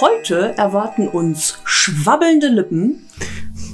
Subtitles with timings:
[0.00, 3.08] Heute erwarten uns schwabbelnde Lippen,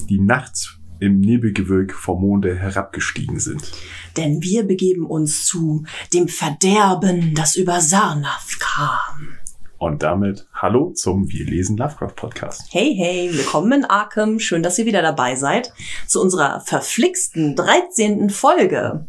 [0.08, 3.72] die nachts im Nebelgewölk vom Monde herabgestiegen sind.
[4.16, 9.36] denn wir begeben uns zu dem Verderben, das über Sarnath kam.
[9.76, 12.68] Und damit hallo zum Wir lesen Lovecraft Podcast.
[12.70, 14.38] Hey, hey, willkommen in Arkham.
[14.38, 15.74] Schön, dass ihr wieder dabei seid
[16.06, 18.30] zu unserer verflixten 13.
[18.30, 19.06] Folge.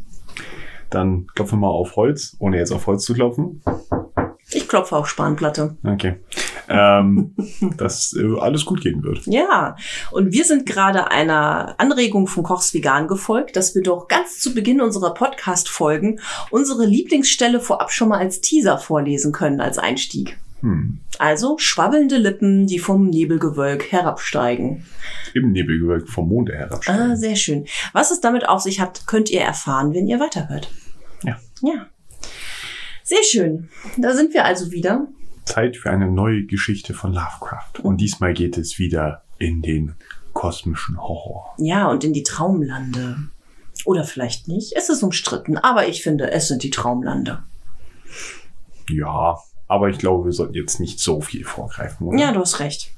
[0.90, 3.64] Dann klopfen wir mal auf Holz, ohne jetzt auf Holz zu klopfen.
[4.52, 5.78] Ich klopfe auf Spanplatte.
[5.84, 6.18] Okay.
[6.68, 7.36] Ähm,
[7.78, 9.26] dass äh, alles gut gehen wird.
[9.26, 9.76] Ja,
[10.12, 14.54] und wir sind gerade einer Anregung von Kochs Vegan gefolgt, dass wir doch ganz zu
[14.54, 20.38] Beginn unserer Podcast-Folgen unsere Lieblingsstelle vorab schon mal als Teaser vorlesen können, als Einstieg.
[20.62, 21.00] Hm.
[21.20, 24.86] Also schwabbelnde Lippen, die vom Nebelgewölk herabsteigen.
[25.34, 27.12] Im Nebelgewölk vom Monde herabsteigen.
[27.12, 27.66] Ah, sehr schön.
[27.94, 30.70] Was es damit auf sich hat, könnt ihr erfahren, wenn ihr weiterhört.
[31.24, 31.38] Ja.
[31.62, 31.88] Ja.
[33.04, 33.70] Sehr schön.
[33.98, 35.08] Da sind wir also wieder.
[35.46, 37.80] Zeit für eine neue Geschichte von Lovecraft.
[37.82, 39.96] Und diesmal geht es wieder in den
[40.34, 41.56] kosmischen Horror.
[41.58, 43.18] Ja, und in die Traumlande.
[43.86, 44.74] Oder vielleicht nicht.
[44.76, 47.44] Es ist umstritten, aber ich finde, es sind die Traumlande.
[48.90, 52.08] Ja, aber ich glaube, wir sollten jetzt nicht so viel vorgreifen.
[52.08, 52.18] Oder?
[52.18, 52.92] Ja, du hast recht.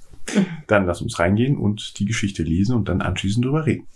[0.68, 3.88] Dann lass uns reingehen und die Geschichte lesen und dann anschließend drüber reden.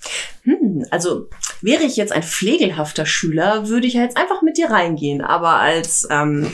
[0.44, 1.28] Hm, also
[1.62, 5.22] wäre ich jetzt ein pflegelhafter Schüler, würde ich ja jetzt einfach mit dir reingehen.
[5.22, 6.50] Aber als ähm,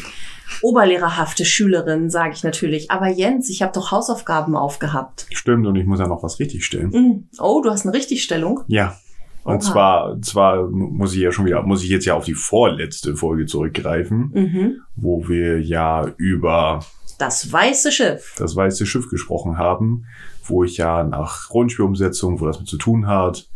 [0.62, 5.28] oberlehrerhafte Schülerin sage ich natürlich, aber Jens, ich habe doch Hausaufgaben aufgehabt.
[5.34, 6.92] Stimmt, und ich muss ja noch was richtigstellen.
[6.92, 8.62] Hm, oh, du hast eine Richtigstellung.
[8.68, 8.96] Ja.
[9.44, 9.72] Und Oha.
[9.72, 13.46] zwar, zwar muss ich ja schon wieder, muss ich jetzt ja auf die vorletzte Folge
[13.46, 14.82] zurückgreifen, Mhm.
[14.96, 16.82] wo wir ja über
[17.18, 18.36] Das weiße Schiff.
[18.38, 20.06] das weiße Schiff gesprochen haben,
[20.44, 23.48] wo ich ja nach Rollenspielumsetzung, wo das mit zu tun hat.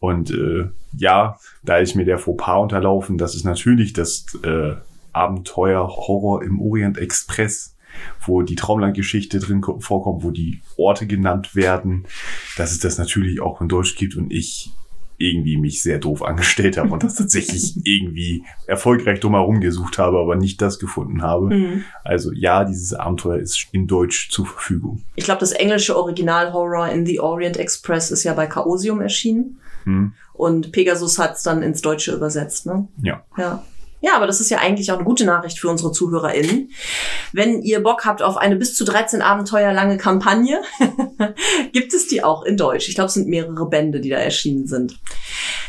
[0.00, 3.18] Und äh, ja, da ist mir der Fauxpas unterlaufen.
[3.18, 4.74] Das ist natürlich das äh,
[5.14, 7.74] Abenteuer Horror im Orient Express,
[8.26, 12.04] wo die Traumlandgeschichte drin ko- vorkommt, wo die Orte genannt werden,
[12.56, 14.72] dass es das natürlich auch in Deutsch gibt und ich
[15.16, 20.34] irgendwie mich sehr doof angestellt habe und das tatsächlich irgendwie erfolgreich drumherum gesucht habe, aber
[20.34, 21.54] nicht das gefunden habe.
[21.54, 21.84] Mhm.
[22.02, 25.02] Also ja, dieses Abenteuer ist in Deutsch zur Verfügung.
[25.14, 29.60] Ich glaube, das englische Original Horror in the Orient Express ist ja bei Chaosium erschienen.
[29.84, 30.14] Hm?
[30.32, 32.88] Und Pegasus hat es dann ins Deutsche übersetzt, ne?
[33.00, 33.22] Ja.
[33.38, 33.62] Ja.
[34.04, 36.70] Ja, aber das ist ja eigentlich auch eine gute Nachricht für unsere ZuhörerInnen.
[37.32, 40.60] Wenn ihr Bock habt auf eine bis zu 13 Abenteuer lange Kampagne,
[41.72, 42.86] gibt es die auch in Deutsch.
[42.90, 44.98] Ich glaube, es sind mehrere Bände, die da erschienen sind.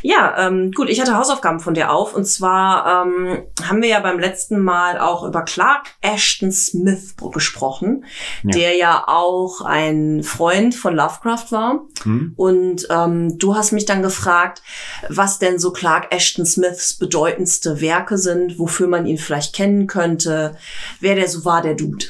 [0.01, 2.13] Ja, ähm, gut, ich hatte Hausaufgaben von dir auf.
[2.13, 8.03] Und zwar ähm, haben wir ja beim letzten Mal auch über Clark Ashton Smith gesprochen,
[8.43, 8.51] Ja.
[8.51, 11.85] der ja auch ein Freund von Lovecraft war.
[12.03, 12.33] Hm?
[12.35, 14.61] Und ähm, du hast mich dann gefragt,
[15.07, 18.24] was denn so Clark Ashton Smiths bedeutendste Werke sind,
[18.57, 20.57] wofür man ihn vielleicht kennen könnte,
[20.99, 22.05] wer der so war, der Dude.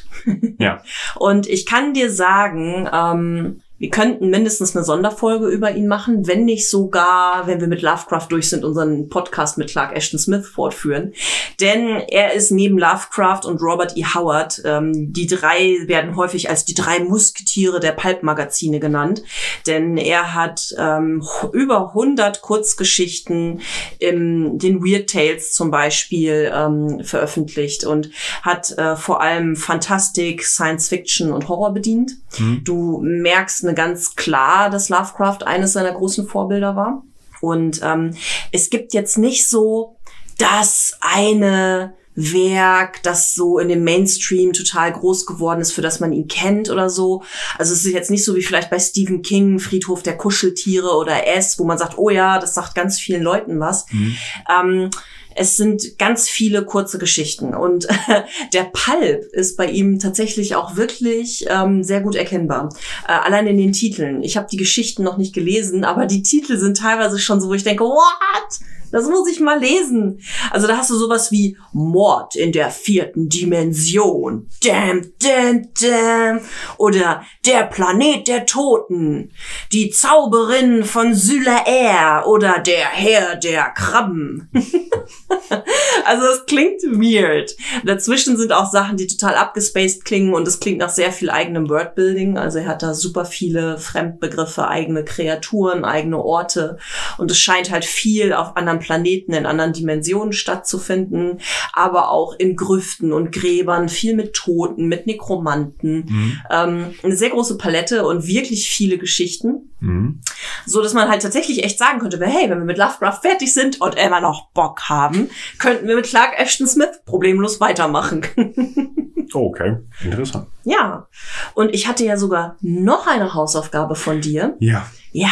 [0.58, 0.82] Ja.
[1.16, 6.46] Und ich kann dir sagen, ähm, wir könnten mindestens eine Sonderfolge über ihn machen, wenn
[6.46, 11.14] nicht sogar, wenn wir mit Lovecraft durch sind, unseren Podcast mit Clark Ashton Smith fortführen.
[11.60, 14.06] Denn er ist neben Lovecraft und Robert E.
[14.06, 19.24] Howard, ähm, die drei werden häufig als die drei Musketiere der Pulp-Magazine genannt.
[19.68, 21.22] Denn er hat ähm,
[21.52, 23.60] über 100 Kurzgeschichten
[24.00, 28.10] in den Weird Tales zum Beispiel ähm, veröffentlicht und
[28.42, 32.14] hat äh, vor allem Fantastik, Science Fiction und Horror bedient.
[32.38, 32.62] Hm?
[32.64, 37.04] Du merkst eine ganz klar, dass Lovecraft eines seiner großen Vorbilder war.
[37.42, 38.16] Und ähm,
[38.52, 39.98] es gibt jetzt nicht so
[40.38, 46.14] das eine Werk, das so in dem Mainstream total groß geworden ist, für das man
[46.14, 47.24] ihn kennt oder so.
[47.58, 51.28] Also es ist jetzt nicht so wie vielleicht bei Stephen King, Friedhof der Kuscheltiere oder
[51.28, 53.86] S, wo man sagt, oh ja, das sagt ganz vielen Leuten was.
[53.90, 54.16] Hm?
[54.50, 54.90] Ähm,
[55.36, 57.88] es sind ganz viele kurze Geschichten und
[58.54, 62.70] der Pulp ist bei ihm tatsächlich auch wirklich ähm, sehr gut erkennbar.
[63.08, 64.24] Äh, allein in den Titeln.
[64.24, 67.54] Ich habe die Geschichten noch nicht gelesen, aber die Titel sind teilweise schon so, wo
[67.54, 68.60] ich denke, what?
[68.96, 70.22] Das muss ich mal lesen.
[70.52, 74.48] Also da hast du sowas wie Mord in der vierten Dimension.
[74.64, 76.40] Damn, damn, damn.
[76.78, 79.34] Oder Der Planet der Toten.
[79.74, 82.26] Die Zauberin von Sylaer.
[82.26, 84.50] Oder Der Herr der Krabben.
[86.06, 87.54] also es klingt weird.
[87.84, 91.68] Dazwischen sind auch Sachen, die total abgespaced klingen und es klingt nach sehr viel eigenem
[91.68, 92.38] Wordbuilding.
[92.38, 96.78] Also er hat da super viele Fremdbegriffe, eigene Kreaturen, eigene Orte
[97.18, 101.40] und es scheint halt viel auf anderen Planeten, in anderen Dimensionen stattzufinden,
[101.74, 106.06] aber auch in Grüften und Gräbern, viel mit Toten, mit Nekromanten.
[106.06, 106.42] Mhm.
[106.52, 109.72] Ähm, eine sehr große Palette und wirklich viele Geschichten.
[109.80, 110.22] Mhm.
[110.68, 113.82] So dass man halt tatsächlich echt sagen könnte, hey, wenn wir mit Lovecraft fertig sind
[113.82, 118.22] und immer noch Bock haben, könnten wir mit Clark Ashton Smith problemlos weitermachen.
[119.34, 120.48] Okay, interessant.
[120.64, 121.08] ja.
[121.56, 124.56] Und ich hatte ja sogar noch eine Hausaufgabe von dir.
[124.60, 124.86] Ja.
[125.18, 125.30] Ja,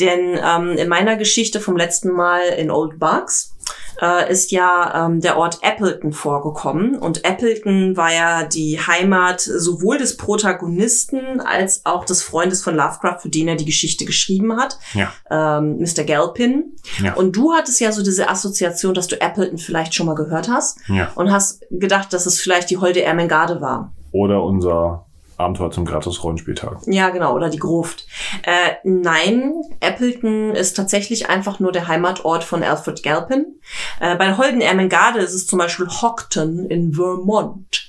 [0.00, 3.54] denn ähm, in meiner Geschichte vom letzten Mal in Old Bugs
[4.02, 6.98] äh, ist ja ähm, der Ort Appleton vorgekommen.
[6.98, 13.20] Und Appleton war ja die Heimat sowohl des Protagonisten als auch des Freundes von Lovecraft,
[13.22, 15.12] für den er die Geschichte geschrieben hat, Ja.
[15.30, 16.02] ähm, Mr.
[16.02, 16.72] Galpin.
[17.00, 17.14] Ja.
[17.14, 20.80] Und du hattest ja so diese Assoziation, dass du Appleton vielleicht schon mal gehört hast
[20.88, 21.12] Ja.
[21.14, 23.92] und hast gedacht, dass es vielleicht die Holde Ermengarde war.
[24.10, 25.06] Oder unser
[25.40, 26.78] Abenteuer zum Gratis-Rollenspieltag.
[26.86, 28.06] Ja, genau, oder die Gruft.
[28.42, 33.46] Äh, nein, Appleton ist tatsächlich einfach nur der Heimatort von Alfred Galpin.
[34.00, 37.88] Äh, bei Holden Ermengarde ist es zum Beispiel Hockton in Vermont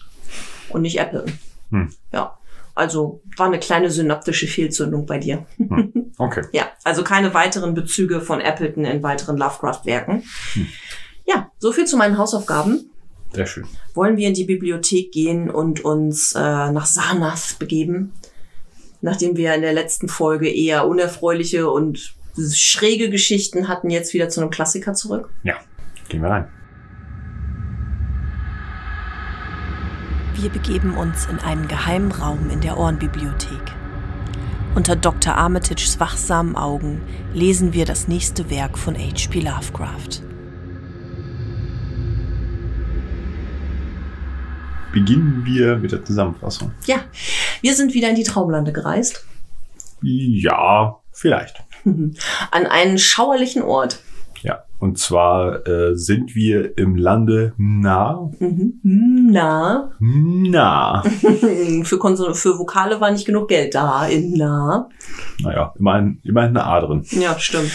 [0.70, 1.34] und nicht Appleton.
[1.72, 1.94] Hm.
[2.12, 2.38] Ja,
[2.76, 5.46] also war eine kleine synaptische Fehlzündung bei dir.
[6.18, 6.44] Okay.
[6.52, 10.24] Ja, also keine weiteren Bezüge von Appleton in weiteren Lovecraft-Werken.
[11.26, 12.91] Ja, so viel zu meinen Hausaufgaben.
[13.34, 13.66] Sehr schön.
[13.94, 18.14] Wollen wir in die Bibliothek gehen und uns äh, nach Sarnath begeben?
[19.02, 24.42] Nachdem wir in der letzten Folge eher unerfreuliche und schräge Geschichten hatten, jetzt wieder zu
[24.42, 25.30] einem Klassiker zurück.
[25.44, 25.56] Ja.
[26.10, 26.48] Gehen wir rein.
[30.36, 33.62] Wir begeben uns in einen geheimen Raum in der Ohrenbibliothek.
[34.74, 35.36] Unter Dr.
[35.36, 37.02] Armitages wachsamen Augen
[37.34, 39.42] lesen wir das nächste Werk von H.P.
[39.42, 40.31] Lovecraft.
[44.94, 46.72] Beginnen wir mit der Zusammenfassung.
[46.86, 46.98] Ja,
[47.62, 49.26] wir sind wieder in die Traumlande gereist.
[50.02, 51.64] Ja, vielleicht.
[51.86, 54.00] An einen schauerlichen Ort.
[54.42, 54.64] Ja.
[54.80, 58.32] Und zwar äh, sind wir im Lande Na.
[58.40, 59.30] Mhm.
[59.32, 61.04] Na, Na.
[61.84, 64.90] für, Konson für Vokale war nicht genug Geld da in Na.
[65.40, 67.06] Naja, immerhin, immerhin eine A drin.
[67.12, 67.72] Ja, stimmt.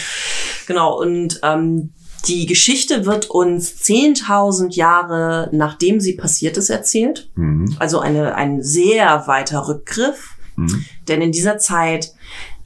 [0.67, 1.93] Genau, und ähm,
[2.27, 7.29] die Geschichte wird uns 10.000 Jahre nachdem sie passiert ist erzählt.
[7.35, 7.75] Mhm.
[7.79, 10.35] Also eine, ein sehr weiter Rückgriff.
[10.55, 10.85] Mhm.
[11.07, 12.13] Denn in dieser Zeit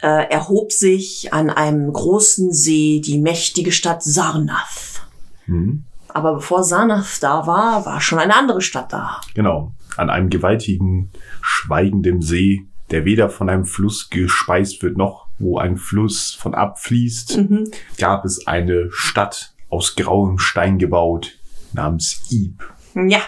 [0.02, 5.04] äh, erhob sich an einem großen See die mächtige Stadt Sarnath.
[5.46, 5.84] Mhm.
[6.08, 9.22] Aber bevor Sarnath da war, war schon eine andere Stadt da.
[9.34, 9.72] Genau.
[9.98, 11.10] An einem gewaltigen,
[11.42, 17.38] schweigenden See, der weder von einem Fluss gespeist wird, noch wo ein Fluss von abfließt,
[17.38, 17.72] Mhm.
[17.98, 21.32] gab es eine Stadt aus grauem Stein gebaut,
[21.74, 22.62] namens Ib.
[22.94, 23.20] Ja,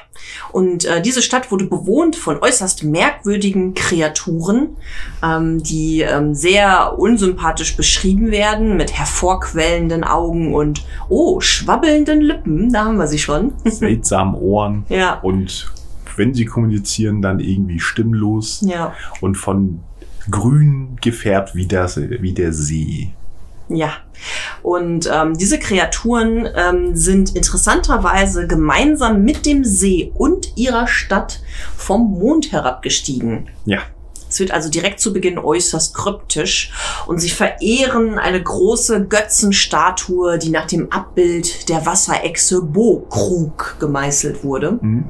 [0.52, 4.76] und äh, diese Stadt wurde bewohnt von äußerst merkwürdigen Kreaturen,
[5.24, 12.84] ähm, die ähm, sehr unsympathisch beschrieben werden, mit hervorquellenden Augen und, oh, schwabbelnden Lippen, da
[12.86, 13.54] haben wir sie schon.
[13.64, 15.22] Seltsamen Ohren Ja.
[15.22, 15.72] und
[16.18, 19.80] wenn sie kommunizieren, dann irgendwie stimmlos Ja, und von
[20.30, 23.14] grün gefärbt wie, das, wie der See.
[23.70, 23.94] Ja.
[24.62, 31.42] Und ähm, diese Kreaturen ähm, sind interessanterweise gemeinsam mit dem See und ihrer Stadt
[31.76, 33.50] vom Mond herabgestiegen.
[33.66, 33.80] Ja,
[34.30, 36.72] Es wird also direkt zu Beginn äußerst kryptisch
[37.06, 44.80] und sie verehren eine große Götzenstatue, die nach dem Abbild der Wasserechse Bo-Krug gemeißelt wurde.
[44.80, 45.06] hm.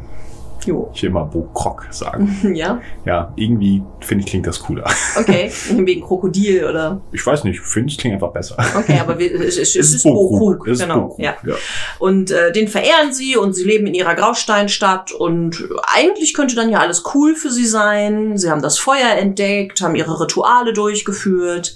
[0.66, 0.92] Jo.
[0.94, 2.38] ich will immer Bo Krok sagen.
[2.54, 4.86] Ja, Ja, irgendwie finde ich, klingt das cooler.
[5.20, 5.52] okay.
[5.72, 7.02] Wegen Krokodil oder.
[7.12, 8.56] Ich weiß nicht, ich finde es klingt einfach besser.
[8.78, 11.02] Okay, aber wir, es, es, es ist ist Genau.
[11.02, 11.36] Bo-Krug, Ja.
[11.46, 11.56] ja.
[12.00, 16.70] Und äh, den verehren sie und sie leben in ihrer Grausteinstadt und eigentlich könnte dann
[16.70, 18.38] ja alles cool für sie sein.
[18.38, 21.76] Sie haben das Feuer entdeckt, haben ihre Rituale durchgeführt.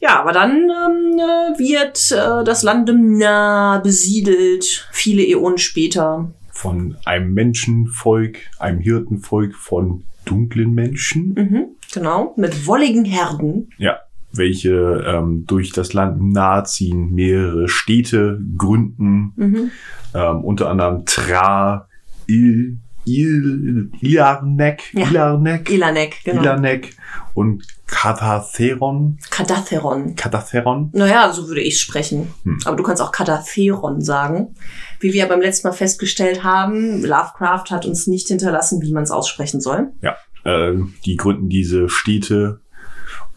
[0.00, 6.30] Ja, aber dann ähm, äh, wird äh, das Land nah besiedelt, viele Äonen später.
[6.60, 13.70] Von einem Menschenvolk, einem Hirtenvolk von dunklen Menschen, Mhm, genau, mit wolligen Herden.
[13.78, 13.98] ja,
[14.32, 19.70] welche ähm, durch das Land nahe ziehen, mehrere Städte gründen, Mhm.
[20.14, 21.86] ähm, unter anderem Tra,
[22.26, 25.08] Il, Il, Ilarnek, Ja.
[25.08, 26.42] Ilarnek, Ilanek, genau.
[26.42, 26.90] Ilanek
[27.34, 30.14] und Katatheron, Kadatheron.
[30.16, 30.90] Katatheron.
[30.92, 32.26] Naja, so würde ich sprechen.
[32.42, 32.58] Hm.
[32.66, 34.54] Aber du kannst auch Kadatheron sagen.
[35.00, 39.10] Wie wir beim letzten Mal festgestellt haben, Lovecraft hat uns nicht hinterlassen, wie man es
[39.10, 39.88] aussprechen soll.
[40.02, 40.74] Ja, äh,
[41.04, 42.60] die gründen diese Städte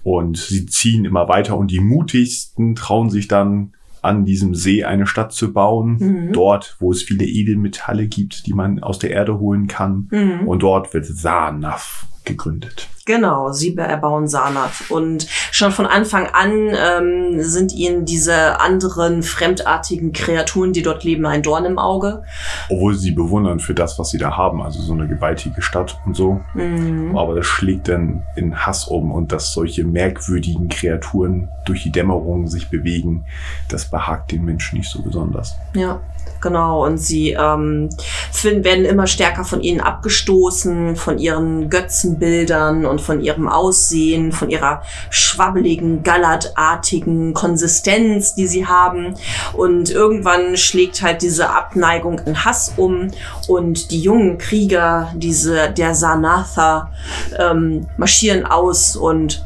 [0.03, 5.05] und sie ziehen immer weiter und die mutigsten trauen sich dann an diesem See eine
[5.05, 6.33] Stadt zu bauen, Mhm.
[6.33, 10.07] dort, wo es viele Edelmetalle gibt, die man aus der Erde holen kann.
[10.09, 10.47] Mhm.
[10.47, 12.87] Und dort wird Sarnath gegründet.
[13.11, 14.89] Genau, sie erbauen Sanath.
[14.89, 21.25] Und schon von Anfang an ähm, sind ihnen diese anderen fremdartigen Kreaturen, die dort leben,
[21.25, 22.23] ein Dorn im Auge.
[22.69, 26.15] Obwohl sie bewundern für das, was sie da haben, also so eine gewaltige Stadt und
[26.15, 26.39] so.
[26.53, 27.17] Mhm.
[27.17, 32.47] Aber das schlägt dann in Hass um und dass solche merkwürdigen Kreaturen durch die Dämmerung
[32.47, 33.25] sich bewegen,
[33.67, 35.57] das behagt den Menschen nicht so besonders.
[35.73, 35.99] Ja,
[36.41, 36.85] genau.
[36.85, 37.89] Und sie ähm,
[38.31, 44.49] finden, werden immer stärker von ihnen abgestoßen, von ihren Götzenbildern und von ihrem Aussehen, von
[44.49, 49.15] ihrer schwabbeligen, gallertartigen Konsistenz, die sie haben.
[49.53, 53.09] Und irgendwann schlägt halt diese Abneigung in Hass um
[53.47, 56.91] und die jungen Krieger, diese der Sanatha,
[57.37, 59.45] ähm, marschieren aus und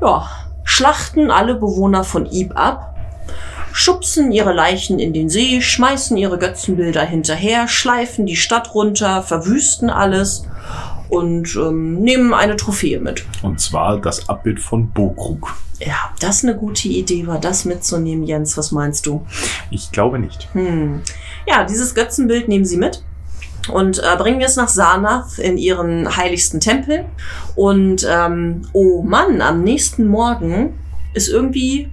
[0.00, 0.28] ja,
[0.64, 2.89] schlachten alle Bewohner von Ib ab
[3.72, 9.90] schubsen ihre Leichen in den See, schmeißen ihre Götzenbilder hinterher, schleifen die Stadt runter, verwüsten
[9.90, 10.46] alles
[11.08, 13.24] und ähm, nehmen eine Trophäe mit.
[13.42, 15.54] Und zwar das Abbild von Bokrug.
[15.80, 18.56] Ja, ob das eine gute Idee war, das mitzunehmen, Jens.
[18.56, 19.26] Was meinst du?
[19.70, 20.48] Ich glaube nicht.
[20.52, 21.00] Hm.
[21.46, 23.02] Ja, dieses Götzenbild nehmen sie mit
[23.72, 27.06] und äh, bringen es nach Sarnath in ihren heiligsten Tempel.
[27.56, 30.78] Und ähm, oh Mann, am nächsten Morgen
[31.14, 31.90] ist irgendwie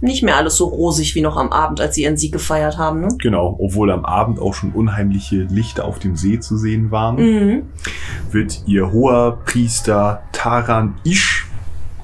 [0.00, 3.00] nicht mehr alles so rosig wie noch am Abend, als sie ihren Sieg gefeiert haben.
[3.00, 3.08] Ne?
[3.18, 7.62] Genau, obwohl am Abend auch schon unheimliche Lichter auf dem See zu sehen waren, Mhm.
[8.30, 11.46] wird ihr hoher Priester Taran Ish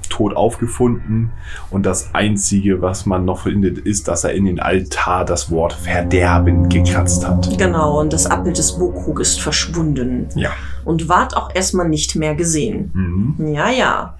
[0.09, 1.33] tot aufgefunden
[1.71, 5.73] und das einzige, was man noch findet, ist, dass er in den Altar das Wort
[5.73, 7.59] Verderben gekratzt hat.
[7.59, 10.51] Genau, und das Abbild des Bokrug ist verschwunden Ja.
[10.87, 12.93] Und ward auch erstmal nicht mehr gesehen.
[12.95, 13.55] Mhm.
[13.55, 14.19] Ja, ja.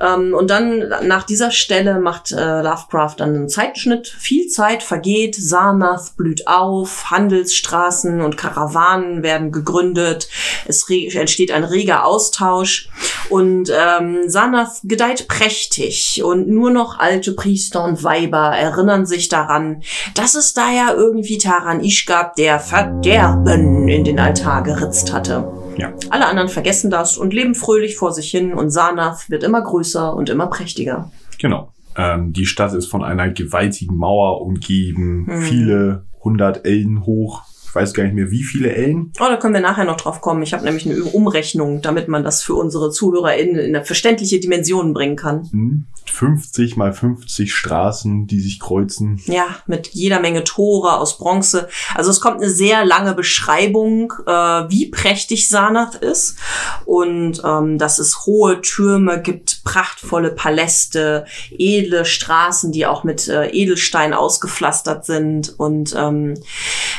[0.00, 4.06] Ähm, und dann nach dieser Stelle macht äh, Lovecraft dann einen Zeitschnitt.
[4.06, 10.28] Viel Zeit vergeht, Sarnath blüht auf, Handelsstraßen und Karawanen werden gegründet,
[10.66, 12.88] es entsteht ein reger Austausch
[13.28, 19.82] und ähm, Sarnath gedeiht prächtig und nur noch alte Priester und Weiber erinnern sich daran,
[20.14, 25.65] dass es da ja irgendwie Taran Ish gab, der Verderben in den Altar geritzt hatte.
[25.78, 25.92] Ja.
[26.10, 30.14] Alle anderen vergessen das und leben fröhlich vor sich hin und Sarnath wird immer größer
[30.14, 31.10] und immer prächtiger.
[31.38, 31.72] Genau.
[31.96, 35.42] Ähm, die Stadt ist von einer gewaltigen Mauer umgeben, Mhm.
[35.42, 37.42] viele hundert Ellen hoch.
[37.68, 39.12] Ich weiß gar nicht mehr, wie viele Ellen.
[39.20, 40.42] Oh, da können wir nachher noch drauf kommen.
[40.42, 44.94] Ich habe nämlich eine Umrechnung, damit man das für unsere ZuhörerInnen in eine verständliche Dimensionen
[44.94, 45.48] bringen kann.
[45.50, 49.20] Hm, 50 mal 50 Straßen, die sich kreuzen.
[49.26, 51.68] Ja, mit jeder Menge Tore aus Bronze.
[51.94, 56.36] Also es kommt eine sehr lange Beschreibung, äh, wie prächtig Sarnath ist
[56.84, 63.48] und ähm, dass es hohe Türme gibt, prachtvolle Paläste, edle Straßen, die auch mit äh,
[63.50, 65.58] Edelstein ausgepflastert sind.
[65.58, 66.34] Und ähm,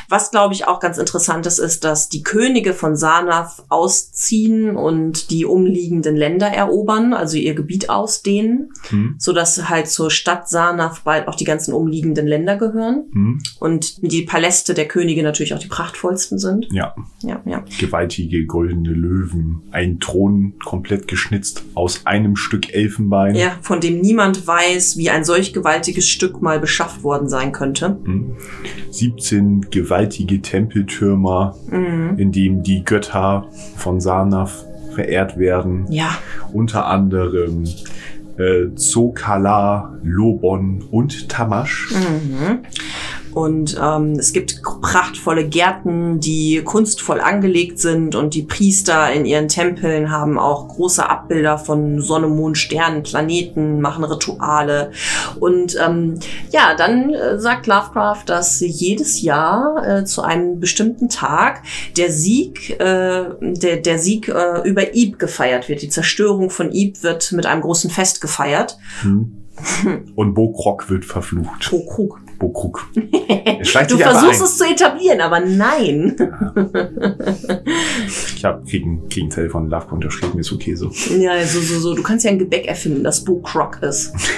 [0.10, 5.46] was glaube ich auch ganz interessant ist, dass die Könige von Sarnath ausziehen und die
[5.46, 11.28] umliegenden Länder erobern, also ihr Gebiet ausdehnen Hm, so dass halt zur Stadt Sarnath bald
[11.28, 15.68] auch die ganzen umliegenden Länder gehören hm, und die Paläste der Könige natürlich auch die
[15.68, 16.68] prachtvollsten sind.
[16.72, 17.64] ja, Ja, ja.
[17.80, 19.64] gewaltige goldene Löwen.
[19.72, 23.36] Ein Thron komplett geschnitzt aus einem Stück Elfenbein.
[23.36, 27.98] Ja, von dem niemand weiß, wie ein solch gewaltiges Stück mal beschafft worden sein könnte.
[28.04, 28.38] Hm.
[28.92, 32.18] 17 gewaltige Tempeltürmer, Mhm.
[32.18, 35.86] in dem die Götter von Sarnath verehrt werden.
[35.90, 36.10] Ja,
[36.54, 37.66] Unter anderem
[38.38, 41.92] äh, Zokala, Lobon und Tamasch.
[41.92, 42.60] Mhm.
[43.38, 49.48] Und ähm, es gibt prachtvolle Gärten, die kunstvoll angelegt sind und die Priester in ihren
[49.48, 54.90] Tempeln haben auch große Abbilder von Sonne, Mond, Sternen, Planeten, machen Rituale.
[55.40, 56.16] Und ähm,
[56.50, 61.62] ja, dann äh, sagt Lovecraft, dass jedes Jahr äh, zu einem bestimmten Tag
[61.96, 65.84] der Sieg, äh, der, der Sieg äh, über Ib gefeiert wird.
[65.84, 68.80] Die Zerstörung von Ib wird mit einem großen Fest gefeiert.
[69.04, 69.44] Hm.
[70.16, 71.70] Und Bokrok wird verflucht.
[71.88, 72.20] Krug.
[72.38, 72.88] Bokrug.
[73.88, 76.16] Du versuchst es zu etablieren, aber nein.
[78.36, 80.92] Ich habe gegen, gegen Teil von Lovecraft unterschrieben, ist okay so.
[81.18, 81.96] Ja, so, so, so.
[81.96, 84.14] Du kannst ja ein Gebäck erfinden, das Bo Croc ist.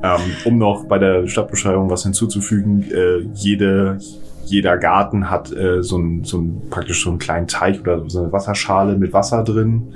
[0.00, 3.98] Ähm, um noch bei der Stadtbeschreibung was hinzuzufügen, äh, jede,
[4.50, 8.22] jeder Garten hat äh, so, ein, so ein praktisch so einen kleinen Teich oder so
[8.22, 9.94] eine Wasserschale mit Wasser drin.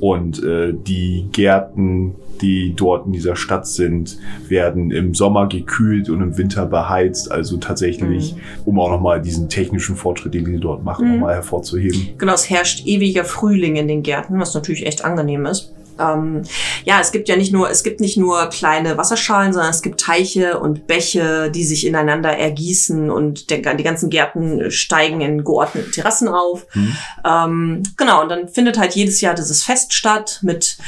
[0.00, 4.18] Und äh, die Gärten, die dort in dieser Stadt sind,
[4.48, 7.32] werden im Sommer gekühlt und im Winter beheizt.
[7.32, 11.12] Also tatsächlich, um auch nochmal diesen technischen Fortschritt, den die dort machen, Mhm.
[11.14, 12.10] nochmal hervorzuheben.
[12.18, 15.74] Genau, es herrscht ewiger Frühling in den Gärten, was natürlich echt angenehm ist.
[15.98, 16.42] Ähm,
[16.84, 20.00] ja, es gibt ja nicht nur, es gibt nicht nur kleine Wasserschalen, sondern es gibt
[20.00, 25.92] Teiche und Bäche, die sich ineinander ergießen und der, die ganzen Gärten steigen in geordneten
[25.92, 26.66] Terrassen auf.
[26.74, 26.96] Mhm.
[27.26, 30.78] Ähm, genau, und dann findet halt jedes Jahr dieses Fest statt mit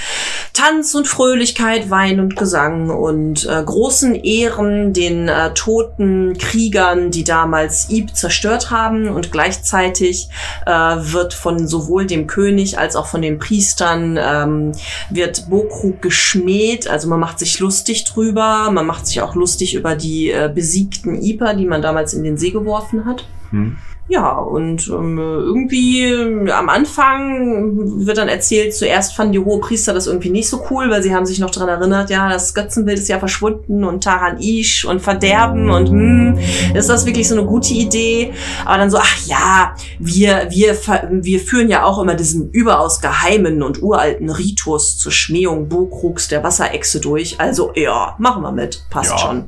[0.52, 7.24] Tanz und Fröhlichkeit, Wein und Gesang und äh, großen Ehren den äh, toten Kriegern, die
[7.24, 10.28] damals Ib zerstört haben und gleichzeitig
[10.66, 14.72] äh, wird von sowohl dem König als auch von den Priestern ähm,
[15.08, 19.96] wird Bokrug geschmäht, also man macht sich lustig drüber, man macht sich auch lustig über
[19.96, 23.26] die äh, besiegten Iper, die man damals in den See geworfen hat.
[23.50, 23.76] Hm?
[24.12, 30.08] Ja, und ähm, irgendwie äh, am Anfang wird dann erzählt, zuerst fanden die Hohepriester das
[30.08, 33.08] irgendwie nicht so cool, weil sie haben sich noch dran erinnert, ja, das Götzenbild ist
[33.08, 36.38] ja verschwunden und Taran Ish und Verderben und hm,
[36.74, 38.32] ist das wirklich so eine gute Idee?
[38.64, 40.76] Aber dann so, ach ja, wir, wir,
[41.22, 46.42] wir führen ja auch immer diesen überaus geheimen und uralten Ritus zur Schmähung Bokrugs der
[46.42, 47.38] Wasserechse durch.
[47.38, 49.18] Also ja, machen wir mit, passt Ja.
[49.18, 49.44] schon.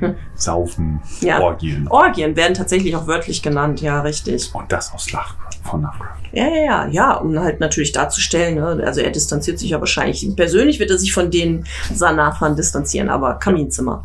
[0.38, 1.40] Saufen, Ja.
[1.40, 1.88] Orgien.
[1.88, 4.50] Orgien werden tatsächlich auch wörtlich genannt, ja, richtig.
[4.54, 6.18] Und das aus Lovecraft, von Lovecraft.
[6.32, 8.82] Ja, ja, ja, ja, um halt natürlich darzustellen, ne?
[8.86, 13.34] also er distanziert sich ja wahrscheinlich, persönlich wird er sich von den Sanathern distanzieren, aber
[13.34, 14.04] Kaminzimmer.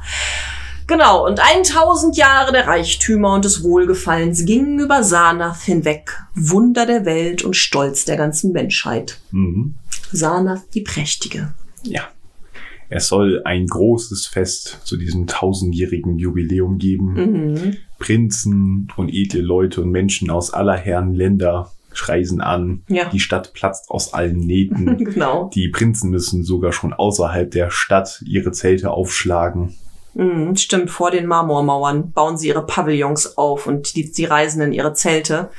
[0.88, 7.06] Genau, und 1000 Jahre der Reichtümer und des Wohlgefallens gingen über Sanath hinweg, Wunder der
[7.06, 9.20] Welt und Stolz der ganzen Menschheit.
[9.32, 9.76] Mhm.
[10.12, 11.54] Sanath die Prächtige.
[11.84, 12.02] Ja.
[12.96, 17.14] Es soll ein großes Fest zu diesem tausendjährigen Jubiläum geben.
[17.14, 17.78] Mhm.
[17.98, 22.84] Prinzen und edle Leute und Menschen aus aller Herren Länder reisen an.
[22.88, 23.10] Ja.
[23.10, 24.98] Die Stadt platzt aus allen Nähten.
[25.14, 25.50] Genau.
[25.56, 29.74] Die Prinzen müssen sogar schon außerhalb der Stadt ihre Zelte aufschlagen.
[30.14, 34.94] Mhm, stimmt, vor den Marmormauern bauen sie ihre Pavillons auf und die, die Reisenden ihre
[34.94, 35.50] Zelte.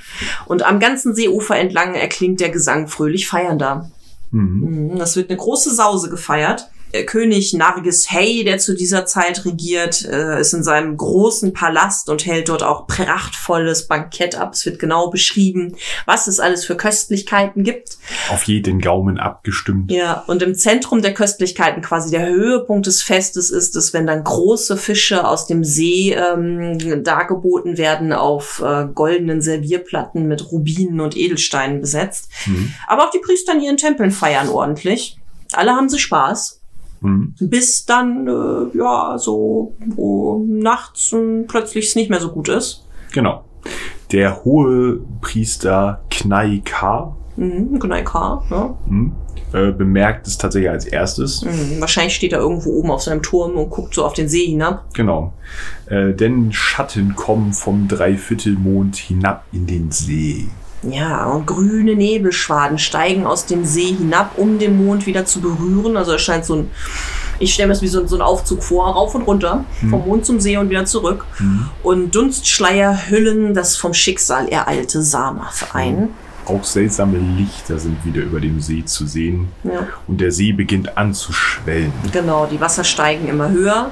[0.47, 3.91] Und am ganzen Seeufer entlang erklingt der Gesang fröhlich feiernder.
[4.31, 4.91] Mhm.
[4.93, 6.69] Mhm, Das wird eine große Sause gefeiert.
[6.95, 12.09] Der König Nargis Hey, der zu dieser Zeit regiert, äh, ist in seinem großen Palast
[12.09, 14.53] und hält dort auch prachtvolles Bankett ab.
[14.53, 15.75] Es wird genau beschrieben,
[16.07, 17.99] was es alles für Köstlichkeiten gibt.
[18.31, 19.91] Auf jeden Gaumen abgestimmt.
[19.91, 24.23] Ja, und im Zentrum der Köstlichkeiten, quasi der Höhepunkt des Festes, ist es, wenn dann
[24.23, 31.17] große Fische aus dem See ähm, dargeboten werden auf äh, goldenen Servierplatten mit Rubinen und
[31.17, 32.29] Edelsteinen besetzt.
[32.47, 32.73] Mhm.
[32.87, 35.19] Aber auch die Priester in ihren Tempeln feiern ordentlich.
[35.55, 36.61] Alle haben sie Spaß.
[37.05, 37.35] Mhm.
[37.41, 42.87] Bis dann, äh, ja, so wo nachts ähm, plötzlich es nicht mehr so gut ist.
[43.13, 43.45] Genau.
[44.13, 48.77] Der hohe Priester Knai Ka Mhm, Gnaika, ja.
[48.87, 49.13] mhm,
[49.53, 51.45] äh, bemerkt es tatsächlich als erstes.
[51.45, 54.47] Mhm, wahrscheinlich steht er irgendwo oben auf seinem Turm und guckt so auf den See
[54.47, 54.95] hinab.
[54.95, 55.33] Genau.
[55.87, 60.47] Äh, denn Schatten kommen vom Dreiviertelmond hinab in den See.
[60.91, 65.97] Ja, und grüne Nebelschwaden steigen aus dem See hinab, um den Mond wieder zu berühren.
[65.97, 66.71] Also es scheint so ein,
[67.39, 70.07] ich stelle mir das wie so, ein- so ein Aufzug vor, rauf und runter, vom
[70.07, 71.25] Mond zum See und wieder zurück.
[71.83, 76.11] Und Dunstschleier hüllen das vom Schicksal ereilte Samath ein.
[76.47, 79.49] Auch seltsame Lichter sind wieder über dem See zu sehen.
[79.65, 79.87] Ja.
[80.07, 81.91] Und der See beginnt anzuschwellen.
[82.13, 83.91] Genau, die Wasser steigen immer höher.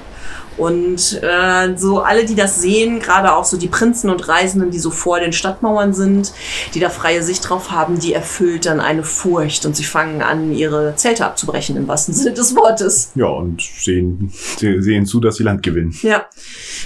[0.58, 4.78] Und äh, so alle, die das sehen, gerade auch so die Prinzen und Reisenden, die
[4.78, 6.32] so vor den Stadtmauern sind,
[6.74, 10.52] die da freie Sicht drauf haben, die erfüllt dann eine Furcht und sie fangen an,
[10.52, 13.12] ihre Zelte abzubrechen, im wahrsten Sinne des Wortes.
[13.14, 15.96] Ja, und sehen, se- sehen zu, dass sie Land gewinnen.
[16.02, 16.26] Ja.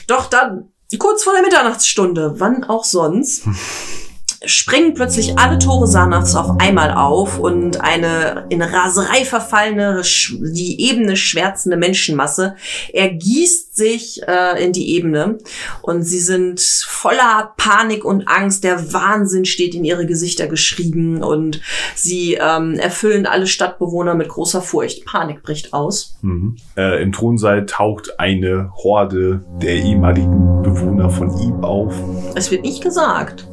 [0.06, 3.44] Doch dann, kurz vor der Mitternachtsstunde, wann auch sonst,
[4.44, 11.16] springen plötzlich alle Tore Sanaths auf einmal auf und eine in Raserei verfallene, die Ebene
[11.16, 12.56] schwärzende Menschenmasse
[12.92, 15.38] ergießt sich äh, in die Ebene
[15.82, 18.64] und sie sind voller Panik und Angst.
[18.64, 21.60] Der Wahnsinn steht in ihre Gesichter geschrieben und
[21.94, 25.04] sie ähm, erfüllen alle Stadtbewohner mit großer Furcht.
[25.04, 26.16] Panik bricht aus.
[26.22, 26.56] Mhm.
[26.76, 31.94] Äh, Im Thronsaal taucht eine Horde der ehemaligen Bewohner von Ib auf.
[32.34, 33.46] Es wird nicht gesagt.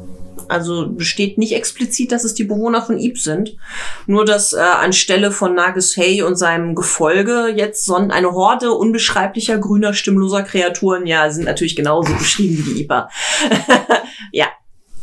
[0.48, 3.56] Also steht nicht explizit, dass es die Bewohner von Ib sind.
[4.06, 9.58] Nur, dass äh, anstelle von Nagus Hay und seinem Gefolge jetzt son eine Horde unbeschreiblicher
[9.58, 13.08] grüner, stimmloser Kreaturen, ja, sind natürlich genauso beschrieben wie die Iber.
[14.32, 14.46] ja,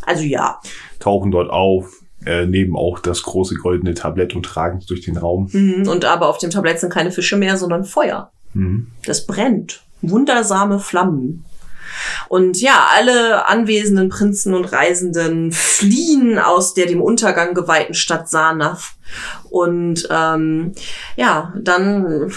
[0.02, 0.60] also ja.
[1.00, 1.92] Tauchen dort auf,
[2.26, 5.50] äh, nehmen auch das große goldene Tablett und tragen es durch den Raum.
[5.52, 5.88] Mhm.
[5.88, 8.32] Und aber auf dem Tablett sind keine Fische mehr, sondern Feuer.
[8.54, 8.88] Mhm.
[9.06, 9.84] Das brennt.
[10.02, 11.46] Wundersame Flammen.
[12.30, 18.94] Und ja, alle anwesenden Prinzen und Reisenden fliehen aus der dem Untergang geweihten Stadt Sarnath.
[19.50, 20.74] Und ähm,
[21.16, 22.32] ja, dann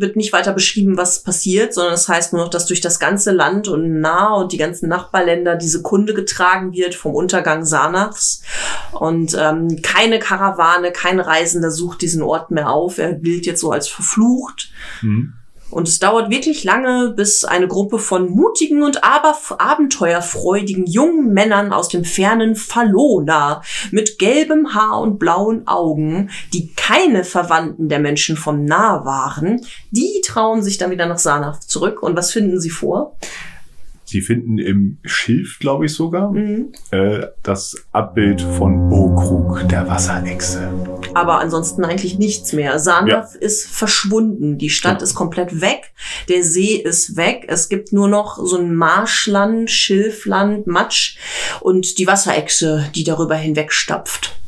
[0.00, 2.98] wird nicht weiter beschrieben, was passiert, sondern es das heißt nur noch, dass durch das
[2.98, 8.42] ganze Land und nah und die ganzen Nachbarländer diese Kunde getragen wird vom Untergang Sarnaths.
[8.92, 12.98] Und ähm, keine Karawane, kein Reisender sucht diesen Ort mehr auf.
[12.98, 14.70] Er gilt jetzt so als verflucht.
[15.02, 15.34] Mhm.
[15.70, 21.72] Und es dauert wirklich lange, bis eine Gruppe von mutigen und aber abenteuerfreudigen jungen Männern
[21.72, 28.36] aus dem fernen Falona mit gelbem Haar und blauen Augen, die keine Verwandten der Menschen
[28.36, 32.02] vom Nah waren, die trauen sich dann wieder nach Sarnath zurück.
[32.02, 33.16] Und was finden sie vor?
[34.10, 36.72] Sie finden im Schilf, glaube ich sogar, mhm.
[36.90, 40.68] äh, das Abbild von Bokrug, der Wasserechse.
[41.14, 42.80] Aber ansonsten eigentlich nichts mehr.
[42.80, 43.40] Sarnath ja.
[43.40, 44.58] ist verschwunden.
[44.58, 45.04] Die Stadt ja.
[45.04, 45.92] ist komplett weg.
[46.28, 47.44] Der See ist weg.
[47.46, 51.16] Es gibt nur noch so ein Marschland, Schilfland, Matsch
[51.60, 54.40] und die Wasserechse, die darüber hinwegstapft.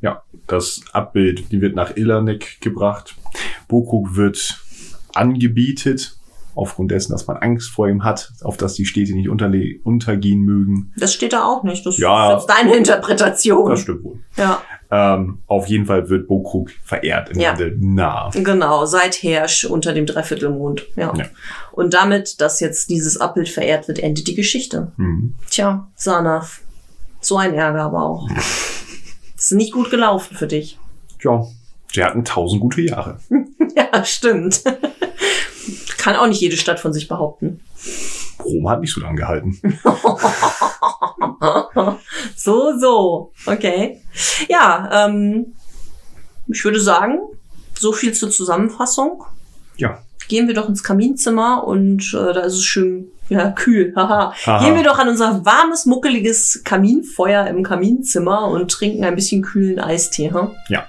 [0.00, 3.14] Ja, das Abbild, die wird nach Ilanek gebracht.
[3.68, 4.58] Bokrug wird
[5.14, 6.15] angebietet
[6.56, 10.92] aufgrund dessen, dass man Angst vor ihm hat, auf dass die Städte nicht untergehen mögen.
[10.96, 11.84] Das steht da auch nicht.
[11.84, 13.70] Das ja, ist deine Interpretation.
[13.70, 14.18] Das stimmt wohl.
[14.36, 14.62] Ja.
[14.90, 17.50] Ähm, auf jeden Fall wird Bokrug verehrt im ja.
[17.50, 18.30] Lande nah.
[18.32, 20.86] Genau, seither unter dem Dreiviertelmond.
[20.96, 21.12] Ja.
[21.14, 21.26] ja.
[21.72, 24.92] Und damit, dass jetzt dieses Abbild verehrt wird, endet die Geschichte.
[24.96, 25.34] Mhm.
[25.50, 26.60] Tja, Sanath.
[27.20, 28.28] So ein Ärger aber auch.
[29.36, 30.78] ist nicht gut gelaufen für dich.
[31.22, 31.44] Ja,
[31.92, 33.18] sie hatten tausend gute Jahre.
[33.76, 34.62] ja, stimmt
[35.98, 37.60] kann auch nicht jede Stadt von sich behaupten.
[38.44, 39.58] Rom hat nicht so lange gehalten.
[42.36, 43.32] so, so.
[43.46, 44.00] Okay.
[44.48, 45.54] Ja, ähm,
[46.48, 47.18] ich würde sagen,
[47.78, 49.24] so viel zur Zusammenfassung.
[49.76, 50.02] Ja.
[50.28, 53.92] Gehen wir doch ins Kaminzimmer und äh, da ist es schön ja, kühl.
[53.96, 54.32] Haha.
[54.64, 59.78] Gehen wir doch an unser warmes, muckeliges Kaminfeuer im Kaminzimmer und trinken ein bisschen kühlen
[59.78, 60.30] Eistee.
[60.30, 60.52] Hm?
[60.68, 60.86] Ja.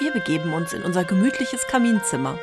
[0.00, 2.38] Wir begeben uns in unser gemütliches Kaminzimmer.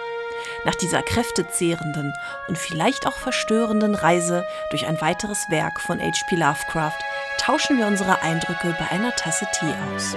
[0.66, 2.14] Nach dieser kräftezehrenden
[2.50, 6.36] und vielleicht auch verstörenden Reise durch ein weiteres Werk von H.P.
[6.36, 7.00] Lovecraft
[7.40, 10.16] tauschen wir unsere Eindrücke bei einer Tasse Tee aus.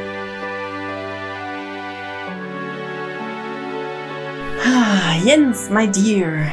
[4.64, 6.52] Ah, Jens, my dear,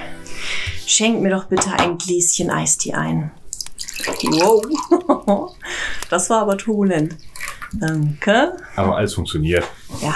[0.86, 3.32] schenk mir doch bitte ein Gläschen Eistee ein.
[4.22, 5.56] Wow,
[6.12, 7.18] das war aber turbulent.
[7.74, 8.56] Danke.
[8.76, 9.66] Aber alles funktioniert.
[10.00, 10.14] Ja,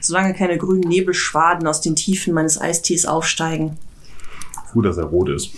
[0.00, 3.76] solange keine grünen Nebelschwaden aus den Tiefen meines Eistees aufsteigen.
[4.72, 5.50] Gut, dass er rot ist.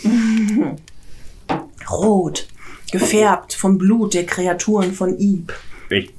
[1.90, 2.46] rot.
[2.92, 5.52] Gefärbt vom Blut der Kreaturen von Ib.
[5.90, 6.12] Ich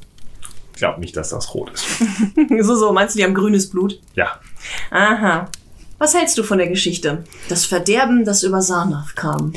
[0.76, 1.86] glaube nicht, dass das rot ist.
[2.66, 2.94] so, so.
[2.94, 4.00] Meinst du, die haben grünes Blut?
[4.16, 4.40] Ja.
[4.90, 5.50] Aha.
[5.98, 7.24] Was hältst du von der Geschichte?
[7.48, 9.54] Das Verderben, das über Sarnath kam.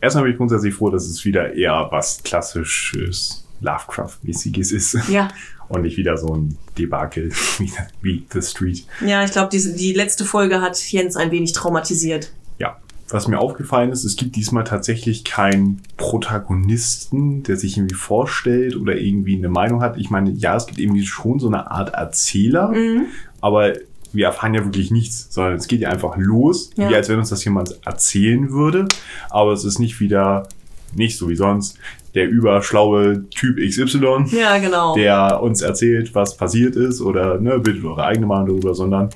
[0.00, 4.96] Erstmal bin ich grundsätzlich froh, dass es wieder eher was klassisches Lovecraft-mäßiges ist.
[5.08, 5.28] Ja.
[5.70, 7.30] Und nicht wieder so ein Debakel
[8.02, 8.84] wie, The Street.
[9.06, 12.32] Ja, ich glaube, die, die letzte Folge hat Jens ein wenig traumatisiert.
[12.58, 12.76] Ja.
[13.08, 18.96] Was mir aufgefallen ist, es gibt diesmal tatsächlich keinen Protagonisten, der sich irgendwie vorstellt oder
[18.96, 19.96] irgendwie eine Meinung hat.
[19.96, 23.06] Ich meine, ja, es gibt irgendwie schon so eine Art Erzähler, mhm.
[23.40, 23.74] aber
[24.12, 26.88] wir erfahren ja wirklich nichts, sondern es geht ja einfach los, ja.
[26.88, 28.86] wie als wenn uns das jemand erzählen würde.
[29.28, 30.48] Aber es ist nicht wieder
[30.94, 31.78] nicht so wie sonst
[32.14, 34.94] der überschlaue Typ XY, ja, genau.
[34.94, 39.10] der uns erzählt, was passiert ist oder ne, bildet eure eigene Meinung darüber, sondern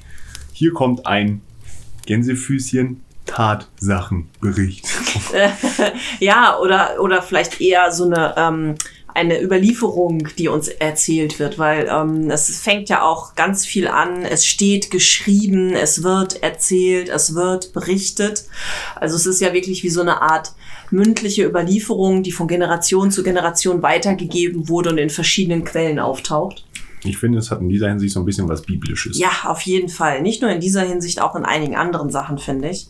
[0.52, 1.40] hier kommt ein
[2.06, 4.86] Gänsefüßchen Tatsachenbericht.
[6.20, 8.74] ja, oder, oder vielleicht eher so eine, ähm,
[9.14, 14.24] eine Überlieferung, die uns erzählt wird, weil ähm, es fängt ja auch ganz viel an.
[14.24, 18.44] Es steht geschrieben, es wird erzählt, es wird berichtet.
[18.96, 20.52] Also es ist ja wirklich wie so eine Art
[20.90, 26.64] mündliche Überlieferung, die von Generation zu Generation weitergegeben wurde und in verschiedenen Quellen auftaucht.
[27.04, 29.18] Ich finde, es hat in dieser Hinsicht so ein bisschen was Biblisches.
[29.18, 30.22] Ja, auf jeden Fall.
[30.22, 32.88] Nicht nur in dieser Hinsicht, auch in einigen anderen Sachen, finde ich.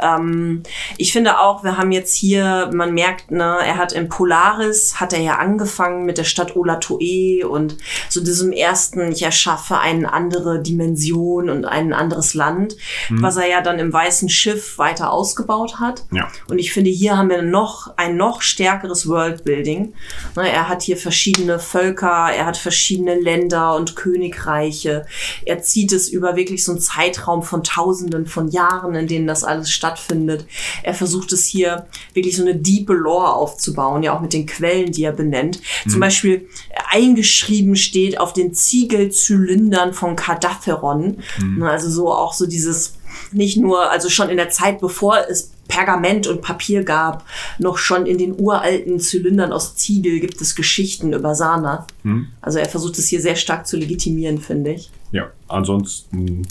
[0.00, 0.62] Ähm,
[0.98, 5.12] ich finde auch, wir haben jetzt hier, man merkt, ne, er hat in Polaris, hat
[5.12, 7.76] er ja angefangen mit der Stadt Olatoe und
[8.08, 12.76] so diesem ersten, ich erschaffe eine andere Dimension und ein anderes Land,
[13.08, 13.22] hm.
[13.22, 16.04] was er ja dann im Weißen Schiff weiter ausgebaut hat.
[16.12, 16.28] Ja.
[16.48, 19.94] Und ich finde, hier haben wir noch ein noch stärkeres Worldbuilding.
[20.36, 25.06] Ne, er hat hier verschiedene Völker, er hat verschiedene Länder, Länder und Königreiche.
[25.44, 29.44] Er zieht es über wirklich so einen Zeitraum von Tausenden von Jahren, in denen das
[29.44, 30.46] alles stattfindet.
[30.82, 34.90] Er versucht es hier wirklich so eine diepe Lore aufzubauen, ja auch mit den Quellen,
[34.90, 35.60] die er benennt.
[35.84, 35.90] Mhm.
[35.90, 36.48] Zum Beispiel
[36.90, 41.18] eingeschrieben steht auf den Ziegelzylindern von Kadatheron.
[41.40, 41.62] Mhm.
[41.62, 42.94] Also so auch so dieses
[43.32, 47.24] nicht nur, also schon in der Zeit, bevor es Pergament und Papier gab,
[47.58, 51.86] noch schon in den uralten Zylindern aus Ziegel gibt es Geschichten über Sana.
[52.02, 52.28] Hm.
[52.40, 54.90] Also er versucht es hier sehr stark zu legitimieren, finde ich.
[55.12, 56.46] Ja, ansonsten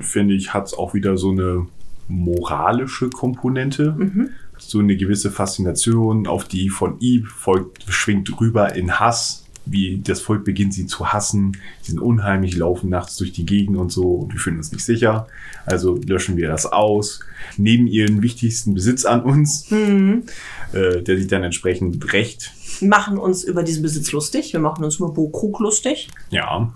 [0.00, 1.66] finde ich, hat es auch wieder so eine
[2.08, 3.94] moralische Komponente.
[3.96, 4.30] Mhm.
[4.58, 10.20] So eine gewisse Faszination, auf die von ihm folgt, schwingt rüber in Hass wie das
[10.20, 11.56] Volk beginnt, sie zu hassen.
[11.82, 14.84] Sie sind unheimlich, laufen nachts durch die Gegend und so und wir fühlen uns nicht
[14.84, 15.26] sicher.
[15.66, 17.20] Also löschen wir das aus,
[17.56, 20.24] nehmen ihren wichtigsten Besitz an uns, mhm.
[20.72, 22.52] äh, der sich dann entsprechend recht.
[22.80, 26.08] Machen uns über diesen Besitz lustig, wir machen uns über Bokrug lustig.
[26.30, 26.72] Ja,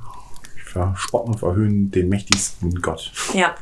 [0.65, 3.13] verspotten und verhöhnen den mächtigsten Gott.
[3.35, 3.55] Ja.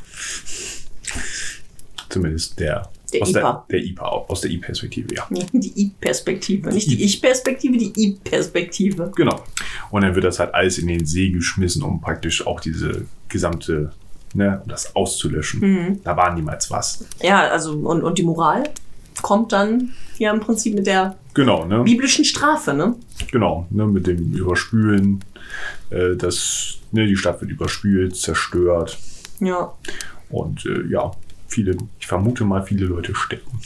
[2.09, 3.67] Zumindest der der aus IPA.
[3.71, 5.27] Der, der IPA, aus der I-Perspektive, ja.
[5.53, 9.13] Die I-Perspektive, nicht die Ich-Perspektive, die I-Perspektive.
[9.17, 9.43] Genau.
[9.91, 13.93] Und dann wird das halt alles in den See geschmissen, um praktisch auch diese gesamte,
[14.35, 15.61] ne, um das auszulöschen.
[15.61, 16.01] Mhm.
[16.05, 17.05] Da war niemals was.
[17.23, 18.65] Ja, also, und, und die Moral
[19.23, 21.83] kommt dann ja im Prinzip mit der genau, ne?
[21.83, 22.97] biblischen Strafe, ne?
[23.31, 25.25] Genau, ne, mit dem Überspülen,
[25.91, 28.99] äh, das, ne, die Stadt wird überspült, zerstört.
[29.41, 29.73] Ja.
[30.31, 31.13] Und äh, ja,
[31.55, 33.61] viele, ich vermute mal, viele Leute stecken.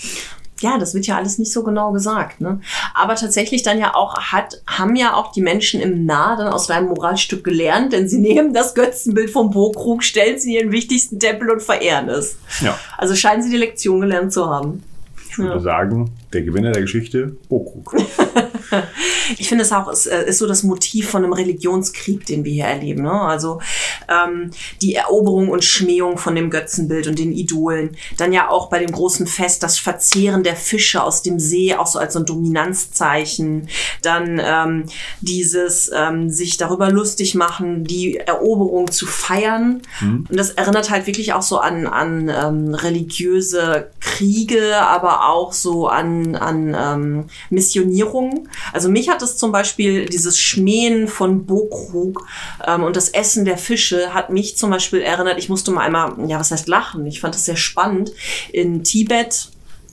[0.60, 2.60] Ja, das wird ja alles nicht so genau gesagt, ne?
[2.92, 6.66] Aber tatsächlich dann ja auch hat, haben ja auch die Menschen im Nah dann aus
[6.66, 11.20] seinem Moralstück gelernt, denn sie nehmen das Götzenbild vom Bokrug, stellen sie in ihren wichtigsten
[11.20, 12.36] Tempel und verehren es.
[12.60, 12.76] Ja.
[12.96, 14.82] Also scheinen sie die Lektion gelernt zu haben.
[15.30, 15.60] Ich würde ja.
[15.60, 17.94] sagen, der Gewinner der Geschichte, Bokrug.
[19.38, 22.52] ich finde es auch, es äh, ist so das Motiv von einem Religionskrieg, den wir
[22.52, 23.02] hier erleben.
[23.02, 23.12] Ne?
[23.12, 23.60] Also
[24.08, 24.50] ähm,
[24.82, 27.96] die Eroberung und Schmähung von dem Götzenbild und den Idolen.
[28.16, 31.86] Dann ja auch bei dem großen Fest das Verzehren der Fische aus dem See, auch
[31.86, 33.68] so als so ein Dominanzzeichen.
[34.02, 34.84] Dann ähm,
[35.20, 39.82] dieses ähm, sich darüber lustig machen, die Eroberung zu feiern.
[40.00, 40.26] Mhm.
[40.28, 45.88] Und das erinnert halt wirklich auch so an, an ähm, religiöse Kriege, aber auch so
[45.88, 48.48] an, an ähm, Missionierung.
[48.72, 52.26] Also mich hat es zum Beispiel dieses Schmähen von Bokrug
[52.66, 56.14] ähm, und das Essen der Fische hat mich zum Beispiel erinnert, ich musste mal einmal,
[56.28, 57.06] ja, was heißt lachen?
[57.06, 58.12] Ich fand das sehr spannend.
[58.52, 59.50] In Tibet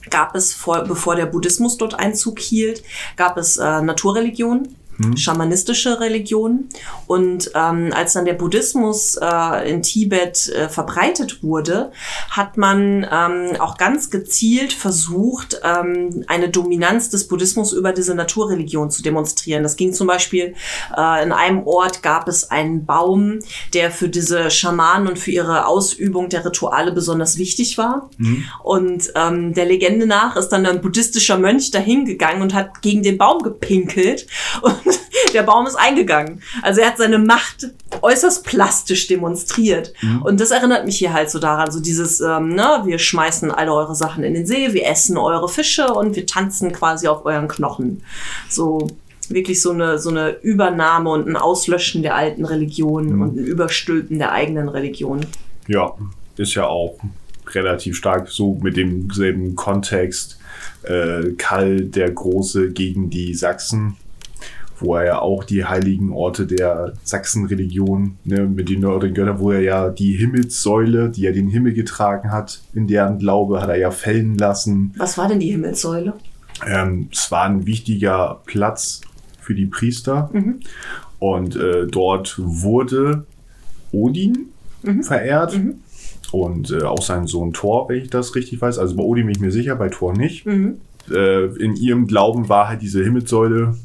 [0.10, 2.84] gab es, vor, bevor der Buddhismus dort Einzug hielt,
[3.16, 5.18] gab es äh, Naturreligionen hm.
[5.18, 6.70] schamanistische Religion.
[7.08, 11.92] Und ähm, als dann der Buddhismus äh, in Tibet äh, verbreitet wurde,
[12.30, 18.90] hat man ähm, auch ganz gezielt versucht, ähm, eine Dominanz des Buddhismus über diese Naturreligion
[18.90, 19.64] zu demonstrieren.
[19.64, 20.56] Das ging zum Beispiel,
[20.96, 23.40] äh, in einem Ort gab es einen Baum,
[23.74, 28.10] der für diese Schamanen und für ihre Ausübung der Rituale besonders wichtig war.
[28.18, 28.44] Mhm.
[28.64, 33.04] Und ähm, der Legende nach ist dann ein buddhistischer Mönch dahin gegangen und hat gegen
[33.04, 34.28] den Baum gepinkelt.
[34.62, 34.85] Und
[35.36, 36.42] der Baum ist eingegangen.
[36.62, 37.70] Also er hat seine Macht
[38.02, 39.94] äußerst plastisch demonstriert.
[40.02, 40.22] Mhm.
[40.24, 43.74] Und das erinnert mich hier halt so daran, so dieses, ähm, ne, wir schmeißen alle
[43.74, 47.48] eure Sachen in den See, wir essen eure Fische und wir tanzen quasi auf euren
[47.48, 48.02] Knochen.
[48.50, 48.88] So
[49.30, 53.22] wirklich so eine, so eine Übernahme und ein Auslöschen der alten Religion mhm.
[53.22, 55.22] und ein Überstülpen der eigenen Religion.
[55.68, 55.94] Ja,
[56.38, 56.98] ist ja auch
[57.54, 60.40] relativ stark so mit demselben Kontext.
[60.84, 63.98] Äh, Karl der Große gegen die Sachsen
[64.80, 69.52] wo er ja auch die heiligen Orte der Sachsenreligion ne, mit den nördlichen Göttern, wo
[69.52, 73.78] er ja die Himmelssäule, die er den Himmel getragen hat, in deren Glaube hat er
[73.78, 74.94] ja fällen lassen.
[74.98, 76.14] Was war denn die Himmelssäule?
[76.66, 79.02] Ähm, es war ein wichtiger Platz
[79.40, 80.60] für die Priester mhm.
[81.20, 83.26] und äh, dort wurde
[83.92, 84.48] Odin
[84.84, 85.04] mhm.
[85.04, 85.58] verehrt.
[85.58, 85.76] Mhm.
[86.32, 88.78] Und äh, auch sein Sohn Thor, wenn ich das richtig weiß.
[88.80, 90.46] Also bei Odin bin ich mir sicher, bei Thor nicht.
[90.46, 90.78] Mhm.
[91.10, 93.76] Äh, in ihrem Glauben war halt diese Himmelssäule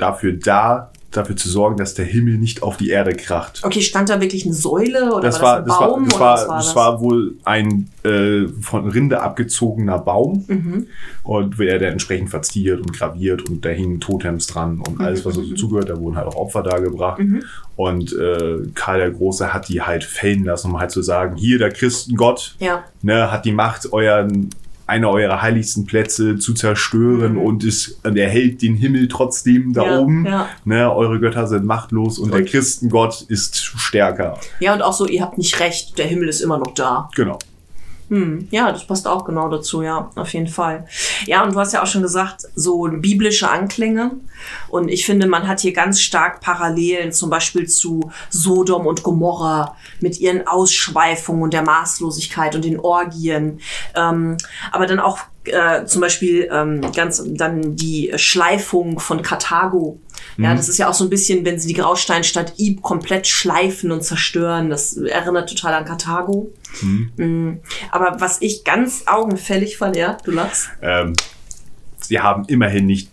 [0.00, 3.62] dafür da, dafür zu sorgen, dass der Himmel nicht auf die Erde kracht.
[3.64, 6.08] Okay, stand da wirklich eine Säule oder das war, das ein Baum?
[6.08, 6.76] Das war, das war, das?
[6.76, 10.86] war wohl ein äh, von Rinde abgezogener Baum mhm.
[11.24, 15.04] und der dann entsprechend verziert und graviert und da hingen Totems dran und mhm.
[15.04, 15.88] alles, was dazu zugehört.
[15.88, 17.18] Da wurden halt auch Opfer dargebracht.
[17.18, 17.42] Mhm.
[17.74, 21.58] Und äh, Karl der Große hat die halt fällen lassen, um halt zu sagen, hier
[21.58, 22.84] der Christengott ja.
[23.02, 24.50] ne, hat die Macht, euren
[24.90, 27.42] einer eurer heiligsten Plätze zu zerstören mhm.
[27.42, 30.26] und es erhält den Himmel trotzdem da ja, oben.
[30.26, 30.48] Ja.
[30.64, 34.38] Ne, eure Götter sind machtlos und, und, der Christengott ist stärker.
[34.58, 37.08] Ja, und auch so, ihr habt nicht recht, der Himmel ist immer noch da.
[37.14, 37.38] Genau.
[38.10, 40.84] Hm, ja, das passt auch genau dazu, ja, auf jeden Fall.
[41.26, 44.10] Ja, und du hast ja auch schon gesagt, so biblische Anklänge.
[44.68, 49.76] Und ich finde, man hat hier ganz stark Parallelen, zum Beispiel zu Sodom und Gomorra
[50.00, 53.60] mit ihren Ausschweifungen und der Maßlosigkeit und den Orgien.
[53.94, 54.38] Ähm,
[54.72, 60.00] aber dann auch äh, zum Beispiel ähm, ganz dann die Schleifung von Karthago.
[60.36, 63.92] Ja, das ist ja auch so ein bisschen, wenn sie die Grausteinstadt Ib komplett schleifen
[63.92, 64.70] und zerstören.
[64.70, 66.50] Das erinnert total an Karthago.
[66.82, 67.60] Mm.
[67.90, 70.70] Aber was ich ganz augenfällig fand, ja, du lachst.
[70.82, 71.14] Ähm,
[72.00, 73.10] sie haben immerhin nicht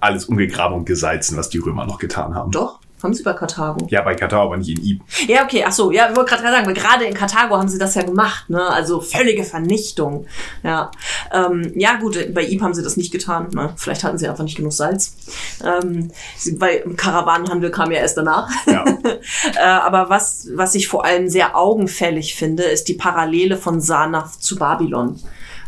[0.00, 2.50] alles umgegraben und gesalzen, was die Römer noch getan haben.
[2.50, 3.86] Doch, haben sie bei Karthago.
[3.90, 5.02] Ja, bei Katar, aber nicht in Ib.
[5.28, 7.78] Ja, okay, ach so, ja, ich wollte gerade sagen, weil gerade in Karthago haben sie
[7.78, 8.62] das ja gemacht, ne?
[8.62, 10.26] Also völlige Vernichtung.
[10.62, 10.90] Ja,
[11.32, 13.48] ähm, ja gut, bei ihm haben sie das nicht getan.
[13.52, 13.72] Ne?
[13.76, 15.14] Vielleicht hatten sie einfach nicht genug Salz.
[15.64, 16.10] Ähm,
[16.56, 18.48] weil Karawanenhandel kam ja erst danach.
[18.66, 18.84] Ja.
[19.56, 24.42] äh, aber was, was ich vor allem sehr augenfällig finde, ist die Parallele von Sanath
[24.42, 25.20] zu Babylon.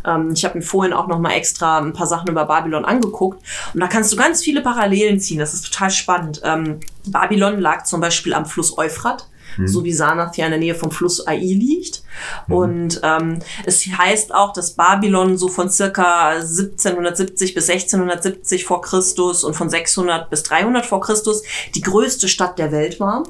[0.07, 3.43] Ähm, ich habe mir vorhin auch noch mal extra ein paar Sachen über Babylon angeguckt
[3.73, 5.39] und da kannst du ganz viele Parallelen ziehen.
[5.39, 6.41] Das ist total spannend.
[6.45, 9.29] Ähm, Babylon lag zum Beispiel am Fluss Euphrat.
[9.67, 12.03] So wie Sanath ja in der Nähe vom Fluss Ai liegt.
[12.49, 19.45] Und ähm, es heißt auch, dass Babylon so von circa 1770 bis 1670 vor Christus
[19.45, 21.43] und von 600 bis 300 vor Christus
[21.75, 23.25] die größte Stadt der Welt war.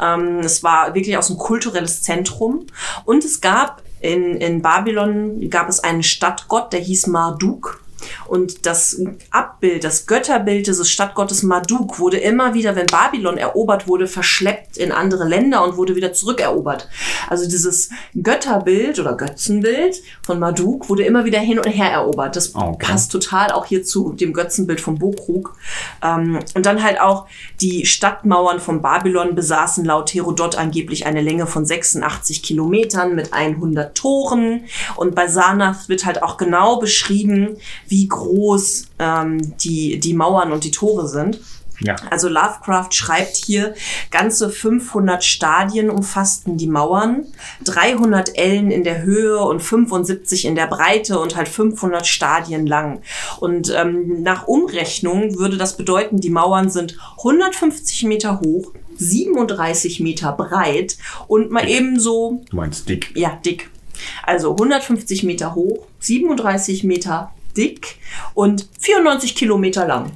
[0.00, 2.66] Ähm, es war wirklich auch so ein kulturelles Zentrum.
[3.04, 7.81] Und es gab in, in Babylon gab es einen Stadtgott, der hieß Marduk.
[8.26, 14.06] Und das Abbild, das Götterbild dieses Stadtgottes Marduk wurde immer wieder, wenn Babylon erobert wurde,
[14.06, 16.88] verschleppt in andere Länder und wurde wieder zurückerobert.
[17.28, 22.36] Also dieses Götterbild oder Götzenbild von Marduk wurde immer wieder hin und her erobert.
[22.36, 22.86] Das Okay.
[22.86, 25.56] passt total auch hier zu dem Götzenbild von Bokrug.
[26.02, 27.26] Ähm, und dann halt auch
[27.60, 33.96] die Stadtmauern von Babylon besaßen laut Herodot angeblich eine Länge von 86 Kilometern mit 100
[33.96, 34.64] Toren.
[34.96, 37.56] Und bei Sanath wird halt auch genau beschrieben,
[37.92, 41.38] wie groß ähm, die, die Mauern und die Tore sind.
[41.80, 41.96] Ja.
[42.10, 43.74] Also Lovecraft schreibt hier,
[44.10, 47.26] ganze 500 Stadien umfassten die Mauern,
[47.64, 53.02] 300 Ellen in der Höhe und 75 in der Breite und halt 500 Stadien lang.
[53.40, 60.32] Und ähm, nach Umrechnung würde das bedeuten, die Mauern sind 150 Meter hoch, 37 Meter
[60.32, 63.12] breit und mal eben so Du meinst dick.
[63.16, 63.68] ja, dick.
[64.22, 67.96] Also 150 Meter hoch, 37 Meter dick
[68.34, 70.12] und 94 Kilometer lang.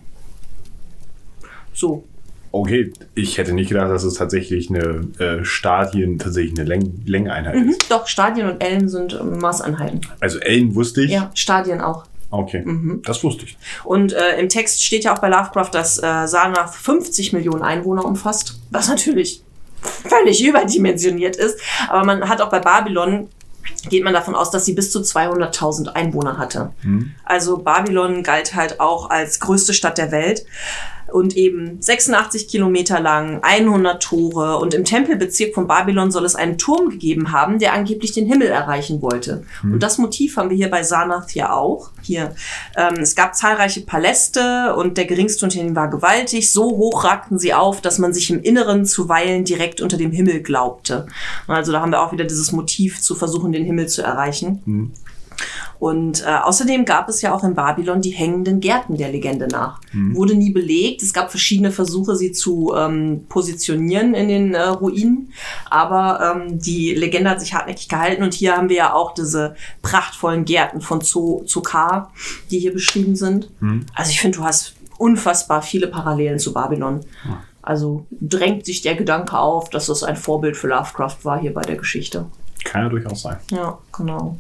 [1.75, 2.05] So.
[2.53, 7.55] Okay, ich hätte nicht gedacht, dass es tatsächlich eine äh, Stadien, tatsächlich eine Läng Längeneinheit
[7.55, 7.69] Mhm.
[7.69, 7.91] ist.
[7.91, 10.01] Doch, Stadien und Ellen sind ähm, Maßeinheiten.
[10.21, 11.11] Also Ellen wusste ich.
[11.11, 12.07] Ja, Stadien auch.
[12.31, 13.03] Okay, Mhm.
[13.05, 13.59] das wusste ich.
[13.85, 18.05] Und äh, im Text steht ja auch bei Lovecraft, dass äh, Sanath 50 Millionen Einwohner
[18.07, 19.43] umfasst, was natürlich
[19.83, 21.61] völlig überdimensioniert ist.
[21.89, 23.29] Aber man hat auch bei Babylon
[23.89, 26.73] geht man davon aus, dass sie bis zu 200.000 Einwohner hatte.
[27.25, 30.45] Also Babylon galt halt auch als größte Stadt der Welt
[31.13, 36.59] und eben 86 Kilometer lang, 100 Tore und im Tempelbezirk von Babylon soll es einen
[36.59, 39.45] Turm gegeben haben, der angeblich den Himmel erreichen wollte.
[39.63, 41.91] Und das Motiv haben wir hier bei Sanath ja auch.
[42.03, 42.35] Hier,
[42.77, 46.53] ähm, es gab zahlreiche Paläste und der geringste unter ihnen war gewaltig.
[46.53, 50.43] So hoch ragten sie auf, dass man sich im Inneren zuweilen direkt unter dem Himmel
[50.43, 51.07] glaubte.
[51.47, 54.93] Also da haben wir auch wieder dieses Motiv zu versuchen, den Himmel zu erreichen.
[55.79, 59.81] Und äh, außerdem gab es ja auch in Babylon die hängenden Gärten der Legende nach.
[60.15, 61.03] Wurde nie belegt.
[61.03, 65.33] Es gab verschiedene Versuche, sie zu ähm, positionieren in den äh, Ruinen.
[65.71, 68.23] Aber ähm, die Legende hat sich hartnäckig gehalten.
[68.23, 72.13] Und hier haben wir ja auch diese prachtvollen Gärten von Zo Zokar,
[72.51, 73.51] die hier beschrieben sind.
[73.95, 77.01] Also ich finde, du hast unfassbar viele Parallelen zu Babylon.
[77.63, 81.63] Also drängt sich der Gedanke auf, dass das ein Vorbild für Lovecraft war hier bei
[81.63, 82.27] der Geschichte.
[82.65, 83.37] Kann ja durchaus sein.
[83.51, 84.39] Ja, genau.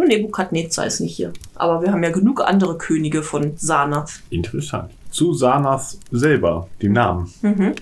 [0.00, 1.30] Nur Nebukadnezar ist nicht hier.
[1.56, 4.22] Aber wir haben ja genug andere Könige von Sanath.
[4.30, 4.90] Interessant.
[5.10, 7.30] Zu Sanath selber, dem Namen.
[7.42, 7.74] Mhm.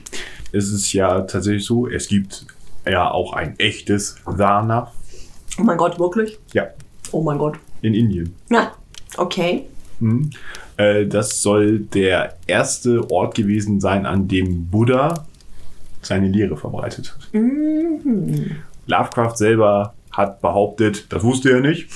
[0.51, 2.45] Es ist ja tatsächlich so, es gibt
[2.85, 4.91] ja auch ein echtes Sanath.
[5.61, 6.41] Oh mein Gott, wirklich?
[6.53, 6.67] Ja,
[7.13, 7.57] Oh mein Gott.
[7.83, 8.35] in Indien.
[8.51, 8.73] Ja,
[9.17, 9.67] okay.
[10.01, 10.31] Mhm.
[10.77, 15.25] Äh, das soll der erste Ort gewesen sein, an dem Buddha
[16.03, 17.33] seine Lehre verbreitet hat.
[17.33, 18.57] Mhm.
[18.89, 21.89] Lovecraft selber hat behauptet, das wusste er nicht.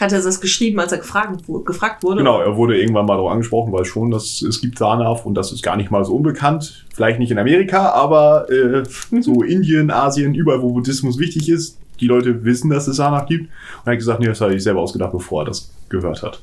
[0.00, 2.18] Hat er das geschrieben, als er gefragt, gefragt wurde?
[2.18, 5.52] Genau, er wurde irgendwann mal darauf angesprochen, weil schon, dass es gibt Sanath und das
[5.52, 6.86] ist gar nicht mal so unbekannt.
[6.94, 8.84] Vielleicht nicht in Amerika, aber äh,
[9.20, 13.44] so Indien, Asien, überall, wo Buddhismus wichtig ist, die Leute wissen, dass es Sanath gibt.
[13.44, 16.42] Und er hat gesagt, nee, das habe ich selber ausgedacht, bevor er das gehört hat.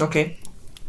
[0.00, 0.36] Okay.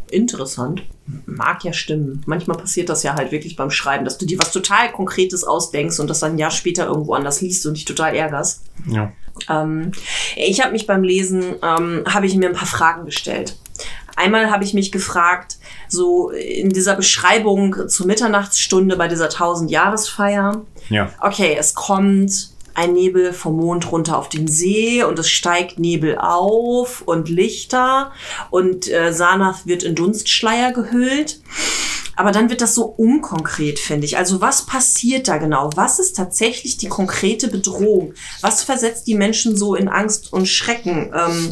[0.10, 0.82] Interessant.
[1.26, 2.21] Mag ja stimmen.
[2.26, 6.00] Manchmal passiert das ja halt wirklich beim Schreiben, dass du dir was total Konkretes ausdenkst
[6.00, 8.63] und das dann ein Jahr später irgendwo anders liest und dich total ärgerst.
[8.88, 9.12] Ja.
[9.50, 9.91] Ähm,
[10.36, 13.58] ich habe mich beim Lesen, ähm, habe ich mir ein paar Fragen gestellt.
[14.15, 20.62] Einmal habe ich mich gefragt, so in dieser Beschreibung zur Mitternachtsstunde bei dieser 1000-Jahresfeier.
[20.89, 21.10] Ja.
[21.21, 22.51] Okay, es kommt
[22.82, 28.12] ein Nebel vom Mond runter auf den See und es steigt Nebel auf und Lichter
[28.49, 31.41] und äh, Sanath wird in Dunstschleier gehüllt.
[32.16, 34.18] Aber dann wird das so unkonkret, finde ich.
[34.18, 35.70] Also was passiert da genau?
[35.76, 38.14] Was ist tatsächlich die konkrete Bedrohung?
[38.41, 41.14] Was versetzt die Menschen so in Angst und Schrecken?
[41.16, 41.49] Ähm,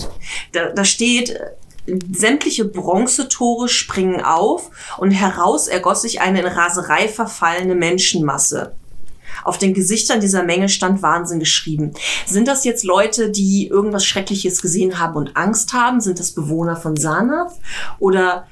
[0.51, 1.39] da, da steht,
[2.12, 8.74] sämtliche Bronzetore springen auf und heraus ergoss sich eine in Raserei verfallene Menschenmasse.
[9.44, 11.94] Auf den Gesichtern dieser Menge stand Wahnsinn geschrieben.
[12.26, 16.02] Sind das jetzt Leute, die irgendwas Schreckliches gesehen haben und Angst haben?
[16.02, 17.54] Sind das Bewohner von Sanath?
[18.00, 18.48] Oder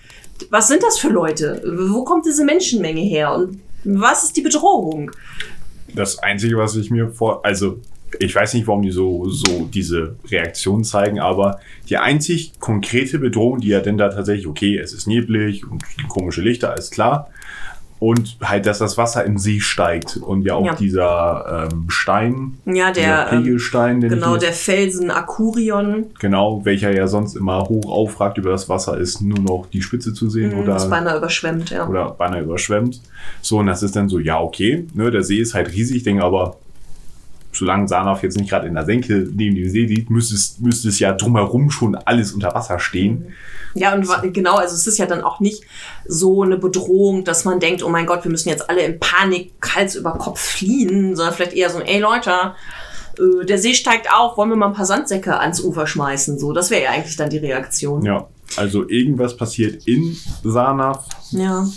[0.50, 1.62] was sind das für Leute?
[1.90, 3.34] Wo kommt diese Menschenmenge her?
[3.34, 5.12] Und was ist die Bedrohung?
[5.96, 7.80] Das Einzige, was ich mir vor, also
[8.20, 11.60] ich weiß nicht, warum die so, so diese Reaktion zeigen, aber
[11.90, 16.42] die einzig konkrete Bedrohung, die ja denn da tatsächlich, okay, es ist neblig und komische
[16.42, 17.30] Lichter, alles klar.
[18.00, 20.76] Und halt, dass das Wasser im See steigt und ja auch Ja.
[20.76, 27.08] dieser ähm, Stein, Ja, der, dieser Pegelstein, den Genau, der Felsen Akurion, genau, welcher ja
[27.08, 30.74] sonst immer hoch aufragt über das Wasser, ist nur noch die Spitze zu sehen oder
[30.74, 31.88] das beinahe überschwemmt, ja.
[31.88, 33.02] oder beinahe überschwemmt.
[33.42, 36.04] So, und das ist dann so, ja, okay, ne, der See ist halt riesig, ich
[36.04, 36.58] denke aber,
[37.58, 40.90] solange Sarnaf jetzt nicht gerade in der Senke neben dem See liegt, müsste es, müsste
[40.90, 43.34] es ja drumherum schon alles unter Wasser stehen.
[43.74, 45.64] Ja, und genau, also es ist ja dann auch nicht
[46.06, 49.52] so eine Bedrohung, dass man denkt, oh mein Gott, wir müssen jetzt alle in Panik
[49.76, 52.54] Hals über Kopf fliehen, sondern vielleicht eher so, ey Leute,
[53.20, 56.38] äh, der See steigt auf, wollen wir mal ein paar Sandsäcke ans Ufer schmeißen?
[56.40, 58.04] So, das wäre ja eigentlich dann die Reaktion.
[58.04, 61.68] Ja, also irgendwas passiert in Sarnaf, Ja.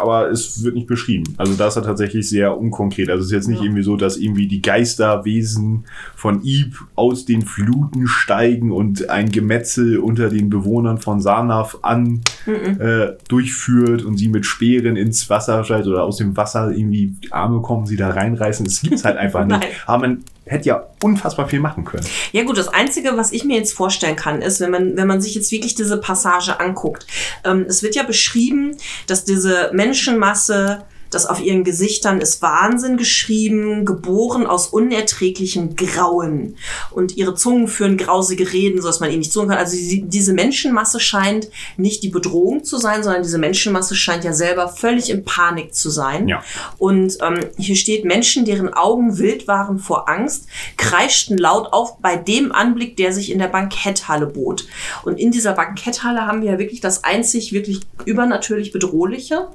[0.00, 1.34] aber es wird nicht beschrieben.
[1.36, 3.10] Also das ist tatsächlich sehr unkonkret.
[3.10, 3.64] Also es ist jetzt nicht Ja.
[3.64, 5.84] irgendwie so, dass irgendwie die Geisterwesen
[6.16, 12.22] von Ib aus den Fluten steigen und ein Gemetzel unter den Bewohnern von Sarnaf an
[12.46, 17.32] äh, durchführt und sie mit Speeren ins Wasser schaltet oder aus dem Wasser irgendwie die
[17.32, 18.64] Arme kommen, sie da reinreißen.
[18.66, 19.60] Es gibt's halt einfach nicht.
[19.86, 22.06] Aber man hätte ja unfassbar viel machen können.
[22.32, 25.20] Ja gut, das Einzige, was ich mir jetzt vorstellen kann, ist, wenn man, wenn man
[25.20, 27.06] sich jetzt wirklich diese Passage anguckt.
[27.44, 28.76] Ähm, es wird ja beschrieben,
[29.06, 36.56] dass diese Menschenmasse, das auf ihren Gesichtern ist Wahnsinn geschrieben, geboren aus unerträglichem Grauen.
[36.90, 39.58] Und ihre Zungen führen grausige Reden, so dass man ihnen nicht zuhören kann.
[39.58, 44.68] Also diese Menschenmasse scheint nicht die Bedrohung zu sein, sondern diese Menschenmasse scheint ja selber
[44.68, 46.26] völlig in Panik zu sein.
[46.28, 46.42] Ja.
[46.78, 50.46] Und ähm, hier steht, Menschen, deren Augen wild waren vor Angst,
[50.76, 54.66] kreischten laut auf bei dem Anblick, der sich in der Banketthalle bot.
[55.04, 59.48] Und in dieser Banketthalle haben wir ja wirklich das einzig wirklich übernatürlich Bedrohliche,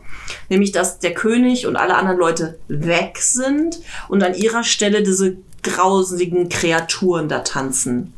[0.49, 5.37] nämlich dass der König und alle anderen Leute weg sind und an ihrer Stelle diese
[5.63, 8.13] grausigen Kreaturen da tanzen.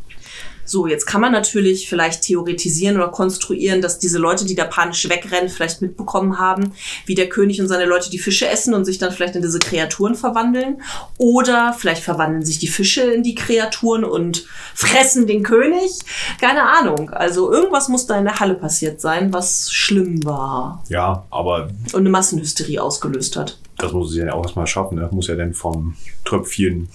[0.71, 5.09] So, jetzt kann man natürlich vielleicht theoretisieren oder konstruieren, dass diese Leute, die da panisch
[5.09, 6.71] wegrennen, vielleicht mitbekommen haben,
[7.05, 9.59] wie der König und seine Leute die Fische essen und sich dann vielleicht in diese
[9.59, 10.81] Kreaturen verwandeln.
[11.17, 15.91] Oder vielleicht verwandeln sich die Fische in die Kreaturen und fressen den König.
[16.39, 17.09] Keine Ahnung.
[17.09, 21.99] Also irgendwas muss da in der Halle passiert sein, was schlimm war Ja, aber und
[21.99, 23.57] eine Massenhysterie ausgelöst hat.
[23.77, 24.99] das muss es ja auch erstmal schaffen.
[24.99, 25.09] Ne?
[25.11, 26.87] Muss ja dann vom Tröpfchen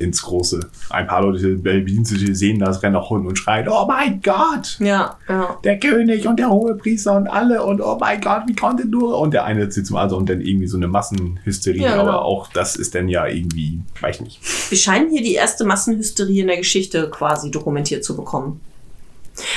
[0.00, 0.60] ins Große.
[0.88, 4.76] Ein paar Leute, Bedienstete sehen das, rennen nach unten und schreien, oh mein Gott!
[4.80, 5.58] Ja, ja.
[5.62, 9.18] Der König und der Hohepriester und alle und oh mein Gott, wie konnte nur?
[9.18, 12.02] Und der eine zieht zum also und dann irgendwie so eine Massenhysterie, Ja, genau.
[12.02, 14.70] aber auch das ist dann ja irgendwie, weiß ich nicht.
[14.70, 18.60] Wir scheinen hier die erste Massenhysterie in der Geschichte quasi dokumentiert zu bekommen.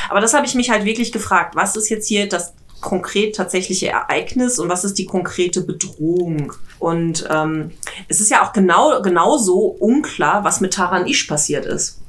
[0.10, 1.56] Aber das habe ich mich halt wirklich gefragt.
[1.56, 6.54] Was ist jetzt hier das konkret tatsächliche Ereignis und was ist die konkrete Bedrohung?
[6.78, 7.72] Und ähm,
[8.08, 12.00] es ist ja auch genau genauso unklar, was mit Taran Ish passiert ist.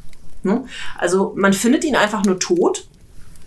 [0.43, 0.65] Ne?
[0.99, 2.87] Also man findet ihn einfach nur tot,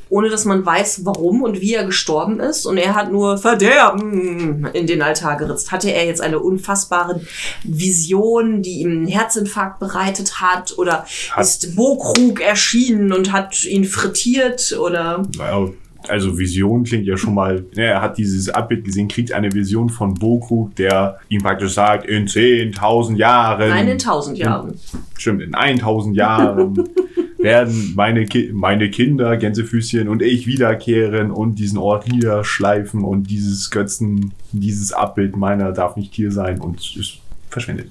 [0.10, 2.66] ohne dass man weiß, warum und wie er gestorben ist.
[2.66, 5.72] Und er hat nur Verderben in den Altar geritzt.
[5.74, 7.20] Hatte er jetzt eine unfassbare
[7.66, 10.78] Vision, die ihm einen Herzinfarkt bereitet hat?
[10.78, 14.78] Oder Hat- ist Bokrug erschienen und hat ihn frittiert?
[14.80, 15.68] Oder Naja,
[16.08, 19.90] Also Vision klingt ja schon mal, ne, er hat dieses Abbild gesehen, kriegt eine Vision
[19.90, 23.70] von Bokrug, der ihm praktisch sagt, in 10.000 Jahren.
[23.70, 24.76] nein, in tausend Jahren.
[25.18, 26.90] Stimmt, in 1000 Jahren
[27.38, 33.70] werden meine, Ki meine Kinder, Gänsefüßchen und ich wiederkehren und diesen Ort niederschleifen und dieses
[33.70, 37.20] Götzen, dieses Abbild meiner darf nicht hier sein und ist
[37.50, 37.90] verschwindet.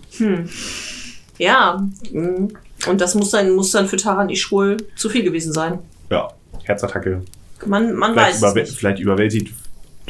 [1.39, 1.87] Ja.
[2.13, 2.49] mm.
[2.89, 5.79] Und das muss dann, muss dann für Taran Ish wohl zu viel gewesen sein.
[6.11, 6.29] Ja,
[6.65, 7.23] Herzattacke,
[7.65, 8.73] Man, man vielleicht, weiß nicht.
[8.79, 9.55] vielleicht überwältigt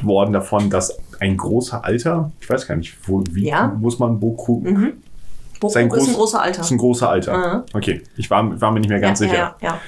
[0.03, 3.69] worden davon, dass ein großer Alter, ich weiß gar nicht, wo, wie Ja.
[3.81, 4.93] muss man Boku, Mhm.
[5.69, 6.61] Sein ist ein groß- großer Alter.
[6.61, 7.37] ist ein großer Alter.
[7.57, 7.63] Mhm.
[7.73, 9.57] Okay, ich war, war mir nicht mehr ganz ja, sicher.
[9.63, 9.81] Ja,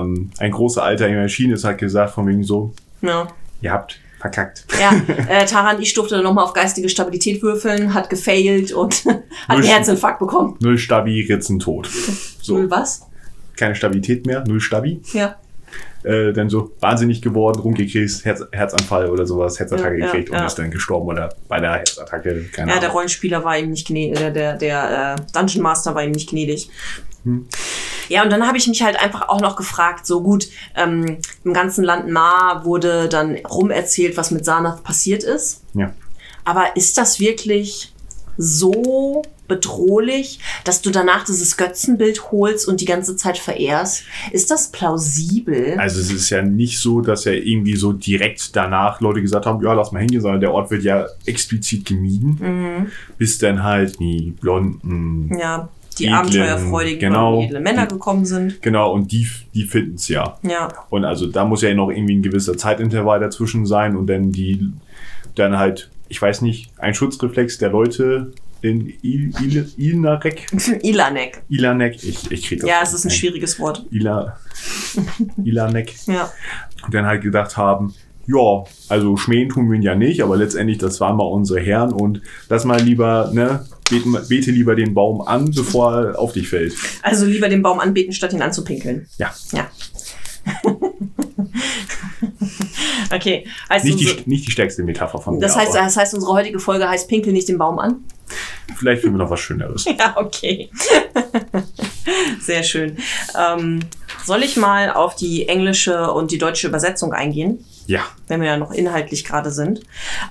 [0.00, 2.72] Ähm, ein großer Alter in der ist hat gesagt, von wegen so,
[3.02, 3.26] ja.
[3.60, 4.64] ihr habt verkackt.
[4.80, 4.92] ja.
[5.28, 10.18] äh, Taran, ich durfte nochmal auf geistige Stabilität würfeln, hat gefailt und hat einen Herzinfarkt
[10.20, 10.56] bekommen.
[10.60, 11.90] Null Stabi, Ritzen tot.
[12.40, 13.02] So, Null was?
[13.56, 15.02] keine Stabilität mehr, null Stabi.
[15.12, 15.36] Ja.
[16.04, 20.36] Äh, dann so wahnsinnig geworden, rumgekriegt, Herz, Herzanfall oder sowas, Herzattacke Ja, ja, gekriegt und
[20.36, 20.46] ja.
[20.46, 22.96] ist dann gestorben oder bei der Herzattacke, keine Ja, der Ahnung.
[22.96, 26.70] Rollenspieler war ihm nicht gnädig, der, der, der äh, Dungeon Master war ihm nicht gnädig.
[27.24, 27.46] Hm.
[28.08, 31.54] Ja, und dann habe ich mich halt einfach auch noch gefragt, so gut, ähm, im
[31.54, 35.62] ganzen Land Ma wurde dann rumerzählt, was mit Sanath passiert ist.
[35.74, 35.92] Ja.
[36.44, 37.91] Aber ist das wirklich
[38.36, 44.04] so bedrohlich, dass du danach dieses Götzenbild holst und die ganze Zeit verehrst?
[44.30, 45.74] Ist das plausibel?
[45.78, 49.62] Also es ist ja nicht so, dass ja irgendwie so direkt danach Leute gesagt haben,
[49.62, 52.86] ja, lass mal hingehen, sondern der Ort wird ja explizit gemieden, Mhm.
[53.18, 55.68] bis dann halt die blonden, Ja,
[55.98, 57.38] die Edlen, abenteuerfreudigen genau.
[57.40, 58.62] und edle Männer gekommen sind.
[58.62, 60.38] genau, und die, die finden es ja.
[60.42, 60.68] Ja.
[60.88, 64.70] Und also da muss ja noch irgendwie ein gewisser Zeitintervall dazwischen sein und dann die,
[65.34, 70.46] dann halt, ich weiß nicht, ein Schutzreflex der Leute in Il, Il, Ilnarek,
[70.82, 71.42] Ilanek.
[71.48, 73.86] Ilanek, ich, ich krieg das Ja, es ist ein schwieriges Wort.
[73.90, 74.36] Ila,
[75.42, 75.94] Ilanek.
[76.06, 76.30] Ja.
[76.84, 77.94] Und dann halt gedacht haben,
[78.26, 81.94] ja, also schmähen tun wir ihn ja nicht, aber letztendlich, das waren mal unsere Herren
[81.94, 86.50] und lass mal lieber, ne, beten, bete lieber den Baum an, bevor er auf dich
[86.50, 86.74] fällt.
[87.00, 89.06] Also lieber den Baum anbeten, statt ihn anzupinkeln.
[89.16, 89.32] Ja.
[89.52, 89.70] Ja.
[93.14, 93.46] okay.
[93.68, 96.58] Also Nicht die, nicht die stärkste Metapher von das, mir, heißt, das heißt, unsere heutige
[96.58, 98.04] Folge heißt Pinkel nicht den Baum an.
[98.76, 99.84] vielleicht finden wir noch was Schöneres.
[99.98, 100.70] Ja, okay.
[102.40, 102.96] Sehr schön.
[103.38, 103.80] Ähm,
[104.24, 107.64] soll ich mal auf die englische und die deutsche Übersetzung eingehen?
[107.92, 108.06] Ja.
[108.32, 109.82] wenn wir ja noch inhaltlich gerade sind.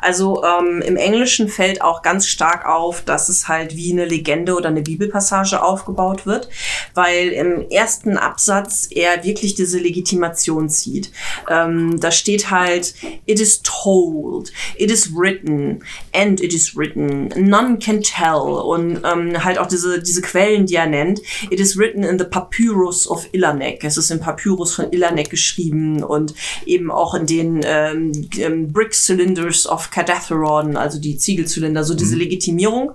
[0.01, 4.55] Also ähm, im Englischen fällt auch ganz stark auf, dass es halt wie eine Legende
[4.55, 6.49] oder eine Bibelpassage aufgebaut wird,
[6.95, 11.11] weil im ersten Absatz er wirklich diese Legitimation zieht.
[11.47, 12.95] Ähm, da steht halt,
[13.27, 19.43] it is told, it is written, and it is written, none can tell und ähm,
[19.43, 21.21] halt auch diese, diese Quellen, die er nennt.
[21.51, 23.83] It is written in the Papyrus of Ilanek.
[23.83, 26.33] Es ist im Papyrus von Ilanek geschrieben und
[26.65, 31.83] eben auch in den ähm, ähm, Brick Cylinders of Cadatheron, also die Ziegelzylinder.
[31.83, 32.91] So diese Legitimierung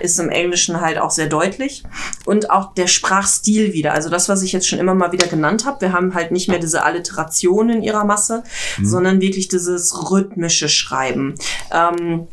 [0.00, 1.82] ist im Englischen halt auch sehr deutlich.
[2.24, 3.92] Und auch der Sprachstil wieder.
[3.92, 5.80] Also das, was ich jetzt schon immer mal wieder genannt habe.
[5.80, 8.42] Wir haben halt nicht mehr diese Alliteration in ihrer Masse,
[8.82, 11.34] sondern wirklich dieses rhythmische Schreiben.
[11.72, 12.28] Ähm,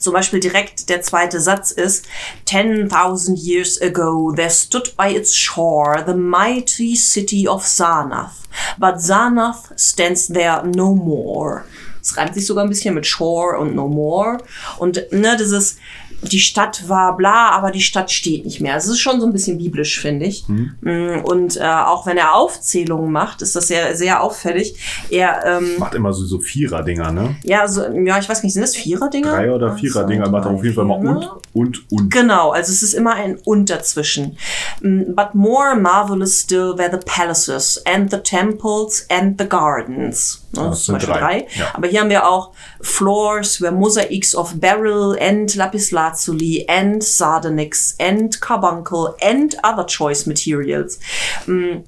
[0.00, 2.06] zum Beispiel direkt der zweite Satz ist,
[2.46, 8.48] 10,000 years ago there stood by its shore the mighty city of Sarnath,
[8.78, 11.64] but Sarnath stands there no more.
[12.02, 14.38] Es reimt sich sogar ein bisschen mit Shore und No More.
[14.78, 15.76] Und ne, dieses,
[16.22, 18.76] die Stadt war bla, aber die Stadt steht nicht mehr.
[18.76, 20.44] Es ist schon so ein bisschen biblisch, finde ich.
[20.48, 24.74] Mm, Und äh, auch wenn er Aufzählungen macht, ist das sehr, sehr auffällig.
[25.10, 27.36] Er, ähm, Macht immer so, so Vierer-Dinger, ne?
[27.42, 29.30] ja, so, ja, ich weiß nicht, sind das Vierer-Dinger?
[29.30, 31.30] Drei- oder Vierer-Dinger, macht er auf jeden Fall mal und, ne?
[31.54, 32.10] und, und.
[32.10, 34.36] Genau, also es ist immer ein Und dazwischen.
[34.82, 40.39] Mm, But more marvelous still were the palaces and the temples and the gardens.
[40.52, 41.46] Ne, das Das sind Beispiel drei, drei.
[41.56, 41.70] ja.
[41.74, 48.40] Aber hier haben wir auch Floors were mosaics of beryl and lapislazuli and sardonyx and
[48.40, 50.98] carbuncle and other choice materials.
[51.46, 51.82] Mm,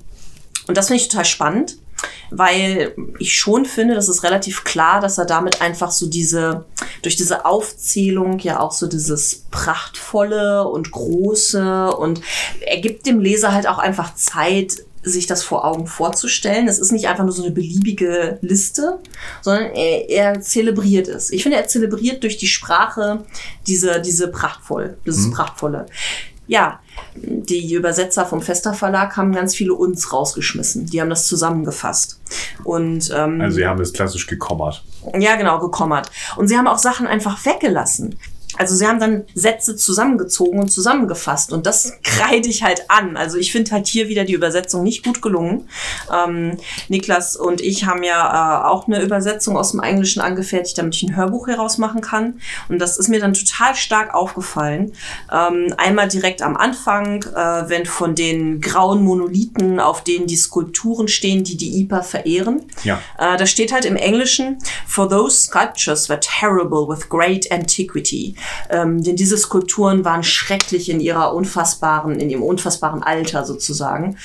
[0.68, 1.76] Und das finde ich total spannend,
[2.30, 6.64] weil ich schon finde, das ist relativ klar, dass er damit einfach so diese,
[7.02, 12.20] durch diese Aufzählung ja auch so dieses prachtvolle und große und
[12.60, 16.68] er gibt dem Leser halt auch einfach Zeit, sich das vor Augen vorzustellen.
[16.68, 18.98] Es ist nicht einfach nur so eine beliebige Liste,
[19.40, 21.30] sondern er, er zelebriert es.
[21.30, 23.24] Ich finde, er zelebriert durch die Sprache
[23.66, 25.86] diese, diese prachtvoll, dieses prachtvolle.
[26.48, 26.80] Ja,
[27.14, 30.86] die Übersetzer vom Fester Verlag haben ganz viele uns rausgeschmissen.
[30.86, 32.20] Die haben das zusammengefasst.
[32.64, 34.84] Und ähm, Also sie haben es klassisch gekommert.
[35.18, 36.10] ja, genau, gekommert.
[36.36, 38.18] Und sie haben auch Sachen einfach weggelassen.
[38.62, 43.16] Also sie haben dann Sätze zusammengezogen und zusammengefasst und das kreide ich halt an.
[43.16, 45.68] Also ich finde halt hier wieder die Übersetzung nicht gut gelungen.
[46.14, 50.94] Ähm, Niklas und ich haben ja äh, auch eine Übersetzung aus dem Englischen angefertigt, damit
[50.94, 52.40] ich ein Hörbuch herausmachen kann.
[52.68, 54.92] Und das ist mir dann total stark aufgefallen.
[55.32, 61.08] Ähm, einmal direkt am Anfang, äh, wenn von den grauen Monolithen, auf denen die Skulpturen
[61.08, 62.62] stehen, die die IPA verehren.
[62.84, 63.00] Ja.
[63.18, 68.36] Äh, da steht halt im Englischen, for those sculptures were terrible with great antiquity.
[68.70, 74.16] Ähm, denn diese Skulpturen waren schrecklich in ihrer unfassbaren, in ihrem unfassbaren Alter sozusagen.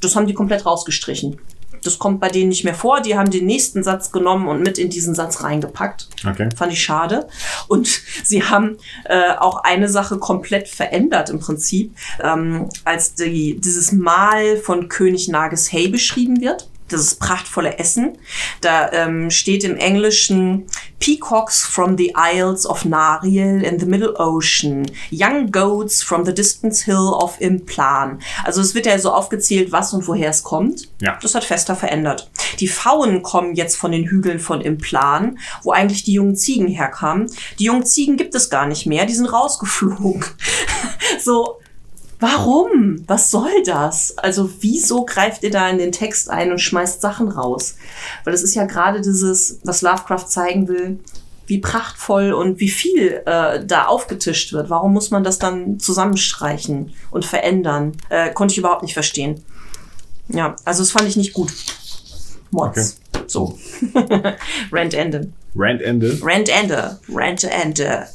[0.00, 1.38] Das haben die komplett rausgestrichen.
[1.82, 3.00] Das kommt bei denen nicht mehr vor.
[3.00, 6.08] Die haben den nächsten Satz genommen und mit in diesen Satz reingepackt.
[6.26, 6.48] Okay.
[6.56, 7.28] Fand ich schade.
[7.68, 7.88] Und
[8.24, 14.56] sie haben äh, auch eine Sache komplett verändert im Prinzip, ähm, als die, dieses Mahl
[14.58, 16.68] von König Nages Hay beschrieben wird.
[16.88, 18.18] Das prachtvolle Essen.
[18.60, 20.66] Da ähm, steht im Englischen
[21.02, 26.76] Peacocks from the Isles of Nariel in the Middle Ocean, Young Goats from the distant
[26.76, 28.20] hill of Implan.
[28.44, 30.88] Also es wird ja so aufgezählt, was und woher es kommt.
[31.00, 31.18] Ja.
[31.20, 32.30] Das hat Fester verändert.
[32.60, 37.28] Die Pfauen kommen jetzt von den Hügeln von Implan, wo eigentlich die jungen Ziegen herkamen.
[37.58, 40.24] Die jungen Ziegen gibt es gar nicht mehr, die sind rausgeflogen.
[41.20, 41.58] so,
[42.22, 43.02] Warum?
[43.08, 44.16] Was soll das?
[44.16, 47.74] Also wieso greift ihr da in den Text ein und schmeißt Sachen raus?
[48.22, 51.00] Weil es ist ja gerade dieses, was Lovecraft zeigen will,
[51.48, 54.70] wie prachtvoll und wie viel äh, da aufgetischt wird.
[54.70, 57.96] Warum muss man das dann zusammenstreichen und verändern?
[58.08, 59.42] Äh, konnte ich überhaupt nicht verstehen.
[60.28, 61.52] Ja, also das fand ich nicht gut.
[62.52, 63.00] Mods.
[63.26, 63.58] So.
[64.70, 65.32] Rant Ende.
[65.54, 66.18] Rand Ende.
[66.22, 66.98] Rant Ende.
[67.08, 68.06] Rant Ende.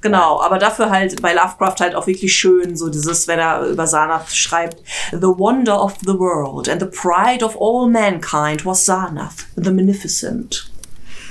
[0.00, 3.86] Genau, aber dafür halt bei Lovecraft halt auch wirklich schön, so dieses, wenn er über
[3.86, 9.46] Sarnath schreibt, The wonder of the world and the pride of all mankind was Sarnath,
[9.56, 10.70] the Magnificent.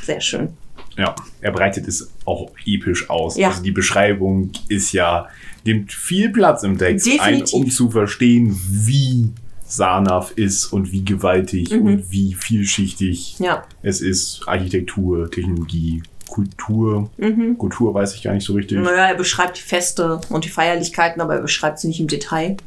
[0.03, 0.49] Sehr schön.
[0.97, 3.36] Ja, er breitet es auch episch aus.
[3.36, 3.49] Ja.
[3.49, 5.28] Also die Beschreibung ist ja,
[5.66, 7.53] nimmt viel Platz im Text Definitiv.
[7.53, 9.30] ein, um zu verstehen, wie
[9.76, 13.63] Sarnath ist und wie gewaltig und wie vielschichtig Ja.
[13.82, 14.41] es ist.
[14.47, 17.09] Architektur, Technologie, Kultur.
[17.17, 17.57] Mhm.
[17.57, 18.80] Kultur weiß ich gar nicht so richtig.
[18.80, 22.57] Naja, er beschreibt die Feste und die Feierlichkeiten, aber er beschreibt sie nicht im Detail.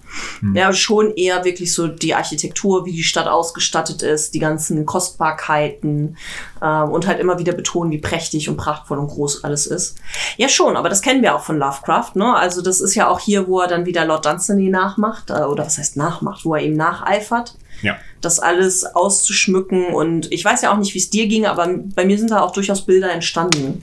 [0.40, 0.54] Hm.
[0.54, 6.16] Ja, schon eher wirklich so die Architektur, wie die Stadt ausgestattet ist, die ganzen Kostbarkeiten
[6.62, 9.98] ähm, und halt immer wieder betonen, wie prächtig und prachtvoll und groß alles ist.
[10.36, 12.34] Ja, schon, aber das kennen wir auch von Lovecraft, ne?
[12.34, 15.66] Also das ist ja auch hier, wo er dann wieder Lord Dunsany nachmacht, äh, oder
[15.66, 17.96] was heißt nachmacht, wo er ihm nacheifert Ja.
[18.20, 19.86] das alles auszuschmücken.
[19.86, 22.40] Und ich weiß ja auch nicht, wie es dir ging, aber bei mir sind da
[22.40, 23.82] auch durchaus Bilder entstanden.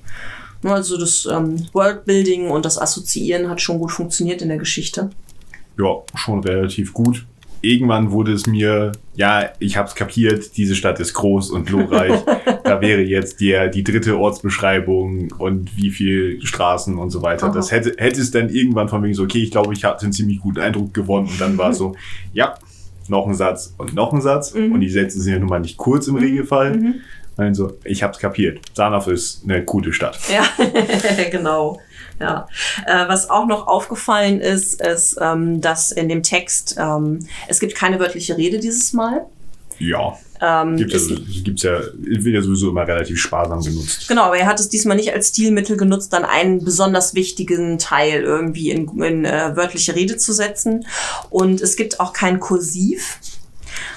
[0.63, 5.09] Ne, Also das ähm, Worldbuilding und das Assoziieren hat schon gut funktioniert in der Geschichte.
[5.77, 7.25] ja, schon relativ gut.
[7.61, 12.19] Irgendwann wurde es mir, ja, ich hab's kapiert, diese Stadt ist groß und glorreich.
[12.63, 17.47] da wäre jetzt der, die dritte Ortsbeschreibung und wie viel Straßen und so weiter.
[17.47, 17.53] Aha.
[17.53, 20.13] Das hätte, hätte es dann irgendwann von wegen so, okay, ich glaube, ich hatte einen
[20.13, 21.27] ziemlich guten Eindruck gewonnen.
[21.27, 21.95] Und dann war es so,
[22.33, 22.53] ja,
[23.09, 24.53] noch ein Satz und noch ein Satz.
[24.53, 24.73] Mhm.
[24.73, 26.95] Und die Sätze sind ja nun mal nicht kurz im Regelfall.
[27.37, 28.59] Also, ich hab's kapiert.
[28.73, 30.17] Sarnaf ist eine gute Stadt.
[30.31, 30.45] Ja,
[31.31, 31.79] genau.
[32.19, 32.47] Ja.
[32.85, 37.75] Äh, was auch noch aufgefallen ist, ist, ähm, dass in dem Text ähm, es gibt
[37.75, 39.25] keine wörtliche Rede dieses Mal.
[39.79, 40.17] Ja.
[40.41, 44.07] Ähm, Gibt es- ja, gibt's ja, wird ja sowieso immer relativ sparsam genutzt.
[44.07, 48.21] Genau, aber er hat es diesmal nicht als Stilmittel genutzt, dann einen besonders wichtigen Teil
[48.23, 50.85] irgendwie in, in äh, wörtliche Rede zu setzen.
[51.29, 53.17] Und es gibt auch kein Kursiv.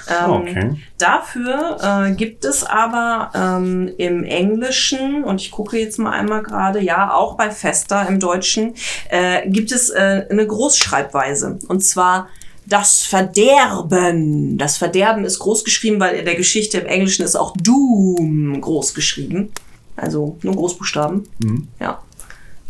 [0.09, 0.71] Ähm, Okay.
[0.97, 1.77] Dafür
[2.09, 7.13] äh, gibt es aber ähm, im Englischen, und ich gucke jetzt mal einmal gerade, ja,
[7.13, 8.73] auch bei Festa im Deutschen,
[9.09, 11.59] äh, gibt es äh, eine Großschreibweise.
[11.67, 12.27] Und zwar
[12.69, 14.57] das Verderben.
[14.57, 18.93] Das Verderben ist groß geschrieben, weil in der Geschichte im Englischen ist auch Doom groß
[18.93, 19.51] geschrieben.
[19.95, 21.27] Also nur Großbuchstaben.
[21.39, 21.67] Mhm.
[21.79, 22.01] Ja.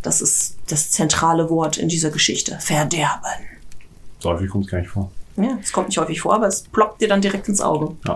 [0.02, 2.58] Das ist das zentrale Wort in dieser Geschichte.
[2.60, 3.46] Verderben.
[4.20, 5.12] So häufig kommt es gar nicht vor.
[5.38, 7.96] Ja, es kommt nicht häufig vor, aber es ploppt dir dann direkt ins Auge.
[8.08, 8.16] Ja.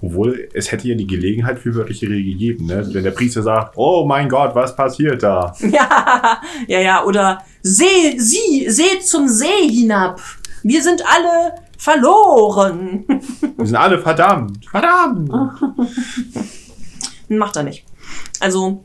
[0.00, 2.88] Obwohl, es hätte ja die Gelegenheit für wörtliche Rede gegeben, ne?
[2.92, 5.54] Wenn der Priester sagt, oh mein Gott, was passiert da?
[5.60, 10.20] Ja, ja, ja, oder seh, sie, seht zum See hinab.
[10.62, 13.04] Wir sind alle verloren.
[13.56, 14.66] Wir sind alle verdammt.
[14.66, 15.30] Verdammt!
[17.28, 17.84] Macht er nicht.
[18.40, 18.84] Also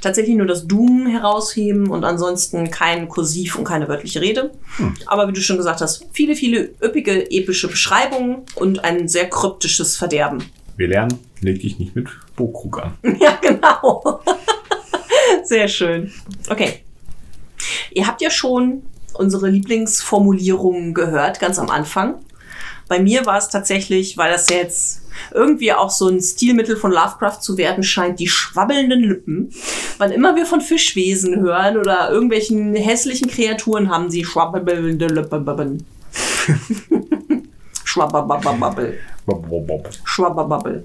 [0.00, 4.52] tatsächlich nur das Doom herausheben und ansonsten kein Kursiv und keine wörtliche Rede.
[5.06, 9.96] Aber wie du schon gesagt hast, viele, viele üppige, epische Beschreibungen und ein sehr kryptisches
[9.96, 10.44] Verderben.
[10.76, 12.94] Wir lernen, leg dich nicht mit Bokrug an.
[13.20, 14.20] Ja, genau.
[15.44, 16.12] Sehr schön.
[16.48, 16.84] Okay.
[17.90, 18.82] Ihr habt ja schon
[19.18, 22.14] unsere Lieblingsformulierungen gehört, ganz am Anfang.
[22.88, 25.02] Bei mir war es tatsächlich, weil das jetzt
[25.34, 29.50] irgendwie auch so ein Stilmittel von Lovecraft zu werden scheint, die schwabbelnden Lippen.
[29.98, 35.84] Wann immer wir von Fischwesen hören oder irgendwelchen hässlichen Kreaturen, haben sie schwabbelnde Lippen.
[37.88, 38.98] Schwabbababbel.
[40.04, 40.82] Schwabbababbel.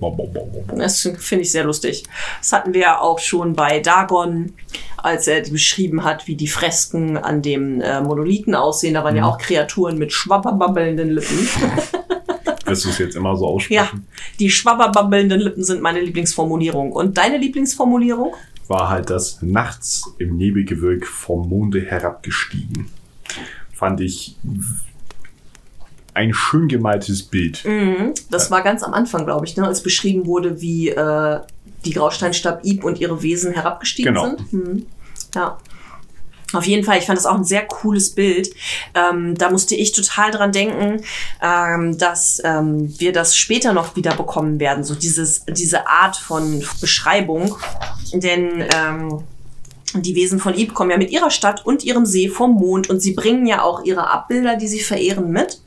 [0.77, 2.03] Das finde ich sehr lustig.
[2.39, 4.53] Das hatten wir ja auch schon bei Dagon,
[4.97, 8.93] als er beschrieben hat, wie die Fresken an dem äh, Monolithen aussehen.
[8.93, 11.39] Da waren ja auch Kreaturen mit schwabberbabbelnden Lippen.
[12.65, 14.07] Wirst du es jetzt immer so ja, aussprechen?
[14.39, 16.93] die schwabberbabbelnden Lippen sind meine Lieblingsformulierung.
[16.93, 18.33] Und deine Lieblingsformulierung?
[18.69, 22.89] War halt das nachts im Nebelgewölk vom Monde herabgestiegen.
[23.73, 24.37] Fand ich
[26.13, 27.63] ein schön gemaltes Bild.
[27.65, 28.13] Mhm.
[28.29, 31.39] Das war ganz am Anfang, glaube ich, ne, als beschrieben wurde, wie äh,
[31.85, 34.27] die Grausteinstadt Ib und ihre Wesen herabgestiegen Genau.
[34.37, 34.53] sind.
[34.53, 34.85] Mhm.
[35.35, 35.57] Ja.
[36.53, 38.51] Auf jeden Fall, ich fand das auch ein sehr cooles Bild.
[38.93, 41.03] Ähm, da musste ich total dran denken,
[41.41, 46.63] ähm, dass ähm, wir das später noch wieder bekommen werden, so dieses, diese Art von
[46.79, 47.57] Beschreibung.
[48.13, 49.23] Denn ähm,
[50.01, 53.01] die Wesen von Ib kommen ja mit ihrer Stadt und ihrem See vom Mond und
[53.01, 55.61] sie bringen ja auch ihre Abbilder, die sie verehren, mit.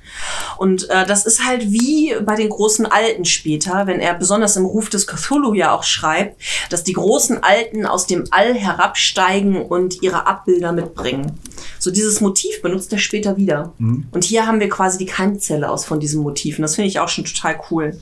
[0.56, 4.64] Und äh, das ist halt wie bei den großen Alten später, wenn er besonders im
[4.64, 10.02] Ruf des Cthulhu ja auch schreibt, dass die großen Alten aus dem All herabsteigen und
[10.02, 11.38] ihre Abbilder mitbringen.
[11.78, 13.72] So dieses Motiv benutzt er später wieder.
[14.12, 16.58] Und hier haben wir quasi die Keimzelle aus von diesem Motiv.
[16.58, 17.98] Und das finde ich auch schon total cool.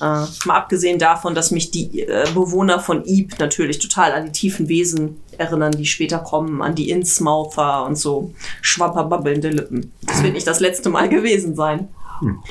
[0.00, 4.32] Äh, mal abgesehen davon, dass mich die äh, Bewohner von Ib natürlich total an die
[4.32, 8.32] tiefen Wesen erinnern, die später kommen, an die Innsmouther und so
[8.62, 9.92] schwapperbabbelnde Lippen.
[10.06, 11.88] Das wird nicht das letzte Mal gewesen sein.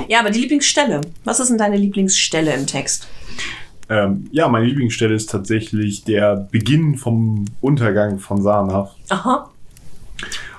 [0.08, 1.02] Ja, aber die Lieblingsstelle.
[1.24, 3.08] Was ist denn deine Lieblingsstelle im Text?
[3.90, 8.96] Ähm, ja, meine Lieblingsstelle ist tatsächlich der Beginn vom Untergang von Sarnath.
[9.10, 9.50] Aha.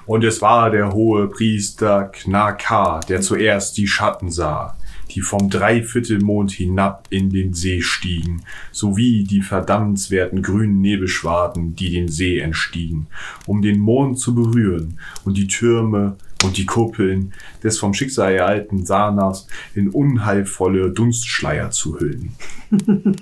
[0.07, 4.77] Und es war der hohe Priester Knaka, der zuerst die Schatten sah,
[5.15, 8.43] die vom Dreiviertelmond hinab in den See stiegen,
[8.73, 13.07] sowie die verdammenswerten grünen Nebelschwaden, die den See entstiegen,
[13.47, 18.85] um den Mond zu berühren und die Türme und die Kuppeln des vom Schicksal ereilten
[18.85, 22.35] Sarnas in unheilvolle Dunstschleier zu hüllen.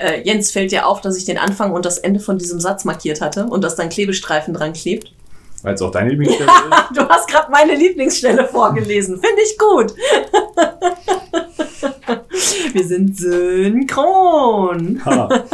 [0.00, 2.84] Äh, Jens, fällt dir auf, dass ich den Anfang und das Ende von diesem Satz
[2.84, 5.12] markiert hatte und dass da ein Klebestreifen dran klebt?
[5.62, 6.96] Weil es auch deine Lieblingsstelle ist?
[6.96, 9.20] Du hast gerade meine Lieblingsstelle vorgelesen.
[9.20, 9.94] Finde ich gut.
[12.72, 15.04] Wir sind synchron.
[15.04, 15.44] Ha.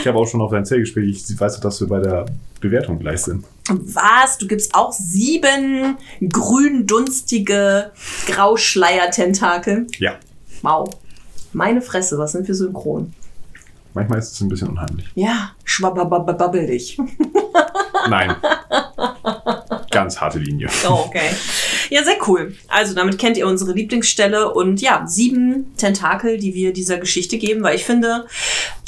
[0.00, 1.08] Ich habe auch schon auf dein Zell gespielt.
[1.08, 2.26] Ich weiß, dass wir bei der
[2.60, 3.44] Bewertung gleich sind.
[3.68, 4.38] Was?
[4.38, 7.90] Du gibst auch sieben gründunstige
[8.26, 9.86] Grauschleier-Tentakel?
[9.98, 10.16] Ja.
[10.62, 10.90] Wow.
[11.52, 13.12] Meine Fresse, was sind wir synchron?
[13.94, 15.10] Manchmal ist es ein bisschen unheimlich.
[15.16, 16.96] Ja, schwabbababbel dich.
[18.08, 18.36] Nein.
[19.90, 20.68] Ganz harte Linie.
[20.88, 21.30] Oh, okay.
[21.90, 22.56] Ja, sehr cool.
[22.68, 27.62] Also damit kennt ihr unsere Lieblingsstelle und ja, sieben Tentakel, die wir dieser Geschichte geben,
[27.62, 28.26] weil ich finde,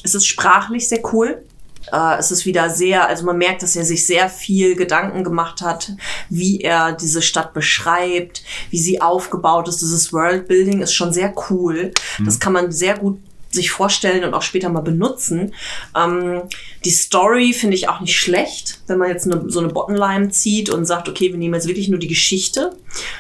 [0.05, 1.43] es ist sprachlich sehr cool.
[1.91, 5.61] Äh, es ist wieder sehr, also man merkt, dass er sich sehr viel Gedanken gemacht
[5.61, 5.93] hat,
[6.29, 9.81] wie er diese Stadt beschreibt, wie sie aufgebaut ist.
[9.81, 11.93] Dieses Worldbuilding ist schon sehr cool.
[12.25, 13.19] Das kann man sehr gut
[13.53, 15.55] sich vorstellen und auch später mal benutzen.
[15.97, 16.43] Ähm,
[16.85, 20.71] die Story finde ich auch nicht schlecht, wenn man jetzt eine, so eine Bottomline zieht
[20.71, 22.75] und sagt, okay, wir nehmen jetzt wirklich nur die Geschichte.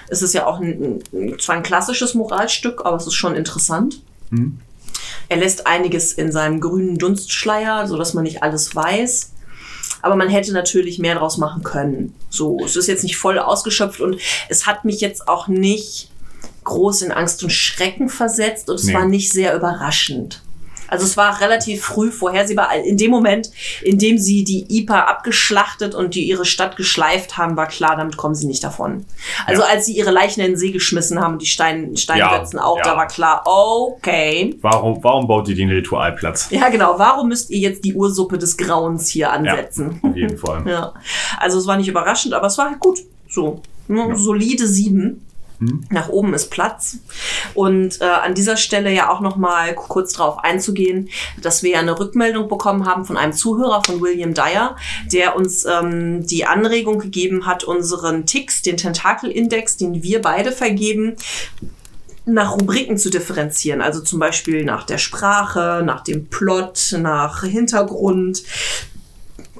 [0.08, 1.02] Es ist ja auch ein,
[1.38, 4.02] zwar ein klassisches Moralstück, aber es ist schon interessant.
[5.28, 9.32] Er lässt einiges in seinem grünen Dunstschleier, so dass man nicht alles weiß.
[10.02, 12.14] Aber man hätte natürlich mehr draus machen können.
[12.28, 14.16] So, es ist jetzt nicht voll ausgeschöpft und
[14.48, 16.11] es hat mich jetzt auch nicht
[16.64, 18.94] groß in Angst und Schrecken versetzt und es Nee.
[18.94, 20.42] war nicht sehr überraschend.
[20.88, 22.68] Also es war relativ früh vorhersehbar.
[22.84, 23.50] In dem Moment,
[23.82, 28.18] in dem sie die IPA abgeschlachtet und die ihre Stadt geschleift haben, war klar, damit
[28.18, 29.06] kommen sie nicht davon.
[29.46, 29.68] Also Ja.
[29.68, 32.82] als sie ihre Leichen in den See geschmissen haben und die Stein, Steingötzen auch, ja.
[32.82, 34.54] da war klar, okay.
[34.60, 36.48] Warum, warum baut ihr den Ritualplatz?
[36.50, 36.98] Ja, genau.
[36.98, 39.98] Warum müsst ihr jetzt die Ursuppe des Grauens hier ansetzen?
[40.02, 40.62] Auf jeden Fall.
[40.68, 40.92] Ja.
[41.38, 42.98] Also es war nicht überraschend, aber es war halt gut.
[43.30, 43.62] So.
[43.88, 44.14] Ne?
[44.14, 45.24] Solide sieben.
[45.90, 46.98] Nach oben ist Platz.
[47.54, 51.08] Und äh, an dieser Stelle ja auch noch mal kurz darauf einzugehen,
[51.40, 54.76] dass wir eine Rückmeldung bekommen haben von einem Zuhörer von William Dyer,
[55.12, 61.16] der uns ähm, die Anregung gegeben hat, unseren Ticks, den Tentakelindex, den wir beide vergeben,
[62.24, 63.80] nach Rubriken zu differenzieren.
[63.80, 68.42] Also zum Beispiel nach der Sprache, nach dem Plot, nach Hintergrund,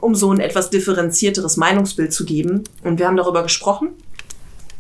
[0.00, 2.64] um so ein etwas differenzierteres Meinungsbild zu geben.
[2.82, 3.90] Und wir haben darüber gesprochen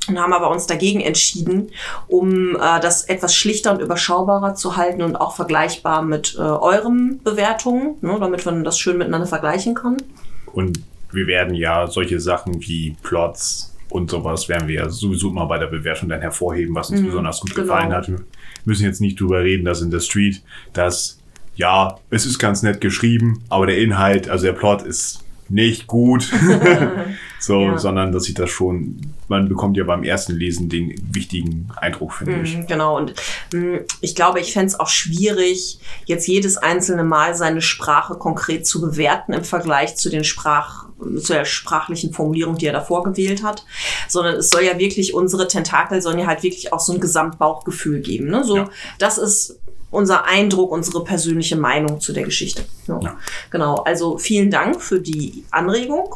[0.08, 1.70] und haben aber uns dagegen entschieden,
[2.08, 7.20] um äh, das etwas schlichter und überschaubarer zu halten und auch vergleichbar mit äh, euren
[7.22, 9.98] Bewertungen, ne, damit man das schön miteinander vergleichen kann.
[10.46, 10.80] Und
[11.12, 15.58] wir werden ja solche Sachen wie Plots und sowas werden wir ja sowieso immer bei
[15.58, 17.66] der Bewertung dann hervorheben, was uns besonders gut genau.
[17.66, 18.08] gefallen hat.
[18.08, 18.20] Wir
[18.64, 20.42] müssen jetzt nicht drüber reden, dass in der Street,
[20.72, 21.18] dass
[21.54, 26.32] ja, es ist ganz nett geschrieben, aber der Inhalt, also der Plot ist nicht gut.
[27.42, 27.78] so, Ja.
[27.78, 32.40] sondern dass ich das schon, man bekommt ja beim ersten Lesen den wichtigen Eindruck, finde
[32.42, 32.56] ich.
[32.56, 33.14] Mhm, Genau, und
[33.52, 38.80] mh, ich glaube, ich fänd's auch schwierig, jetzt jedes einzelne Mal seine Sprache konkret zu
[38.80, 40.86] bewerten im Vergleich zu den Sprach
[41.20, 43.64] zu der sprachlichen Formulierung, die er davor gewählt hat,
[44.08, 47.98] sondern es soll ja wirklich, unsere Tentakel sollen ja halt wirklich auch so ein Gesamtbauchgefühl
[48.00, 48.28] geben.
[48.28, 48.44] Ne?
[48.44, 48.70] So, Ja.
[49.00, 49.58] das ist
[49.90, 52.62] unser Eindruck, unsere persönliche Meinung zu der Geschichte.
[52.86, 53.00] Ja.
[53.02, 53.16] Ja.
[53.50, 56.14] Genau, also vielen Dank für die Anregung.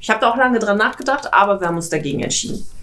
[0.00, 2.64] Ich habe da auch lange dran nachgedacht, aber wir haben uns dagegen entschieden.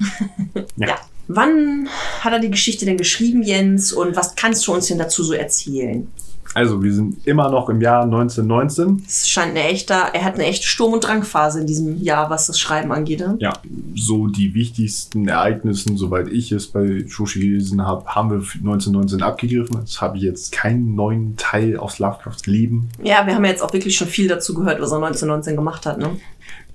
[0.80, 0.88] Ja.
[0.90, 0.96] Ja,
[1.28, 1.90] Wann
[2.22, 3.92] hat er die Geschichte denn geschrieben, Jens?
[3.92, 6.08] Und was kannst du uns denn dazu so erzählen?
[6.54, 9.04] Also, wir sind immer noch im Jahr 1919.
[9.06, 12.48] Es scheint eine echte, er hat eine echte Sturm- und Drangphase in diesem Jahr, was
[12.48, 13.20] das Schreiben angeht.
[13.20, 13.36] Ne?
[13.40, 13.54] Ja,
[13.96, 19.22] so die wichtigsten Ereignissen, soweit ich es bei Shoshi gelesen habe, haben wir für 1919
[19.22, 19.78] abgegriffen.
[19.80, 22.90] Jetzt habe ich jetzt keinen neuen Teil aus Lovecrafts Leben.
[23.04, 25.86] Ja, wir haben ja jetzt auch wirklich schon viel dazu gehört, was er 1919 gemacht
[25.86, 26.00] hat.
[26.00, 26.12] Ne?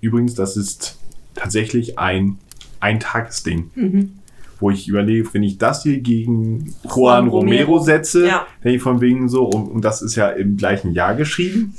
[0.03, 0.98] Übrigens, das ist
[1.34, 2.36] tatsächlich ein
[2.80, 3.70] Eintagesding.
[4.61, 7.78] Wo ich überlege, wenn ich das hier gegen Juan, Romero, Romero.
[7.80, 8.46] setze, Ja.
[8.62, 11.74] denke ich von wegen so, und, und das ist ja im gleichen Jahr geschrieben.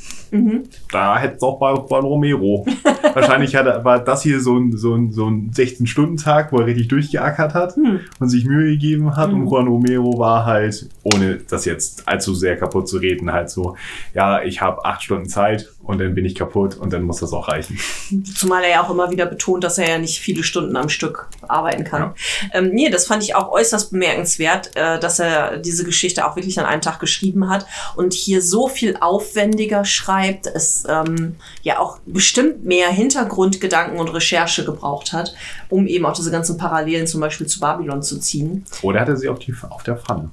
[0.91, 2.65] Da hätte es auch bei Juan Romero.
[3.13, 6.87] Wahrscheinlich hat war das hier so ein, so ein, so ein 16-Stunden-Tag, wo er richtig
[6.89, 7.75] durchgeackert hat
[8.19, 9.31] und sich Mühe gegeben hat.
[9.31, 13.77] Und Juan Romero war halt, ohne das jetzt allzu sehr kaputt zu reden, halt so,
[14.13, 17.33] ja, ich habe acht Stunden Zeit und dann bin ich kaputt und dann muss das
[17.33, 17.77] auch reichen.
[18.35, 21.27] Zumal er ja auch immer wieder betont, dass er ja nicht viele Stunden am Stück
[21.47, 22.01] arbeiten kann.
[22.01, 22.15] Ja.
[22.53, 26.59] Ähm, nee, das fand ich auch äußerst bemerkenswert, äh, dass er diese Geschichte auch wirklich
[26.59, 27.65] an einem Tag geschrieben hat
[27.95, 34.63] und hier so viel aufwendiger schreibt, es ähm, ja auch bestimmt mehr Hintergrundgedanken und Recherche
[34.63, 35.35] gebraucht hat,
[35.69, 38.65] um eben auch diese ganzen Parallelen zum Beispiel zu Babylon zu ziehen.
[38.81, 40.29] Oder hat er sie auf, die, auf der Pfanne?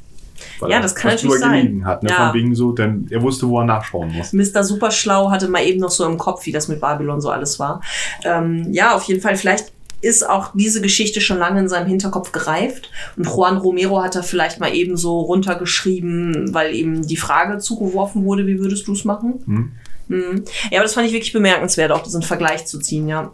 [0.58, 1.84] Weil Ja, das kann natürlich sein.
[1.84, 2.10] Hat, ne?
[2.10, 2.26] Ja.
[2.26, 4.32] Von wegen so, denn er wusste, wo er nachschauen muss.
[4.32, 4.64] Mr.
[4.64, 7.82] Superschlau hatte mal eben noch so im Kopf, wie das mit Babylon so alles war.
[8.24, 9.72] Ähm, ja, auf jeden Fall, vielleicht
[10.02, 12.90] ist auch diese Geschichte schon lange in seinem Hinterkopf gereift.
[13.16, 18.24] Und Juan Romero hat er vielleicht mal eben so runtergeschrieben, weil ihm die Frage zugeworfen
[18.24, 19.42] wurde, wie würdest du es machen?
[19.44, 19.72] Hm?
[20.08, 20.44] Mhm.
[20.70, 23.30] Ja, aber das fand ich wirklich bemerkenswert, auch diesen Vergleich zu ziehen, ja.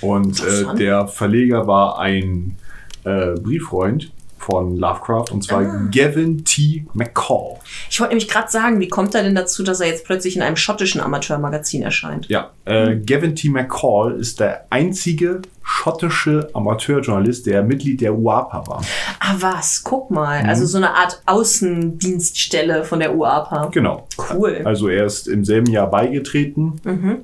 [0.00, 2.56] Und äh, der Verleger war ein
[3.04, 5.88] äh, Brieffreund von Lovecraft und zwar Ah.
[5.94, 6.86] Gavin T.
[6.94, 7.56] McCall.
[7.90, 10.40] Ich wollte nämlich gerade sagen, wie kommt er denn dazu, dass er jetzt plötzlich in
[10.42, 12.26] einem schottischen Amateurmagazin erscheint?
[12.28, 13.06] Ja, äh, Hm.
[13.06, 13.50] Gavin T.
[13.50, 18.82] McCall ist der einzige schottische Amateurjournalist, der Mitglied der UAPA war.
[19.20, 19.84] Ah, was?
[19.84, 20.42] Guck mal.
[20.42, 20.48] Mhm.
[20.48, 23.66] Also so eine Art Außendienststelle von der UAPA.
[23.72, 24.06] Genau.
[24.32, 24.62] Cool.
[24.64, 27.16] Also er ist im selben Jahr beigetreten Mhm.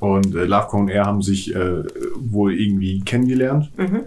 [0.00, 1.82] und äh, Lovecraft und er haben sich äh,
[2.16, 4.00] wohl irgendwie kennengelernt Mhm.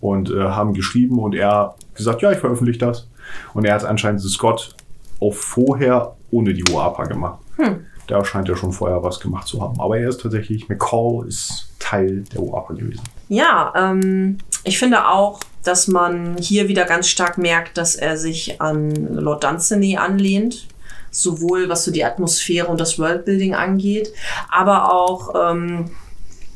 [0.00, 3.08] und äh, haben geschrieben und er gesagt, ja, ich veröffentliche das.
[3.54, 4.74] Und er hat anscheinend Scott
[5.20, 7.40] auch vorher ohne die UAPA gemacht.
[7.56, 7.86] Hm.
[8.06, 9.80] Da scheint er schon vorher was gemacht zu haben.
[9.80, 13.02] Aber er ist tatsächlich, McCall ist Teil der UAPA gewesen.
[13.28, 18.60] Ja, ähm, ich finde auch, dass man hier wieder ganz stark merkt, dass er sich
[18.60, 20.66] an Lord Dunsany anlehnt.
[21.10, 24.14] Sowohl was so die Atmosphäre und das Worldbuilding angeht,
[24.50, 25.90] aber auch ähm,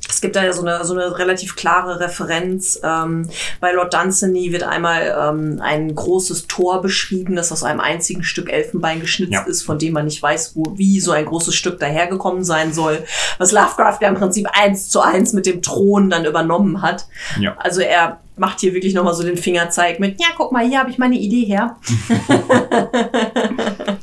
[0.09, 2.81] es gibt da ja so eine, so eine relativ klare Referenz.
[2.83, 3.29] Ähm,
[3.61, 8.51] bei Lord Dunsany wird einmal ähm, ein großes Tor beschrieben, das aus einem einzigen Stück
[8.51, 9.43] Elfenbein geschnitzt Ja.
[9.43, 13.05] ist, von dem man nicht weiß, wo, wie so ein großes Stück dahergekommen sein soll.
[13.39, 17.07] Was Lovecraft ja im Prinzip eins zu eins mit dem Thron dann übernommen hat.
[17.41, 17.57] Ja.
[17.59, 20.91] Also er macht hier wirklich nochmal so den Fingerzeig mit, ja, guck mal, hier habe
[20.91, 21.77] ich meine Idee her.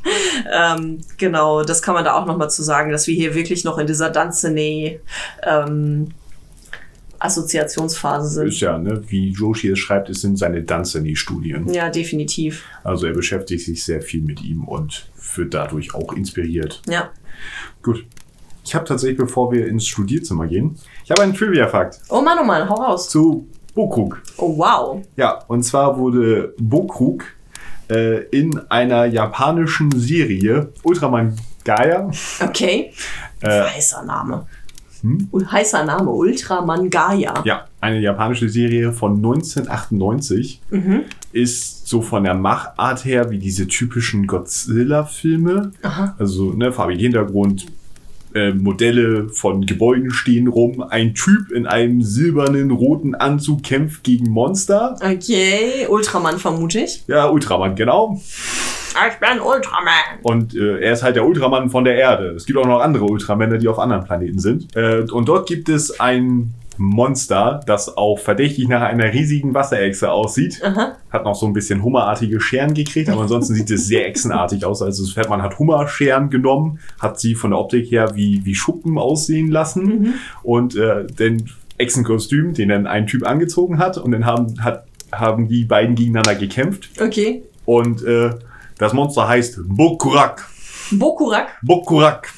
[0.52, 3.78] ähm, genau, das kann man da auch nochmal zu sagen, dass wir hier wirklich noch
[3.78, 5.00] in dieser Dunsany
[5.42, 6.08] ähm,
[7.18, 8.60] Assoziationsphase Ist sind.
[8.60, 11.68] ja, ne, wie Joshi es schreibt, es sind seine Dunsany-Studien.
[11.72, 12.64] Ja, definitiv.
[12.82, 15.06] Also er beschäftigt sich sehr viel mit ihm und
[15.36, 16.82] wird dadurch auch inspiriert.
[16.88, 17.10] Ja.
[17.82, 18.04] Gut.
[18.64, 22.44] Ich habe tatsächlich, bevor wir ins Studierzimmer gehen, ich habe einen Trivia-Fakt Oh Mann, oh
[22.44, 23.08] Mann, hau raus.
[23.10, 24.22] zu Bokrug.
[24.38, 25.02] Oh wow.
[25.16, 27.24] Ja, und zwar wurde Bokrug
[27.90, 32.10] äh, in einer japanischen Serie Ultraman Gaia.
[32.40, 32.92] Okay.
[33.40, 34.46] Äh, heißer Name.
[35.04, 35.28] Hm?
[35.50, 37.42] Heißer Name, Ultraman Gaia.
[37.44, 40.62] Ja, eine japanische Serie von 1998.
[40.70, 41.02] Mhm.
[41.32, 45.72] Ist so von der Machart her wie diese typischen Godzilla-Filme.
[46.18, 47.66] Also, ne, farbig Hintergrund,
[48.34, 50.82] äh, Modelle von Gebäuden stehen rum.
[50.82, 54.96] Ein Typ in einem silbernen, roten Anzug kämpft gegen Monster.
[54.96, 57.04] Okay, Ultraman vermute ich.
[57.06, 58.20] Ja, Ultraman, genau.
[59.08, 60.20] Ich bin Ultraman.
[60.22, 62.30] Und äh, er ist halt der Ultraman von der Erde.
[62.30, 64.74] Es gibt auch noch andere Ultramänner, die auf anderen Planeten sind.
[64.76, 70.60] Äh, und dort gibt es ein Monster, das auch verdächtig nach einer riesigen Wasserechse aussieht.
[71.10, 74.82] Hat noch so ein bisschen hummerartige Scheren gekriegt, aber ansonsten sieht es sehr echsenartig aus.
[74.82, 78.98] Also das man hat Hummerscheren genommen, hat sie von der Optik her wie, wie Schuppen
[78.98, 84.62] aussehen lassen und äh, den Echsenkostüm, den dann ein Typ angezogen hat und dann haben,
[84.62, 87.42] hat, haben die beiden gegeneinander gekämpft Okay.
[87.64, 88.30] und äh,
[88.78, 90.48] das Monster heißt Bokurak.
[90.90, 91.48] Bokurak.
[91.62, 92.28] Bokurak.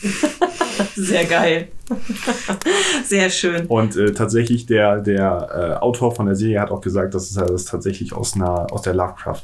[0.95, 1.69] Sehr geil.
[3.05, 3.67] Sehr schön.
[3.67, 7.47] Und äh, tatsächlich der, der äh, Autor von der Serie hat auch gesagt, dass er
[7.47, 9.43] das tatsächlich aus, einer, aus der Lovecraft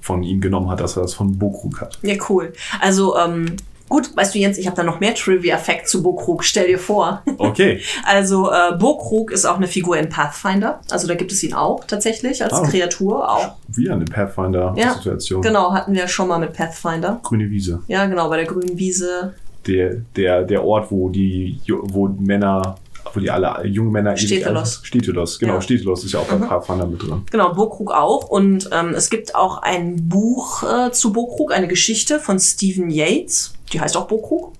[0.00, 1.98] von ihm genommen hat, dass er das von Bokrug hat.
[2.02, 2.52] Ja, cool.
[2.80, 3.56] Also, ähm,
[3.88, 6.42] gut, weißt du, Jens, ich habe da noch mehr Trivia-Fact zu Bokrug.
[6.42, 7.22] Stell dir vor.
[7.38, 7.80] Okay.
[8.04, 10.80] Also, äh, Bokrug ist auch eine Figur in Pathfinder.
[10.90, 12.62] Also, da gibt es ihn auch tatsächlich als Oh.
[12.62, 13.30] Kreatur.
[13.30, 13.56] Auch.
[13.68, 15.42] Wieder eine Ja, Pathfinder-Situation.
[15.42, 17.20] genau, hatten wir schon mal mit Pathfinder.
[17.22, 17.80] Grüne Wiese.
[17.86, 19.34] Ja, genau, bei der grünen Wiese.
[19.66, 22.76] Der, der, der Ort, wo die wo Männer,
[23.12, 24.80] wo die alle junge Männer Stetelos.
[24.82, 25.60] Stetelos, genau, Ja.
[25.60, 27.22] Stetelos ist ja auch bei Pathfinder mit drin.
[27.30, 28.28] Genau, Bokrug auch.
[28.28, 33.54] Und ähm, es gibt auch ein Buch äh, zu Bokrug, eine Geschichte von Stephen Yates.
[33.72, 34.52] Die heißt auch Bokrug.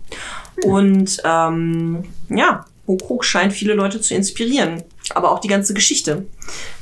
[0.64, 4.82] Und ähm, ja, Bokrug scheint viele Leute zu inspirieren.
[5.14, 6.26] Aber auch die ganze Geschichte.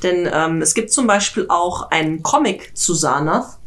[0.03, 3.59] Denn ähm, es gibt zum Beispiel auch einen Comic zu Sanath,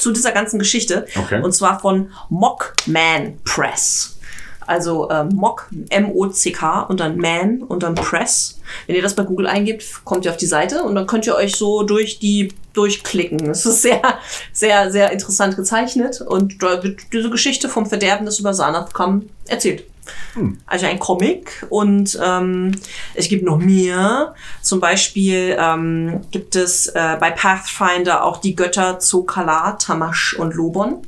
[0.00, 1.06] zu dieser ganzen Geschichte.
[1.16, 1.42] Okay.
[1.42, 4.16] Und zwar von Mockman Press.
[4.66, 8.60] Also äh, Mock, M-O-C-K und dann Man und dann Press.
[8.86, 11.34] Wenn ihr das bei Google eingebt, kommt ihr auf die Seite und dann könnt ihr
[11.34, 13.50] euch so durch die durchklicken.
[13.50, 14.00] Es ist sehr,
[14.52, 19.28] sehr, sehr interessant gezeichnet und da wird diese Geschichte vom Verderben des über Sanath kommen
[19.48, 19.82] erzählt.
[20.66, 22.72] Also ein Comic und ähm,
[23.14, 24.34] es gibt noch mehr.
[24.62, 31.02] Zum Beispiel ähm, gibt es äh, bei Pathfinder auch die Götter Zokala, Tamash und Lobon.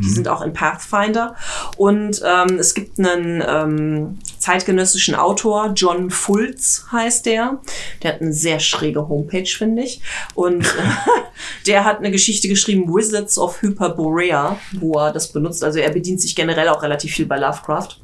[0.00, 1.36] Die sind auch in Pathfinder.
[1.76, 7.60] Und ähm, es gibt einen ähm, zeitgenössischen Autor, John Fultz heißt der.
[8.02, 10.00] Der hat eine sehr schräge Homepage, finde ich.
[10.34, 10.74] Und
[11.66, 15.62] der hat eine Geschichte geschrieben, Wizards of Hyperborea, wo er das benutzt.
[15.62, 17.98] Also er bedient sich generell auch relativ viel bei Lovecraft.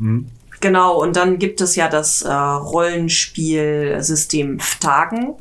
[0.61, 5.35] Genau, und dann gibt es ja das äh, Rollenspielsystem Phtagen.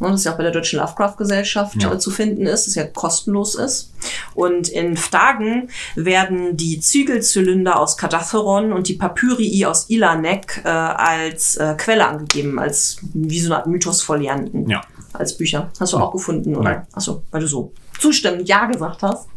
[0.00, 1.92] ne, Das ja auch bei der Deutschen Lovecraft-Gesellschaft Ja.
[1.92, 3.92] äh, zu finden ist, das ja kostenlos ist.
[4.34, 11.56] Und in Phtagen werden die Zügelzylinder aus Kadatheron und die Papyrii aus Ilanek äh, als
[11.56, 14.68] äh, Quelle angegeben, als wie so eine Art Mythosfolianten.
[14.68, 14.80] Ja.
[15.12, 15.70] Als Bücher.
[15.78, 16.70] Hast du auch gefunden, oder?
[16.70, 16.86] Nein.
[16.92, 19.28] Achso, weil du so zustimmend Ja gesagt hast.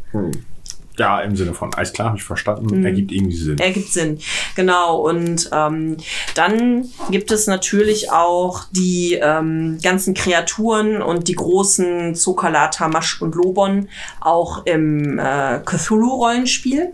[0.98, 3.58] Ja, im Sinne von, alles klar, habe ich verstanden, ergibt irgendwie Sinn.
[3.60, 4.20] Ergibt Sinn,
[4.56, 5.02] genau.
[5.08, 5.98] Und ähm,
[6.34, 13.36] dann gibt es natürlich auch die ähm, ganzen Kreaturen und die großen Zokala, Tamash und
[13.36, 13.90] Lobon
[14.22, 16.94] auch im äh, Cthulhu-Rollenspiel.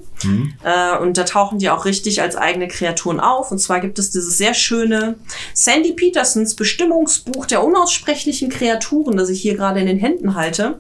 [0.64, 3.52] Äh, und da tauchen die auch richtig als eigene Kreaturen auf.
[3.52, 5.16] Und zwar gibt es dieses sehr schöne
[5.54, 10.80] Sandy Petersons Bestimmungsbuch der unaussprechlichen Kreaturen, das ich hier gerade in den Händen halte.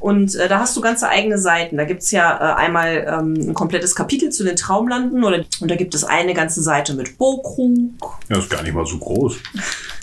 [0.00, 1.76] Und äh, da hast du ganze eigene Seiten.
[1.76, 5.76] Da gibt's ja äh, einmal ähm, ein komplettes Kapitel zu den Traumlanden oder, und da
[5.76, 8.18] gibt es eine ganze Seite mit Bokrug.
[8.28, 9.36] Ja, ist gar nicht mal so groß.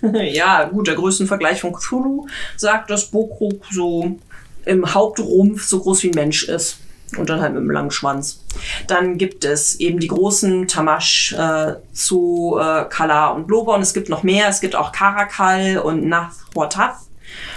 [0.13, 2.27] ja, gut, der Größenvergleich von Cthulhu
[2.57, 4.17] sagt, dass Bokrug so
[4.65, 6.79] im Hauptrumpf so groß wie ein Mensch ist.
[7.17, 8.43] Und dann halt mit einem langen Schwanz.
[8.87, 13.75] Dann gibt es eben die großen Tamash äh, zu äh, Kala und Loba.
[13.75, 14.47] Und es gibt noch mehr.
[14.47, 16.95] Es gibt auch Karakal und Nathwatat.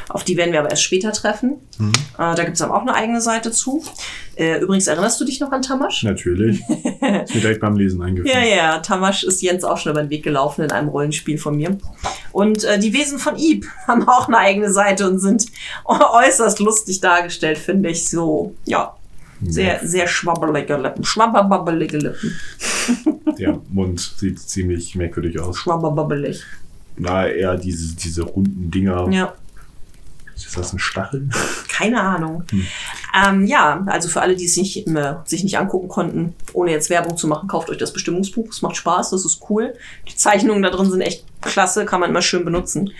[0.08, 1.54] Auf die werden wir aber erst später treffen.
[1.78, 3.84] Äh, da gibt es aber auch eine eigene Seite zu.
[4.36, 6.02] Äh, übrigens, erinnerst du dich noch an Tamash?
[6.02, 6.60] Natürlich.
[6.60, 8.48] ist mir direkt beim Lesen eingefallen.
[8.48, 11.56] Ja, ja, Tamash ist Jens auch schon über den Weg gelaufen in einem Rollenspiel von
[11.56, 11.78] mir.
[12.32, 15.46] Und äh, die Wesen von Ib haben auch eine eigene Seite und sind
[15.84, 18.08] äußerst lustig dargestellt, finde ich.
[18.08, 18.94] So, ja,
[19.42, 21.04] sehr, sehr schwabbelige Lippen.
[21.04, 22.38] Schwabbelige Lippen.
[23.38, 25.58] Der Mund sieht ziemlich merkwürdig aus.
[25.58, 26.42] Schwabberbelig.
[26.96, 29.08] Na, eher diese, diese runden Dinger.
[29.10, 29.34] Ja,
[30.36, 31.28] Ist das ein Stachel?
[31.68, 32.44] keine Ahnung.
[33.14, 36.90] Ähm, ja, also für alle, die es nicht, äh, sich nicht angucken konnten, ohne jetzt
[36.90, 38.48] Werbung zu machen, kauft euch das Bestimmungsbuch.
[38.50, 39.74] Es macht Spaß, das ist cool.
[40.08, 42.90] Die Zeichnungen da drin sind echt klasse, kann man immer schön benutzen.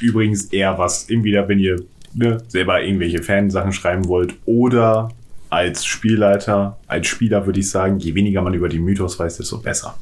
[0.00, 1.84] Übrigens eher was, entweder wenn ihr
[2.14, 5.10] ne, selber irgendwelche Fansachen schreiben wollt oder
[5.48, 9.58] als Spielleiter, als Spieler würde ich sagen, je weniger man über die Mythos weiß, desto
[9.58, 9.96] besser.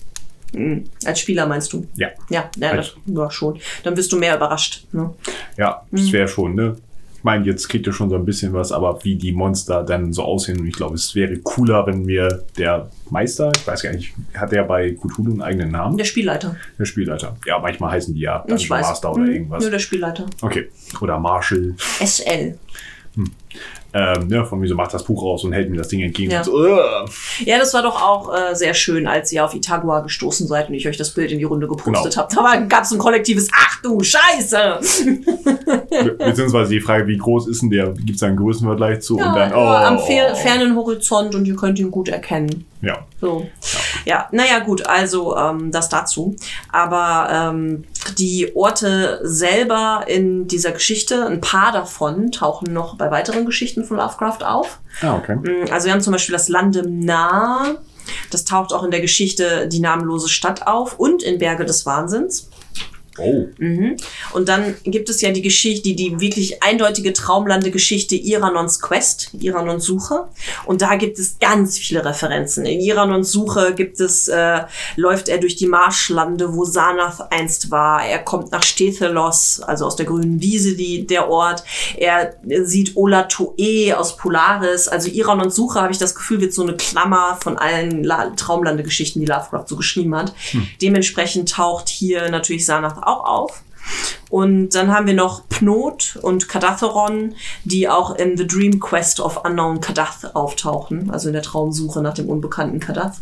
[0.55, 0.85] Mhm.
[1.05, 1.87] Als Spieler meinst du?
[1.97, 2.09] Ja.
[2.31, 3.59] Ja, ja, das, ja schon.
[3.85, 4.85] Dann wirst du mehr überrascht.
[4.93, 5.13] Ne?
[5.57, 6.77] Ja, das wäre schon, ne?
[7.19, 10.13] Ich meine, jetzt kriegt ihr schon so ein bisschen was, aber wie die Monster dann
[10.13, 13.93] so aussehen, und ich glaube, es wäre cooler, wenn mir der Meister, ich weiß gar
[13.93, 15.97] nicht, hat der bei Cthulhu einen eigenen Namen?
[15.97, 16.55] Der Spielleiter.
[16.79, 17.37] Der Spielleiter.
[17.45, 18.87] Ja, manchmal heißen die ja Ich weiß.
[18.87, 19.63] Master oder Mhm, irgendwas.
[19.63, 20.27] Nur der Spielleiter.
[20.43, 20.69] Okay.
[21.01, 21.75] Oder Marshall.
[22.01, 22.57] SL.
[23.95, 26.31] Ähm, ne, von mir so macht das Buch raus und hält mir das Ding entgegen.
[26.31, 26.45] Ja.
[26.45, 26.79] So, äh.
[27.45, 30.75] Ja, das war doch auch äh, sehr schön, als ihr auf Itagua gestoßen seid und
[30.75, 32.17] ich euch das Bild in die Runde gepostet Genau.
[32.17, 32.37] habt.
[32.37, 34.81] Da gab es ein kollektives Ach du Scheiße!
[35.91, 37.89] Be beziehungsweise die Frage, wie groß ist denn der?
[37.93, 39.19] Gibt es da einen Größenvergleich zu?
[39.19, 42.67] Ja, und dann, oh, am fer fernen Horizont und ihr könnt ihn gut erkennen.
[42.83, 42.99] Ja.
[43.21, 43.47] So.
[44.05, 46.37] Ja, naja, gut, also ähm, das dazu.
[46.71, 47.85] Aber ähm,
[48.17, 53.97] die Orte selber in dieser Geschichte, ein paar davon tauchen noch bei weiteren Geschichten von
[53.97, 54.81] Lovecraft auf.
[55.03, 55.37] Ah, okay.
[55.37, 57.77] Mm, Also wir haben zum Beispiel das Landem Nah.
[58.31, 62.49] Das taucht auch in der Geschichte Die namenlose Stadt auf und in Berge des Wahnsinns.
[63.19, 63.49] Oh.
[63.59, 63.97] Mhm.
[64.33, 69.85] Und dann gibt es ja die Geschichte, die, die wirklich eindeutige Traumlande-Geschichte Iranons Quest, Iranons
[69.85, 70.29] Suche.
[70.67, 72.67] Und da gibt es ganz viele Referenzen.
[72.67, 74.61] In Iranons Suche gibt es, äh,
[74.97, 78.05] läuft er durch die Marschlande, wo Sanath einst war.
[78.05, 81.65] Er kommt nach Stethelos, also aus der grünen Wiese, die, der Ort.
[81.97, 84.89] Er sieht Olatoe aus Polaris.
[84.89, 89.21] Also Iranons Suche, habe ich das Gefühl, wird so eine Klammer von allen La Traumlande-Geschichten,
[89.21, 90.33] die Lovecraft so geschrieben hat.
[90.83, 93.63] Dementsprechend taucht hier natürlich Sanath auch auf.
[94.29, 97.35] Und dann haben wir noch Pnot und Kadatheron,
[97.65, 102.15] die auch in The Dream Quest of Unknown Kadath auftauchen, also in der Traumsuche nach
[102.15, 103.15] dem unbekannten Kadath.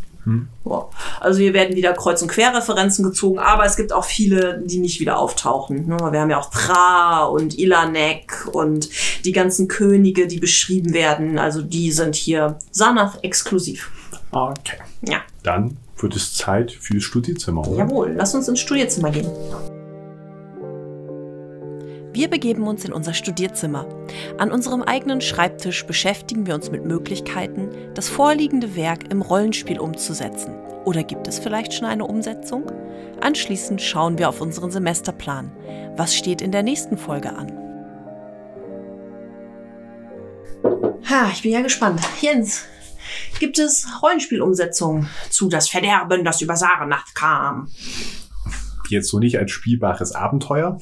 [0.64, 0.89] Ja.
[1.20, 4.99] Also hier werden wieder Kreuz- und Querreferenzen gezogen, aber es gibt auch viele, die nicht
[4.99, 5.87] wieder auftauchen.
[5.87, 5.97] ne?
[6.11, 8.89] Wir haben ja auch Thra und Ilanek und
[9.24, 11.39] die ganzen Könige, die beschrieben werden.
[11.39, 13.91] Also die sind hier Sanath exklusiv.
[14.32, 14.78] Okay.
[15.03, 15.18] Ja.
[15.45, 17.78] Dann wird es Zeit fürs Studierzimmer, oder?
[17.78, 19.30] Jawohl, lass uns ins Studierzimmer gehen.
[22.17, 23.87] Wir begeben uns in unser Studierzimmer.
[24.39, 30.55] An unserem eigenen Schreibtisch beschäftigen wir uns mit Möglichkeiten, das vorliegende Werk im Rollenspiel umzusetzen.
[30.87, 32.73] Oder gibt es vielleicht schon eine Umsetzung?
[33.21, 35.53] Anschließend schauen wir auf unseren Semesterplan.
[35.97, 37.53] Was steht in der nächsten Folge an?
[41.11, 42.01] Ha, ich bin ja gespannt.
[42.23, 42.64] Jens,
[43.41, 47.69] gibt es Rollenspielumsetzungen zu Das Verderben, das über Sarenath kam?
[48.89, 50.79] Jetzt so nicht als spielbares Abenteuer,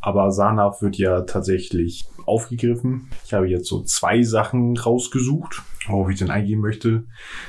[0.00, 3.08] aber Sanath wird ja tatsächlich aufgegriffen.
[3.24, 7.04] Ich habe jetzt so zwei Sachen rausgesucht, worauf ich denn eingehen möchte.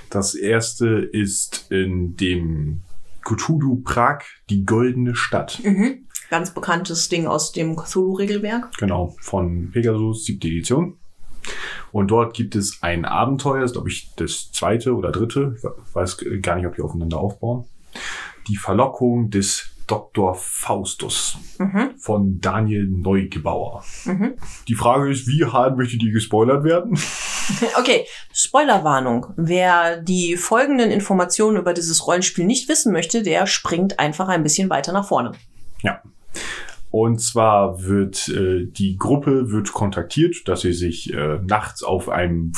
[0.10, 2.82] Das erste ist in dem
[3.24, 5.60] Cthulhu Prag, die goldene Stadt.
[5.64, 6.06] Mhm.
[6.30, 8.78] Ganz bekanntes Ding aus dem Cthulhu-Regelwerk.
[8.78, 10.98] Genau, von Pegasus, siebte Edition.
[11.92, 15.56] Und dort gibt es ein Abenteuer, das ist, glaube ich, das zweite oder dritte.
[15.58, 17.66] Ich weiß gar nicht, ob die aufeinander aufbauen.
[18.48, 20.36] Die Verlockung des Dr.
[20.36, 21.96] Faustus Mhm.
[21.98, 23.84] von Daniel Neugebauer.
[24.06, 24.36] Mhm.
[24.68, 26.98] Die Frage ist, wie hart möchte die gespoilert werden?
[27.80, 29.34] Okay, Spoilerwarnung.
[29.36, 34.70] Wer die folgenden Informationen über dieses Rollenspiel nicht wissen möchte, der springt einfach ein bisschen
[34.70, 35.32] weiter nach vorne.
[35.82, 36.00] Ja.
[36.92, 42.52] Und zwar wird äh, die Gruppe wird kontaktiert, dass sie sich äh, nachts auf einem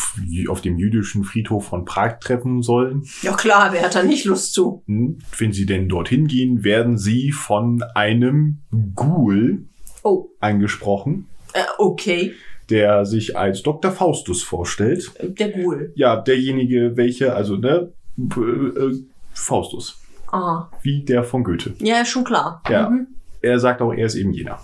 [0.48, 3.04] auf dem jüdischen Friedhof von Prag treffen sollen.
[3.24, 4.84] Ja klar, wer hat da nicht Lust zu?
[4.88, 8.60] Hm, Wenn sie denn dorthin gehen, werden sie von einem
[8.96, 9.66] Ghoul
[10.04, 12.34] Oh, angesprochen, äh, okay.
[12.70, 13.92] der sich als Dr.
[13.92, 15.12] Faustus vorstellt.
[15.22, 15.92] Der Ghoul.
[15.96, 18.96] Ja, derjenige, welcher, also ne, äh, äh,
[19.34, 20.00] Faustus,
[20.32, 20.72] Aha.
[20.82, 21.74] wie der von Goethe.
[21.80, 22.64] Ja, schon klar.
[22.70, 22.90] Ja.
[22.90, 23.08] Mhm.
[23.42, 24.60] Er sagt auch, er ist eben jener.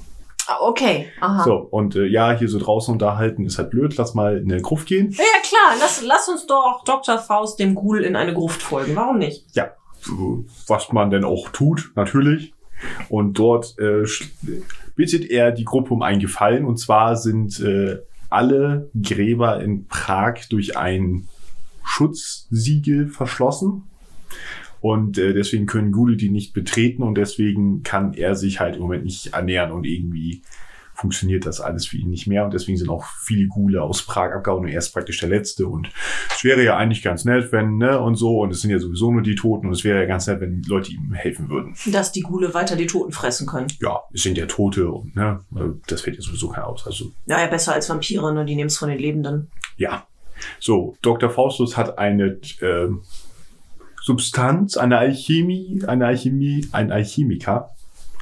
[0.48, 1.44] Ah, Okay, aha.
[1.44, 4.62] So, und äh, ja, hier so draußen unterhalten ist halt blöd, lass mal in eine
[4.62, 5.12] Gruft gehen.
[5.12, 7.18] Ja, klar, lass, lass uns doch Dr.
[7.18, 8.96] Faust dem Ghoul in eine Gruft folgen.
[8.96, 9.46] Warum nicht?
[9.54, 9.72] Ja,
[10.68, 12.54] was man denn auch tut, natürlich.
[13.10, 14.06] Und dort äh,
[14.96, 16.64] bittet er die Gruppe um einen Gefallen.
[16.66, 17.98] Und zwar sind äh,
[18.30, 21.28] alle Gräber in Prag durch ein
[21.84, 23.84] Schutzsiegel verschlossen.
[24.82, 28.82] Und äh, deswegen können Gule die nicht betreten und deswegen kann er sich halt im
[28.82, 30.42] Moment nicht ernähren und irgendwie
[30.98, 34.34] funktioniert das alles für ihn nicht mehr und deswegen sind auch viele Gule aus Prag
[34.34, 35.90] abgehauen und er ist praktisch der Letzte und
[36.36, 39.12] es wäre ja eigentlich ganz nett, wenn, ne, und so und es sind ja sowieso
[39.12, 41.76] nur die Toten und es wäre ja ganz nett, wenn Leute ihm helfen würden.
[41.92, 43.68] Dass die Ghule weiter die Toten fressen können.
[43.80, 45.40] Ja, es sind ja Tote und, ne,
[45.86, 48.46] das fällt ja sowieso keiner aus, also Ja, ja, besser als Vampire, ne?
[48.46, 49.52] Die nehmen es von den Lebenden.
[49.78, 50.08] Ja.
[50.60, 51.30] So, Dr.
[51.30, 53.04] Faustus hat eine ähm,
[54.08, 57.72] Substanz, eine Alchemie, eine Alchemie, ein Alchemiker,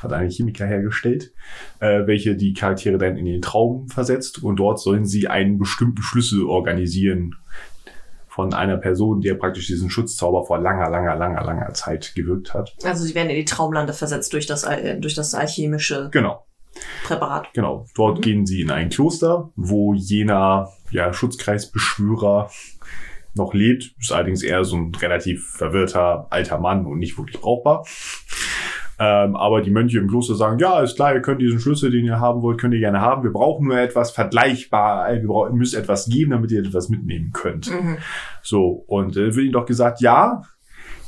[0.01, 1.31] hat einen Chemiker hergestellt,
[1.79, 6.01] äh, welche die Charaktere dann in den Traum versetzt und dort sollen sie einen bestimmten
[6.01, 7.35] Schlüssel organisieren
[8.27, 12.75] von einer Person, der praktisch diesen Schutzzauber vor langer, langer, langer, langer Zeit gewirkt hat.
[12.83, 16.47] Also sie werden in die Traumlande versetzt durch das, äh, durch das alchemische Genau.
[17.03, 17.53] Präparat.
[17.53, 18.21] Genau, dort Mhm.
[18.21, 22.49] gehen sie in ein Kloster, wo jener ja, Schutzkreisbeschwörer
[23.35, 23.93] noch lebt.
[23.99, 27.85] Ist allerdings eher so ein relativ verwirrter alter Mann und nicht wirklich brauchbar.
[28.97, 32.05] Ähm, aber die Mönche im Kloster sagen, ja, ist klar, ihr könnt diesen Schlüssel, den
[32.05, 33.23] ihr haben wollt, könnt ihr gerne haben.
[33.23, 35.11] Wir brauchen nur etwas vergleichbar.
[35.13, 37.69] Wir brauchen, ihr müsst etwas geben, damit ihr etwas mitnehmen könnt.
[37.69, 37.97] Mhm.
[38.41, 40.43] So, und äh, wird ihnen doch gesagt, ja,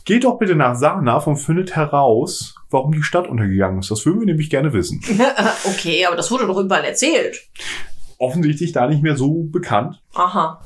[0.03, 3.89] geht doch bitte nach Sarnaf und findet heraus, warum die Stadt untergegangen ist.
[3.89, 5.01] Das würden wir nämlich gerne wissen.
[5.65, 7.47] okay, aber das wurde doch überall erzählt.
[8.17, 10.01] Offensichtlich da nicht mehr so bekannt.
[10.13, 10.59] Aha.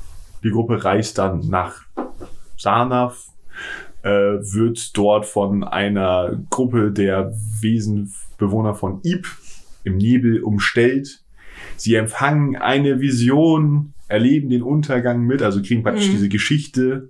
[0.44, 1.82] Die Gruppe reist dann nach
[2.56, 3.26] Sarnaf,
[4.02, 9.26] äh, wird dort von einer Gruppe der Wesenbewohner von Ib
[9.84, 11.22] im Nebel umstellt.
[11.76, 16.12] Sie empfangen eine Vision, erleben den Untergang mit, also kriegen praktisch Mhm.
[16.12, 17.08] diese Geschichte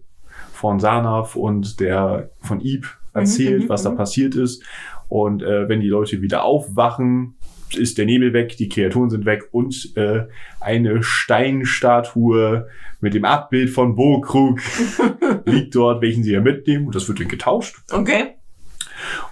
[0.52, 3.96] von Sarnaf und der von Ib erzählt, Mhm, was da mhm.
[3.96, 4.62] passiert ist.
[5.08, 7.34] Und äh, wenn die Leute wieder aufwachen,
[7.76, 10.26] ist der Nebel weg, die Kreaturen sind weg und äh,
[10.60, 12.68] eine Steinstatue
[13.00, 14.60] mit dem Abbild von Bokrug
[15.44, 16.86] liegt dort, welchen sie ja mitnehmen.
[16.86, 17.76] Und das wird dann getauscht.
[17.90, 18.36] Okay.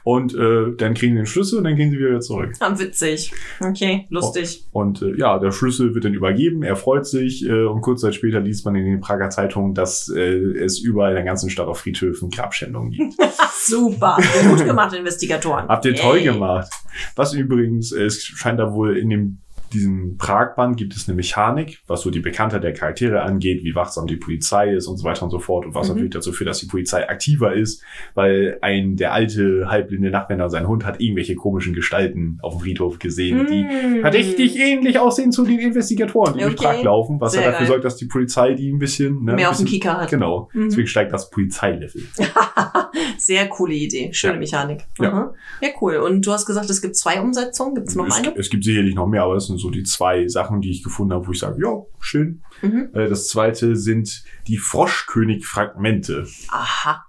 [0.04, 2.52] Und äh, dann kriegen sie den Schlüssel und dann gehen sie wieder zurück.
[2.60, 3.32] Ah, witzig.
[3.60, 4.66] Okay, lustig.
[4.72, 8.14] Und äh, ja, der Schlüssel wird dann übergeben, er freut sich äh, und kurz Zeit
[8.14, 11.68] später liest man in den Prager Zeitungen, dass äh, es überall in der ganzen Stadt
[11.68, 13.14] auf Friedhöfen Grabschändungen gibt.
[13.64, 14.18] Super.
[14.48, 15.68] Gut gemacht, Investigatoren.
[15.68, 16.70] Habt ihr toll gemacht.
[17.16, 19.38] Was übrigens, äh, es scheint da wohl in dem
[19.72, 24.06] diesem Pragband gibt es eine Mechanik, was so die Bekanntheit der Charaktere angeht, wie wachsam
[24.06, 25.94] die Polizei ist und so weiter und so fort und was Mhm.
[25.94, 27.82] natürlich dazu führt, dass die Polizei aktiver ist,
[28.14, 32.98] weil ein der alte halbblinde Nachtwender sein Hund hat irgendwelche komischen Gestalten auf dem Friedhof
[32.98, 34.04] gesehen, die Mm.
[34.06, 36.64] richtig ähnlich aussehen zu den Investigatoren, die durch Okay.
[36.76, 37.72] Prag laufen, was Sehr dann dafür geil.
[37.74, 40.10] sorgt, dass die Polizei die ein bisschen ne, Mehr ein auf den bisschen, Kieker hat.
[40.10, 40.64] Genau, Mhm.
[40.68, 42.02] deswegen steigt das Polizeilevel.
[43.18, 44.10] Sehr coole Idee.
[44.12, 44.38] Schöne Ja.
[44.40, 44.84] Mechanik.
[44.98, 45.12] Ja.
[45.12, 45.34] Aha.
[45.60, 45.96] ja, cool.
[45.96, 47.74] Und du hast gesagt, es gibt zwei Umsetzungen.
[47.74, 48.34] Gibt es noch es, eine?
[48.36, 51.12] es gibt sicherlich noch mehr, aber das sind so die zwei Sachen, die ich gefunden
[51.14, 52.42] habe, wo ich sage, ja, schön.
[52.62, 52.90] Mhm.
[52.94, 57.04] Äh, Das zweite sind die Froschkönig-Fragmente Aha.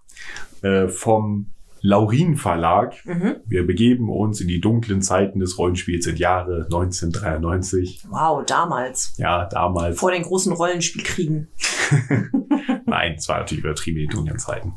[0.62, 1.48] äh, vom
[1.84, 2.94] Laurin Verlag.
[3.06, 3.38] Mhm.
[3.48, 8.04] Wir begeben uns in die dunklen Zeiten des Rollenspiels im Jahre 1993.
[8.10, 9.14] Wow, damals.
[9.18, 9.98] Ja, damals.
[10.00, 11.48] Vor den großen Rollenspielkriegen.
[12.86, 14.74] Nein, es war natürlich übertrieben in den dunklen Zeiten.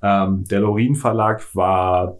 [0.00, 2.18] Ähm, der Laurin Verlag war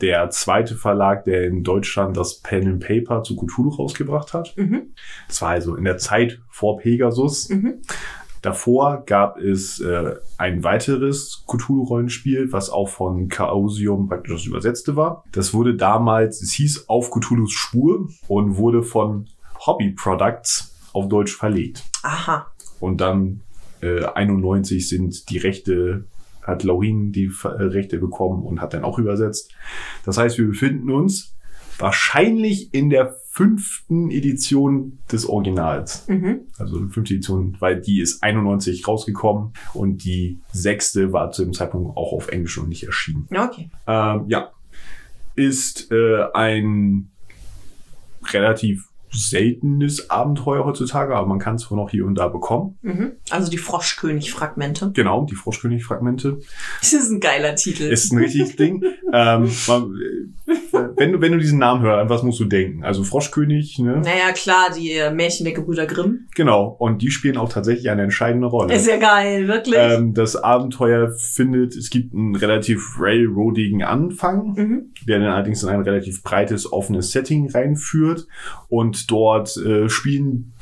[0.00, 4.54] der zweite Verlag, der in Deutschland das Pen and Paper zu Cthulhu rausgebracht hat.
[4.56, 4.92] Mhm.
[5.28, 7.48] Das war also in der Zeit vor Pegasus.
[7.48, 7.82] Mhm.
[8.42, 15.24] Davor gab es äh, ein weiteres Cthulhu-Rollenspiel, was auch von Chaosium praktisch das übersetzte war.
[15.32, 19.26] Das wurde damals, es hieß Auf Cthulhus Spur und wurde von
[19.66, 21.82] Hobby Products auf Deutsch verlegt.
[22.02, 22.46] Aha.
[22.78, 23.40] Und dann
[23.80, 26.04] äh, 91 sind die Rechte,
[26.46, 29.52] hat Laurin die äh, Rechte bekommen und hat dann auch übersetzt.
[30.04, 31.36] Das heißt, wir befinden uns
[31.78, 36.08] wahrscheinlich in der fünften Edition des Originals.
[36.08, 36.46] Mhm.
[36.58, 41.96] Also fünfte Edition, weil die ist 91 rausgekommen und die sechste war zu dem Zeitpunkt
[41.98, 43.28] auch auf Englisch noch nicht erschienen.
[43.30, 43.70] Ja, okay.
[43.86, 44.52] Ähm, ja,
[45.34, 47.10] ist äh, ein
[48.32, 52.78] relativ seltenes Abenteuer heutzutage, aber man kann es wohl noch hier und da bekommen.
[52.82, 53.12] Mhm.
[53.30, 54.92] Also die Froschkönig-Fragmente.
[54.94, 56.38] Genau, die Froschkönig-Fragmente.
[56.80, 57.84] Das ist ein geiler Titel.
[57.84, 58.84] Ist ein richtiges Ding.
[59.12, 62.84] Ähm, äh, wenn, du, wenn du diesen Namen hörst, an was musst du denken?
[62.84, 63.98] Also Froschkönig, ne?
[63.98, 66.25] naja, klar, die Märchen der Gebrüder Grimm.
[66.36, 66.66] Genau.
[66.78, 68.74] Und die spielen auch tatsächlich eine entscheidende Rolle.
[68.74, 69.78] Ist ja geil, wirklich.
[69.78, 74.92] Ähm, das Abenteuer findet, es gibt einen relativ railroadigen Anfang, mhm.
[75.08, 78.28] der dann allerdings in ein relativ breites, offenes Setting reinführt.
[78.68, 80.52] Und dort äh, spielen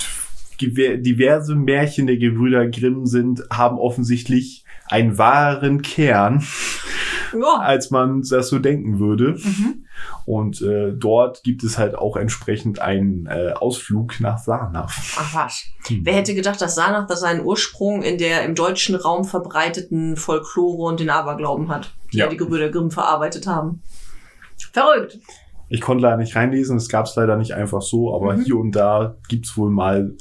[0.60, 6.44] diverse Märchen der Gebrüder Grimm sind, haben offensichtlich einen wahren Kern,
[7.32, 7.58] Ja.
[7.58, 9.36] als man das so denken würde.
[9.42, 9.83] Mhm.
[10.26, 15.16] Und äh, dort gibt es halt auch entsprechend einen äh, Ausflug nach Sarnaf.
[15.18, 15.64] Ach was.
[15.86, 16.00] Hm.
[16.04, 20.88] Wer hätte gedacht, dass Sanach da seinen Ursprung in der im deutschen Raum verbreiteten Folklore
[20.88, 22.28] und den Aberglauben hat, die ja.
[22.28, 23.82] Die Gebrüder Grimm verarbeitet haben.
[24.72, 25.18] Verrückt.
[25.68, 28.42] Ich konnte leider nicht reinlesen, es gab es leider nicht einfach so, aber Mhm.
[28.44, 30.14] hier und da gibt's wohl mal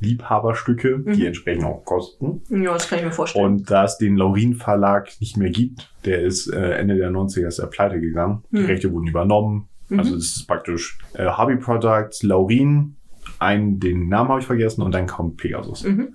[0.00, 1.26] Liebhaberstücke, die Mhm.
[1.26, 2.42] entsprechend auch kosten.
[2.50, 3.44] Ja, das kann ich mir vorstellen.
[3.44, 7.46] Und da es den Laurin Verlag nicht mehr gibt, der ist äh, Ende der 90er
[7.48, 8.42] ist er pleite gegangen.
[8.50, 8.66] Die Mhm.
[8.66, 9.68] Rechte wurden übernommen.
[9.88, 9.98] Mhm.
[9.98, 12.96] Also es ist praktisch äh, Hobby Products, Laurin,
[13.38, 15.84] einen, den Namen habe ich vergessen und dann kommt Pegasus.
[15.84, 16.14] Mhm.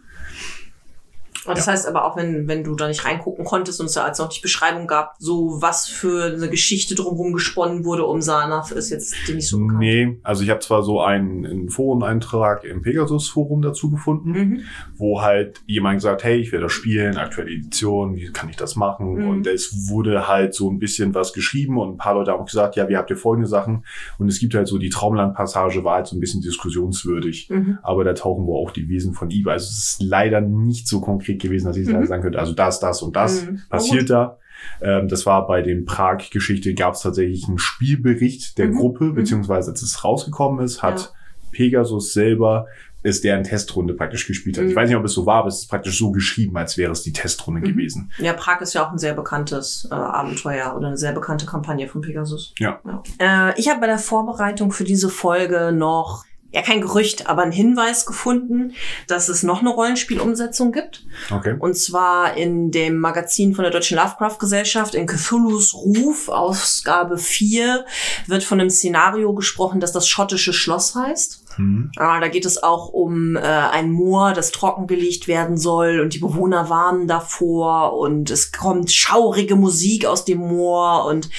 [1.48, 4.04] Und das heißt aber auch, wenn, wenn du da nicht reingucken konntest und es da
[4.04, 8.72] als noch nicht Beschreibung gab, so was für eine Geschichte drumherum gesponnen wurde um Sanath,
[8.72, 9.80] ist jetzt dir nicht so bekannt.
[9.80, 14.62] Nee, also ich habe zwar so einen, einen Foreneintrag im Pegasus-Forum dazu gefunden, Mhm.
[14.98, 18.76] wo halt jemand gesagt, hey, ich will das spielen, aktuelle Edition, wie kann ich das
[18.76, 19.16] machen?
[19.16, 19.28] Mhm.
[19.30, 22.46] Und es wurde halt so ein bisschen was geschrieben und ein paar Leute haben auch
[22.46, 23.84] gesagt, ja, wie habt ihr folgende Sachen?
[24.18, 27.50] Und es gibt halt so, die Traumland-Passage war halt so ein bisschen diskussionswürdig.
[27.50, 27.80] Mhm.
[27.84, 29.52] Aber da tauchen wohl auch die Wesen von Iba.
[29.52, 32.06] Also es ist leider nicht so konkret gewesen, dass ich Mhm.
[32.06, 33.62] sagen könnte, also das, das und das Mhm.
[33.70, 34.38] passiert da.
[34.82, 38.76] Ähm, das war bei dem Prag-Geschichte, gab es tatsächlich einen Spielbericht der Mhm.
[38.78, 39.16] Gruppe, Mhm.
[39.16, 41.08] beziehungsweise als es rausgekommen ist, hat Ja.
[41.52, 42.68] Pegasus selber
[43.04, 44.66] ist deren Testrunde praktisch gespielt hat.
[44.66, 44.72] Mhm.
[44.72, 46.92] Ich weiß nicht, ob es so war, aber es ist praktisch so geschrieben, als wäre
[46.92, 47.66] es die Testrunde Mhm.
[47.66, 48.12] gewesen.
[48.18, 51.88] Ja, Prag ist ja auch ein sehr bekanntes äh, Abenteuer oder eine sehr bekannte Kampagne
[51.88, 52.54] von Pegasus.
[52.60, 52.82] Ja.
[53.20, 57.52] Äh, ich habe bei der Vorbereitung für diese Folge noch, ja kein Gerücht, aber einen
[57.52, 58.74] Hinweis gefunden,
[59.08, 61.06] dass es noch eine Rollenspielumsetzung gibt.
[61.30, 61.56] Okay.
[61.60, 67.86] Und zwar in dem Magazin von der Deutschen Lovecraft Gesellschaft in Cthulhu's Ruf, Ausgabe 4,
[68.28, 71.44] wird von einem Szenario gesprochen, das das schottische Schloss heißt.
[71.58, 71.92] Mhm.
[71.98, 76.20] Ah, da geht es auch um äh, ein Moor, das trockengelegt werden soll und die
[76.20, 81.30] Bewohner warnen davor und es kommt schaurige Musik aus dem Moor und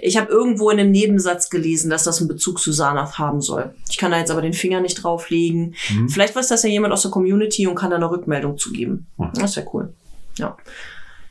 [0.00, 3.74] ich habe irgendwo in einem Nebensatz gelesen, dass das einen Bezug zu Sanath haben soll.
[3.88, 5.74] Ich kann da jetzt aber den Finger nicht drauflegen.
[5.90, 6.08] Mhm.
[6.08, 9.06] Vielleicht weiß das ja jemand aus der Community und kann da eine Rückmeldung zu geben.
[9.18, 9.30] Hm.
[9.34, 9.92] Das wäre cool.
[10.36, 10.56] Ja.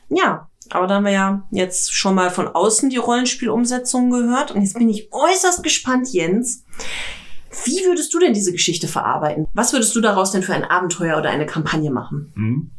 [0.08, 4.62] Ja, aber da haben wir ja jetzt schon mal von außen die Rollenspielumsetzung gehört und
[4.62, 6.64] jetzt bin ich äußerst gespannt, Jens.
[7.64, 9.46] Wie würdest du denn diese Geschichte verarbeiten?
[9.52, 12.32] Was würdest du daraus denn für ein Abenteuer oder eine Kampagne machen?
[12.34, 12.70] Mhm.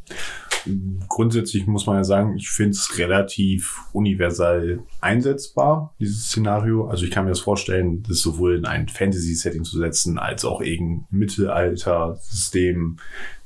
[1.10, 6.88] Grundsätzlich muss man ja sagen, ich finde es relativ universal einsetzbar, dieses Szenario.
[6.88, 10.62] Also ich kann mir das vorstellen, das sowohl in ein Fantasy-Setting zu setzen, als auch
[10.62, 12.98] irgendein Mittelalter-System,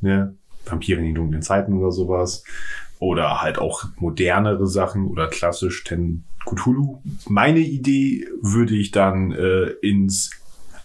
[0.02, 0.36] ne,
[0.66, 2.44] Vampire in den dunklen Zeiten oder sowas.
[3.00, 7.02] Oder halt auch modernere Sachen oder klassisch Ten Cthulhu.
[7.28, 10.32] Meine Idee würde ich dann äh, ins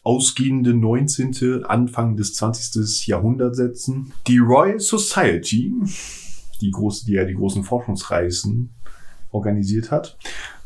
[0.02, 3.06] ausgehende 19., Anfang des 20.
[3.06, 4.12] Jahrhunderts setzen.
[4.26, 5.72] Die Royal Society,
[6.60, 8.70] die, große, die ja die großen Forschungsreisen
[9.30, 10.18] organisiert hat,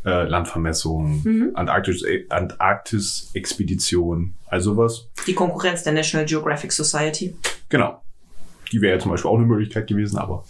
[0.05, 1.51] äh, Landvermessung, Mhm.
[1.55, 5.09] Antarktis, Antarktis-Expedition, also was.
[5.27, 7.37] Die Konkurrenz der National Geographic Society.
[7.69, 8.01] Genau.
[8.73, 10.45] Die wäre ja zum Beispiel auch eine Möglichkeit gewesen, aber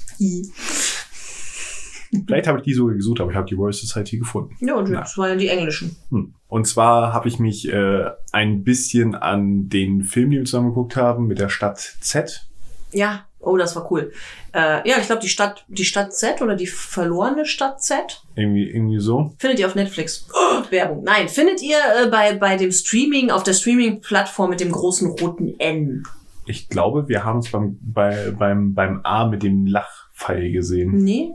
[2.26, 4.56] vielleicht habe ich die sogar gesucht, aber ich habe die Royal Society gefunden.
[4.60, 5.96] Ja, und das waren ja die englischen.
[6.10, 6.34] Hm.
[6.48, 10.96] Und zwar habe ich mich äh, ein bisschen an den Film, den wir zusammen geguckt
[10.96, 12.46] haben, mit der Stadt Z.
[12.92, 14.12] Ja, oh, das war cool.
[14.52, 18.70] Äh, ja, ich glaube, die Stadt, die Stadt Z oder die verlorene Stadt Z Irgendwie,
[18.70, 19.34] irgendwie so.
[19.38, 20.26] findet ihr auf Netflix.
[20.32, 21.04] Oh, Werbung.
[21.04, 25.58] Nein, findet ihr äh, bei, bei dem Streaming, auf der Streaming-Plattform mit dem großen roten
[25.58, 26.04] N.
[26.46, 30.96] Ich glaube, wir haben es beim, bei, beim, beim A mit dem Lachpfeil gesehen.
[30.96, 31.32] Nee?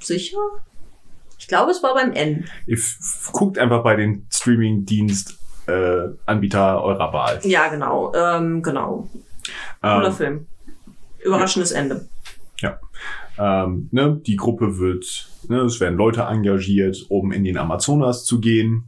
[0.00, 0.38] Sicher?
[1.38, 2.44] Ich glaube, es war beim N.
[2.66, 2.78] Ihr
[3.32, 6.08] guckt einfach bei den Streaming-Dienst äh,
[6.82, 7.40] eurer Wahl.
[7.44, 8.12] Ja, genau.
[8.14, 9.08] Ähm, genau.
[9.80, 10.46] Cooler Ähm, Film.
[11.24, 12.08] Überraschendes Ende.
[13.40, 18.38] ähm, ne, die Gruppe wird, ne, es werden Leute engagiert, um in den Amazonas zu
[18.38, 18.84] gehen.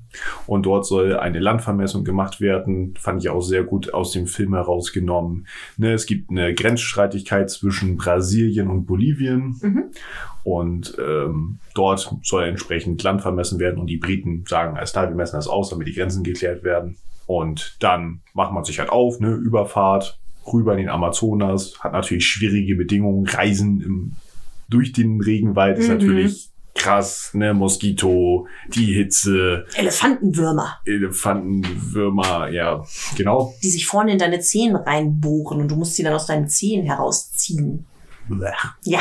[0.46, 2.94] Und dort soll eine Landvermessung gemacht werden.
[2.98, 5.46] Fand ich auch sehr gut aus dem Film herausgenommen.
[5.78, 9.56] Ne, es gibt eine Grenzstreitigkeit zwischen Brasilien und Bolivien.
[9.62, 9.84] Mhm.
[10.44, 13.78] Und ähm, dort soll entsprechend Land vermessen werden.
[13.78, 16.96] Und die Briten sagen, alles klar, wir messen das aus, damit die Grenzen geklärt werden.
[17.26, 20.18] Und dann macht man sich halt auf, ne, Überfahrt
[20.52, 24.12] rüber in den Amazonas, hat natürlich schwierige Bedingungen, Reisen im,
[24.68, 25.94] durch den Regenwald ist Mhm.
[25.94, 32.82] natürlich krass, ne, Moskito, die Hitze, Elefantenwürmer, Elefantenwürmer, ja,
[33.16, 33.54] genau.
[33.62, 36.84] die sich vorne in deine Zehen reinbohren und du musst sie dann aus deinen Zehen
[36.84, 37.86] herausziehen.
[38.84, 39.00] Ja.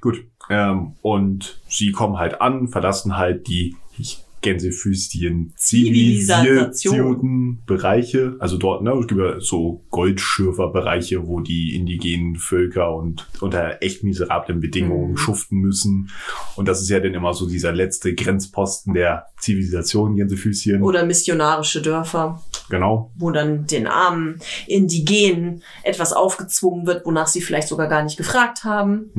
[0.00, 0.24] Gut.
[0.48, 8.36] Ähm, und sie kommen halt an, verlassen halt die ich, Gänsefüßchen zivilisierten Bereiche.
[8.38, 14.04] Also dort, ne, es gibt ja so Goldschürferbereiche, wo die indigenen Völker und unter echt
[14.04, 15.16] miserablen Bedingungen Mhm.
[15.16, 16.10] schuften müssen.
[16.54, 20.82] Und das ist ja dann immer so dieser letzte Grenzposten der Zivilisation, Gänsefüßchen.
[20.82, 23.10] Oder missionarische Dörfer, Genau.
[23.16, 28.62] wo dann den armen Indigenen etwas aufgezwungen wird, wonach sie vielleicht sogar gar nicht gefragt
[28.64, 29.10] haben.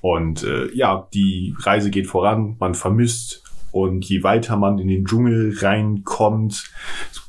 [0.00, 3.42] Und äh, ja, die Reise geht voran, man vermisst
[3.72, 6.70] und je weiter man in den Dschungel reinkommt,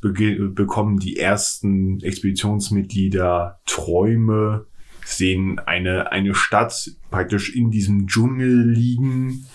[0.00, 4.66] bekommen die ersten Expeditionsmitglieder Träume,
[5.04, 9.46] sehen eine, eine Stadt praktisch in diesem Dschungel liegen,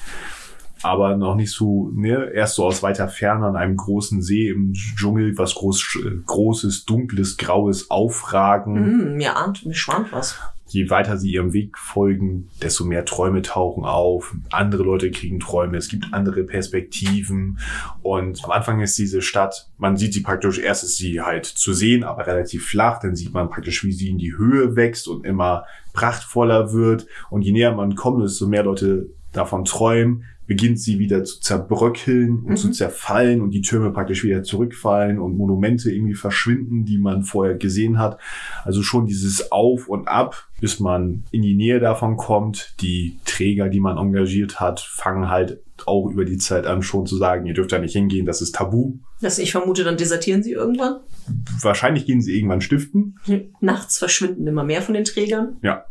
[0.84, 4.74] aber noch nicht so, ne, erst so aus weiter Ferne an einem großen See im
[4.74, 10.38] Dschungel, was groß, großes, dunkles, graues aufragen Hm, mir ahnt, mir schwant was.
[10.76, 14.36] Je weiter sie ihrem Weg folgen, desto mehr Träume tauchen auf.
[14.52, 17.60] Andere Leute kriegen Träume, es gibt andere Perspektiven.
[18.02, 21.74] Und am Anfang ist diese Stadt, man sieht sie praktisch, erst ist sie halt zu
[21.74, 23.00] sehen, aber relativ flach.
[23.00, 27.08] Dann sieht man praktisch, wie sie in die Höhe wächst und immer prachtvoller wird.
[27.30, 32.40] Und je näher man kommt, desto mehr Leute davon träumen, beginnt sie wieder zu zerbröckeln
[32.44, 32.56] und Mhm.
[32.56, 37.56] zu zerfallen und die Türme praktisch wieder zurückfallen und Monumente irgendwie verschwinden, die man vorher
[37.56, 38.20] gesehen hat.
[38.64, 42.76] Also schon dieses Auf und Ab, bis man in die Nähe davon kommt.
[42.82, 47.18] Die Träger, die man engagiert hat, fangen halt auch über die Zeit an, schon zu
[47.18, 48.94] sagen, ihr dürft da nicht hingehen, das ist tabu.
[49.22, 50.98] Das, ich vermute, dann desertieren sie irgendwann.
[51.60, 53.20] Wahrscheinlich gehen sie irgendwann stiften.
[53.62, 55.58] Nachts verschwinden immer mehr von den Trägern.
[55.64, 55.86] Ja.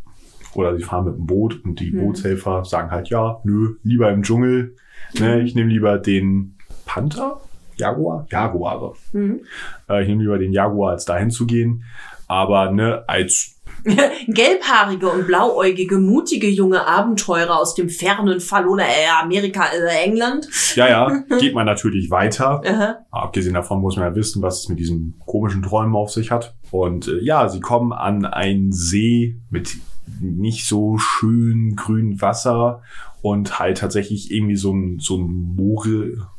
[0.54, 1.98] Oder sie fahren mit dem Boot und die Hm.
[2.00, 4.76] Bootshelfer sagen halt, ja, nö, lieber im Dschungel.
[5.18, 6.56] Ne, ich nehme lieber den
[6.86, 7.40] Panther?
[7.76, 8.26] Jaguar?
[8.30, 8.94] Jaguare.
[9.12, 9.40] Mhm.
[9.88, 11.84] Äh, ich nehme lieber den Jaguar, als dahin zu gehen.
[12.26, 13.60] Aber ne, als
[14.28, 20.48] Gelbhaarige und blauäugige, mutige junge Abenteurer aus dem fernen Fall oder äh, Amerika, äh, England.
[20.74, 22.62] ja, ja, geht man natürlich weiter.
[22.66, 22.96] Aha.
[23.10, 26.54] Abgesehen davon muss man ja wissen, was es mit diesen komischen Träumen auf sich hat.
[26.70, 29.76] Und äh, ja, sie kommen an einen See mit
[30.20, 32.82] nicht so schön grünem Wasser
[33.22, 35.56] und halt tatsächlich irgendwie so ein, so ein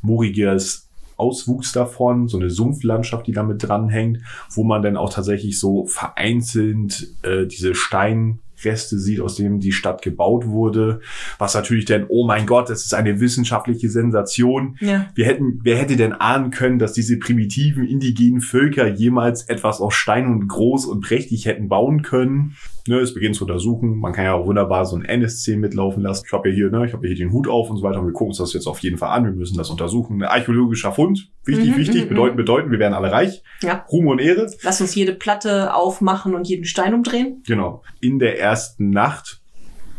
[0.02, 0.86] mooriges
[1.16, 4.20] Auswuchs davon, so eine Sumpflandschaft, die damit dranhängt,
[4.50, 10.02] wo man dann auch tatsächlich so vereinzelt äh, diese Steinreste sieht, aus denen die Stadt
[10.02, 11.00] gebaut wurde.
[11.38, 14.76] Was natürlich dann, oh mein Gott, das ist eine wissenschaftliche Sensation.
[14.80, 15.08] Ja.
[15.14, 19.94] Wir hätten, wer hätte denn ahnen können, dass diese primitiven indigenen Völker jemals etwas aus
[19.94, 22.56] Stein und groß und prächtig hätten bauen können?
[22.88, 23.96] Ne, es beginnt zu untersuchen.
[23.98, 26.24] Man kann ja auch wunderbar so ein NSC mitlaufen lassen.
[26.26, 27.98] Ich habe ja hier, ne, ich habe ja hier den Hut auf und so weiter.
[28.00, 29.24] Und wir gucken uns das jetzt auf jeden Fall an.
[29.24, 30.22] Wir müssen das untersuchen.
[30.22, 31.30] Ein archäologischer Fund.
[31.44, 32.04] Wichtig, Mhm, wichtig.
[32.04, 32.70] mhm, Bedeuten, bedeuten.
[32.70, 33.42] Wir werden alle reich.
[33.62, 33.84] Ja.
[33.90, 34.50] Ruhm und Ehre.
[34.62, 37.42] Lass uns jede Platte aufmachen und jeden Stein umdrehen.
[37.46, 37.82] Genau.
[38.00, 39.40] In der ersten Nacht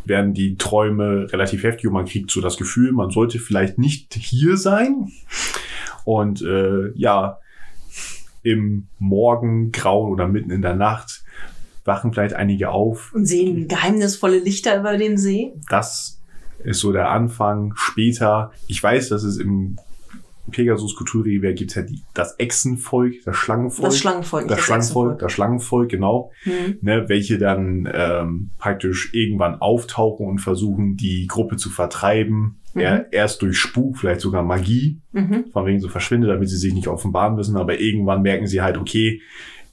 [0.05, 4.13] werden die Träume relativ heftig und man kriegt so das Gefühl, man sollte vielleicht nicht
[4.13, 5.09] hier sein.
[6.05, 7.39] Und äh, ja,
[8.43, 11.23] im Morgengrauen oder mitten in der Nacht
[11.87, 13.11] wachen vielleicht einige auf.
[13.13, 15.53] Und sehen geheimnisvolle Lichter über dem See.
[15.69, 16.21] Das
[16.63, 17.73] ist so der Anfang.
[17.75, 19.77] Später, ich weiß, dass es im
[20.51, 23.89] Pegasus Kulturrevier gibt ja die, das Echsenvolk, das Schlangenvolk.
[23.89, 24.47] Das Schlangenvolk.
[24.47, 26.31] das nicht Schlangenvolk, das Schlangenvolk, genau.
[26.45, 26.77] Mhm.
[26.81, 32.59] ne, welche dann ähm, praktisch irgendwann auftauchen und versuchen, die Gruppe zu vertreiben.
[32.73, 32.81] Mhm.
[32.81, 35.45] Ja, erst durch Spuk, vielleicht sogar Magie, Mhm.
[35.51, 37.57] von wegen so verschwindet, damit sie sich nicht offenbaren müssen.
[37.57, 39.21] Aber irgendwann merken sie halt, okay,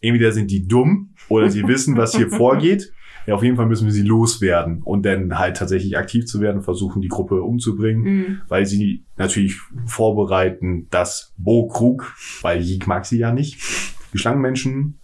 [0.01, 2.93] entweder sind die dumm oder sie wissen, was hier vorgeht.
[3.27, 6.61] Ja, auf jeden Fall müssen wir sie loswerden und dann halt tatsächlich aktiv zu werden,
[6.63, 8.41] versuchen, die Gruppe umzubringen, Mhm.
[8.49, 9.57] weil sie natürlich
[9.87, 13.59] vorbereiten, dass Bo Krug, weil Yig mag sie ja nicht,
[14.13, 14.99] die Schlangenmenschen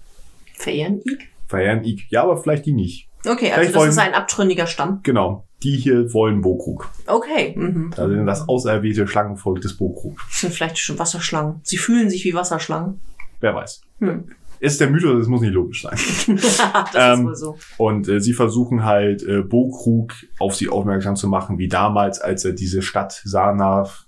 [0.54, 1.28] Verehren Ig?
[1.46, 2.06] verehren Yig.
[2.10, 3.08] Ja, aber vielleicht die nicht.
[3.24, 5.00] Okay, also Vielleicht das ist wollen- ein abtrünniger Stamm.
[5.02, 5.46] Genau.
[5.62, 6.90] Die hier wollen Bokrug.
[7.06, 7.54] Okay.
[7.56, 7.90] Mhm.
[7.96, 10.18] Also das auserwählte Schlangenvolk des Bokrug.
[10.28, 11.60] Das sind vielleicht schon Wasserschlangen.
[11.62, 13.00] Sie fühlen sich wie Wasserschlangen.
[13.40, 13.82] Wer weiß.
[14.00, 14.24] Hm.
[14.60, 15.96] Ist der Mythos, das muss nicht logisch sein.
[16.36, 17.56] das Ähm, ist wohl so.
[17.78, 22.44] Und äh, sie versuchen halt, äh, Bokrug auf sie aufmerksam zu machen, wie damals, als
[22.44, 24.06] er diese Stadt Sarnav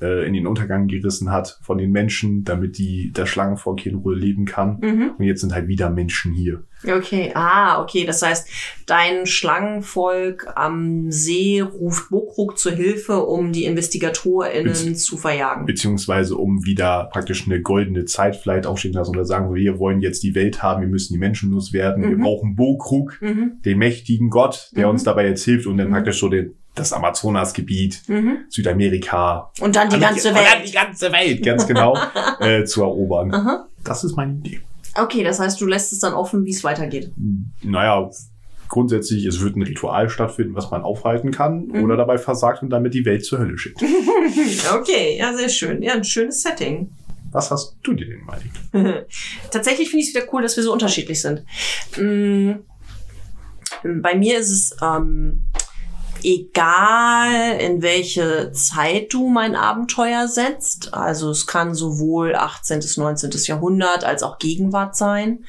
[0.00, 3.98] äh, in den Untergang gerissen hat von den Menschen, damit die das Schlangenvolk hier in
[3.98, 4.78] Ruhe leben kann.
[4.80, 5.10] Mhm.
[5.18, 6.62] Und jetzt sind halt wieder Menschen hier.
[6.86, 8.04] Okay, ah, okay.
[8.04, 8.48] Das heißt,
[8.86, 15.66] dein Schlangenvolk am See ruft Bokrug zur Hilfe, um die InvestigatorInnen Bezie- zu verjagen.
[15.66, 20.22] Beziehungsweise um wieder praktisch eine goldene Zeit vielleicht aufstehen lassen oder sagen, wir wollen jetzt
[20.22, 22.22] die Welt haben, wir müssen die Menschen loswerden, wir Mhm.
[22.22, 23.18] brauchen Bokrug.
[23.20, 23.52] Mhm.
[23.64, 24.92] den mächtigen Gott, der Mhm.
[24.92, 25.92] uns dabei jetzt hilft und dann Mhm.
[25.92, 28.44] praktisch so den, das Amazonasgebiet, Mhm.
[28.48, 30.68] Südamerika, Und dann die ganze und dann Welt.
[30.68, 31.96] die ganze Welt, ganz genau,
[32.40, 33.34] äh, zu erobern.
[33.34, 33.66] Aha.
[33.82, 34.60] Das ist meine Idee.
[34.94, 37.10] Okay, das heißt, du lässt es dann offen, wie es weitergeht.
[37.62, 38.08] Naja,
[38.68, 41.84] grundsätzlich, es wird ein Ritual stattfinden, was man aufhalten kann Mhm.
[41.84, 43.82] oder dabei versagt und damit die Welt zur Hölle schickt.
[44.74, 45.82] Okay, ja, sehr schön.
[45.82, 46.90] Ja, ein schönes Setting.
[47.32, 48.40] Was hast du dir denn mal
[49.50, 51.44] Tatsächlich finde ich es wieder cool, dass wir so unterschiedlich sind.
[51.98, 52.52] Mm,
[54.02, 55.42] Bei mir ist es ähm,
[56.22, 60.94] egal, in welche Zeit du mein Abenteuer setzt.
[60.94, 62.80] Also es kann sowohl 18.
[62.80, 63.30] bis 19.
[63.46, 65.44] Jahrhundert als auch Gegenwart sein.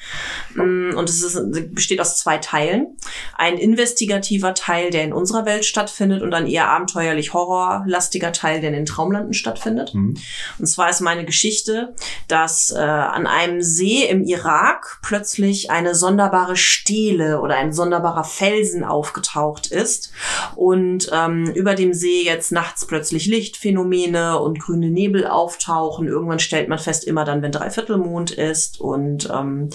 [0.55, 1.39] Mm, Und es ist,
[1.73, 2.97] besteht aus zwei Teilen.
[3.37, 8.69] Ein investigativer Teil, der in unserer Welt stattfindet und ein eher abenteuerlich horrorlastiger Teil, der
[8.69, 9.93] in den Traumlanden stattfindet.
[9.93, 10.15] Hm?
[10.59, 11.95] Und zwar ist meine Geschichte,
[12.27, 18.83] dass äh, an einem See im Irak plötzlich eine sonderbare Stele oder ein sonderbarer Felsen
[18.83, 20.11] aufgetaucht ist
[20.57, 26.07] und ähm, über dem See jetzt nachts plötzlich Lichtphänomene und grüne Nebel auftauchen.
[26.07, 29.69] Irgendwann stellt man fest, immer dann, wenn Dreiviertelmond ist und ähm,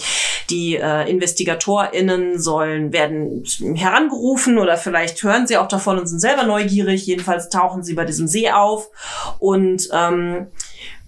[0.49, 3.45] die äh, InvestigatorInnen sollen, werden
[3.75, 7.05] herangerufen oder vielleicht hören sie auch davon und sind selber neugierig.
[7.05, 8.89] Jedenfalls tauchen sie bei diesem See auf
[9.39, 10.47] und ähm,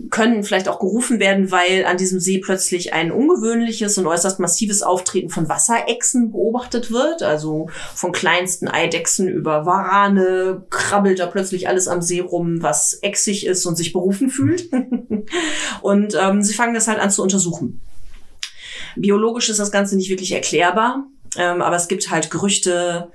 [0.09, 4.83] können vielleicht auch gerufen werden, weil an diesem See plötzlich ein ungewöhnliches und äußerst massives
[4.83, 7.23] Auftreten von Wasserechsen beobachtet wird.
[7.23, 13.45] Also von kleinsten Eidechsen über Warane krabbelt da plötzlich alles am See rum, was echsig
[13.45, 14.69] ist und sich berufen fühlt.
[15.81, 17.79] und ähm, sie fangen das halt an zu untersuchen.
[18.97, 21.05] Biologisch ist das Ganze nicht wirklich erklärbar,
[21.37, 23.11] ähm, aber es gibt halt Gerüchte,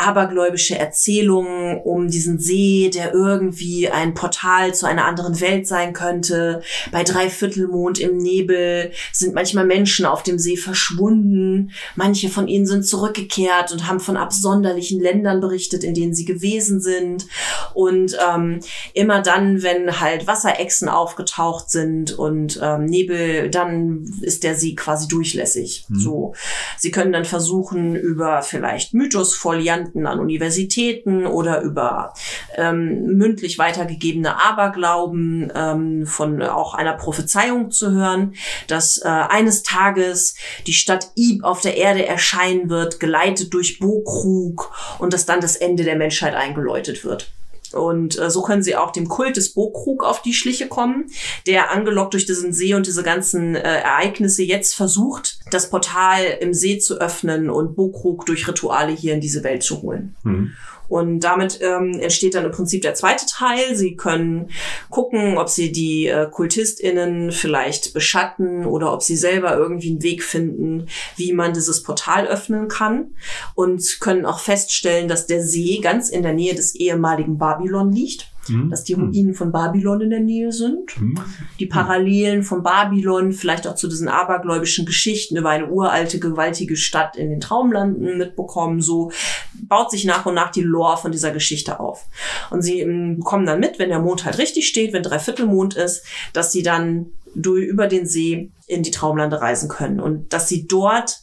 [0.00, 6.62] abergläubische Erzählungen um diesen See, der irgendwie ein Portal zu einer anderen Welt sein könnte.
[6.90, 11.72] Bei Dreiviertelmond im Nebel sind manchmal Menschen auf dem See verschwunden.
[11.96, 16.80] Manche von ihnen sind zurückgekehrt und haben von absonderlichen Ländern berichtet, in denen sie gewesen
[16.80, 17.26] sind.
[17.74, 18.60] Und ähm,
[18.94, 25.08] immer dann, wenn halt Wasserechsen aufgetaucht sind und ähm, Nebel, dann ist der See quasi
[25.08, 25.84] durchlässig.
[25.88, 25.98] Mhm.
[25.98, 26.34] So,
[26.78, 32.14] sie können dann versuchen über vielleicht Mythosfolianten Studenten an Universitäten oder über
[32.56, 38.34] ähm, mündlich weitergegebene Aberglauben ähm, von auch einer Prophezeiung zu hören,
[38.68, 40.36] dass äh, eines Tages
[40.66, 45.56] die Stadt Ib auf der Erde erscheinen wird, geleitet durch Bokrug und dass dann das
[45.56, 47.30] Ende der Menschheit eingeläutet wird.
[47.72, 51.06] Und äh, so können sie auch dem Kult des Bokrug auf die Schliche kommen,
[51.46, 56.54] der angelockt durch diesen See und diese ganzen äh, Ereignisse jetzt versucht, das Portal im
[56.54, 60.16] See zu öffnen und Bokrug durch Rituale hier in diese Welt zu holen.
[60.24, 60.52] Mhm.
[60.90, 63.76] Und damit ähm, entsteht dann im Prinzip der zweite Teil.
[63.76, 64.50] Sie können
[64.90, 70.24] gucken, ob sie die äh, KultistInnen vielleicht beschatten oder ob sie selber irgendwie einen Weg
[70.24, 73.14] finden, wie man dieses Portal öffnen kann.
[73.54, 78.29] Und können auch feststellen, dass der See ganz in der Nähe des ehemaligen Babylon liegt
[78.48, 78.70] mhm.
[78.70, 81.00] dass die Ruinen von Babylon in der Nähe sind.
[81.00, 81.18] Mhm.
[81.58, 87.16] Die Parallelen von Babylon vielleicht auch zu diesen abergläubischen Geschichten über eine uralte, gewaltige Stadt
[87.16, 88.80] in den Traumlanden mitbekommen.
[88.80, 89.12] So
[89.54, 92.06] baut sich nach und nach die Lore von dieser Geschichte auf.
[92.50, 96.04] Und sie ähm, bekommen dann mit, wenn der Mond halt richtig steht, wenn Dreiviertelmond ist,
[96.32, 100.66] dass sie dann durch, über den See in die Traumlande reisen können und dass sie
[100.66, 101.20] dort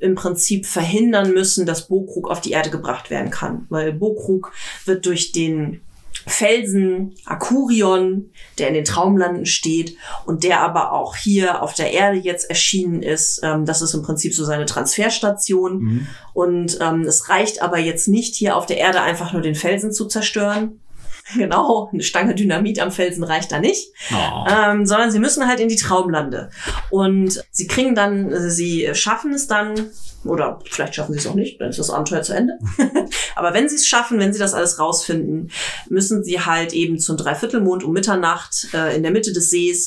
[0.00, 4.52] im Prinzip verhindern müssen, dass Bokrug auf die Erde gebracht werden kann, weil Bokrug
[4.84, 5.80] wird durch den
[6.26, 9.96] Felsen Akurion, der in den Traumlanden steht
[10.26, 13.40] und der aber auch hier auf der Erde jetzt erschienen ist.
[13.44, 15.78] Ähm, das ist im Prinzip so seine Transferstation.
[15.78, 16.06] Mhm.
[16.34, 19.92] Und ähm, es reicht aber jetzt nicht, hier auf der Erde einfach nur den Felsen
[19.92, 20.80] zu zerstören.
[21.34, 24.46] Genau, eine Stange Dynamit am Felsen reicht da nicht, oh.
[24.48, 26.50] ähm, sondern sie müssen halt in die Traumlande.
[26.88, 29.90] Und sie kriegen dann, sie schaffen es dann,
[30.28, 32.58] oder vielleicht schaffen sie es auch nicht, dann ist das Abenteuer zu Ende.
[33.34, 35.50] Aber wenn sie es schaffen, wenn sie das alles rausfinden,
[35.88, 39.86] müssen sie halt eben zum Dreiviertelmond um Mitternacht äh, in der Mitte des Sees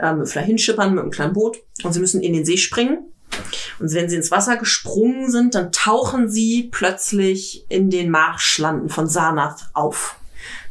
[0.00, 3.12] ähm, vielleicht hinschippern mit einem kleinen Boot und sie müssen in den See springen.
[3.78, 9.06] Und wenn sie ins Wasser gesprungen sind, dann tauchen sie plötzlich in den Marschlanden von
[9.08, 10.16] Sarnath auf.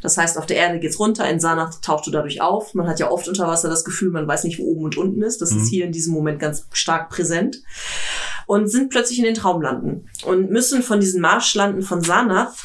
[0.02, 2.74] Das heißt, auf der Erde geht's runter, in Sarnath taucht du dadurch auf.
[2.74, 5.22] Man hat ja oft unter Wasser das Gefühl, man weiß nicht, wo oben und unten
[5.22, 5.40] ist.
[5.40, 5.62] Das mhm.
[5.62, 7.62] ist hier in diesem Moment ganz stark präsent.
[8.46, 12.56] Und sind plötzlich in den Traumlanden und müssen von diesen Marschlanden von Sarnath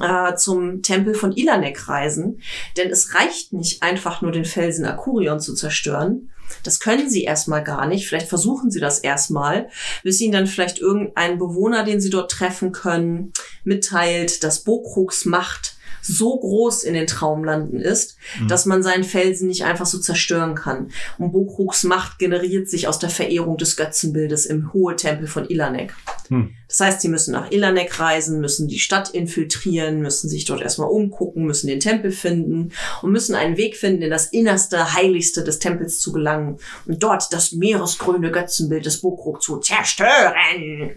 [0.00, 2.40] äh, zum Tempel von Ilanek reisen.
[2.76, 6.30] Denn es reicht nicht einfach nur den Felsen Akurion zu zerstören.
[6.62, 8.06] Das können sie erstmal gar nicht.
[8.06, 9.68] Vielleicht versuchen sie das erstmal,
[10.02, 13.32] bis ihnen dann vielleicht irgendein Bewohner, den sie dort treffen können,
[13.64, 15.71] mitteilt, dass Bokruks Macht
[16.02, 18.48] so groß in den Traumlanden ist, mhm.
[18.48, 20.90] dass man seinen Felsen nicht einfach so zerstören kann.
[21.18, 25.94] Und Bokruks Macht generiert sich aus der Verehrung des Götzenbildes im Hohe Tempel von Ilanek.
[26.28, 26.50] Mhm.
[26.68, 30.88] Das heißt, sie müssen nach Ilanek reisen, müssen die Stadt infiltrieren, müssen sich dort erstmal
[30.88, 32.72] umgucken, müssen den Tempel finden
[33.02, 37.32] und müssen einen Weg finden, in das innerste, heiligste des Tempels zu gelangen und dort
[37.32, 40.92] das meeresgrüne Götzenbild des Bokruk zu zerstören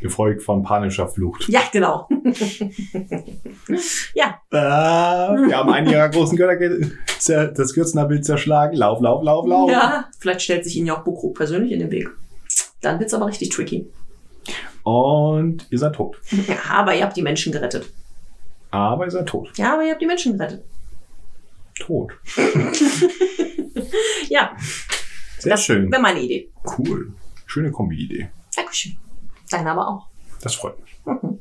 [0.00, 1.48] gefolgt von panischer Flucht.
[1.48, 2.08] Ja, genau.
[4.14, 4.40] ja.
[4.50, 8.76] Äh, wir haben einen ihrer großen Götter das Kürzenbild zerschlagen.
[8.76, 9.70] Lauf, lauf, lauf, lauf.
[9.70, 12.08] Ja, vielleicht stellt sich ihnen ja auch Bukro persönlich in den Weg.
[12.80, 13.90] Dann wird's aber richtig tricky.
[14.82, 16.16] Und ihr seid tot.
[16.48, 17.92] Ja, aber ihr habt die Menschen gerettet.
[18.70, 19.50] Aber ihr seid tot.
[19.56, 20.64] Ja, aber ihr habt die Menschen gerettet.
[21.78, 22.12] Tot.
[24.28, 24.56] ja.
[25.38, 25.90] Sehr das schön.
[25.90, 26.50] Wäre meine Idee.
[26.78, 27.12] Cool.
[27.46, 28.30] Schöne Kombi-Idee.
[28.54, 28.96] Dankeschön.
[29.50, 30.06] Deine aber auch.
[30.42, 30.96] Das freut mich.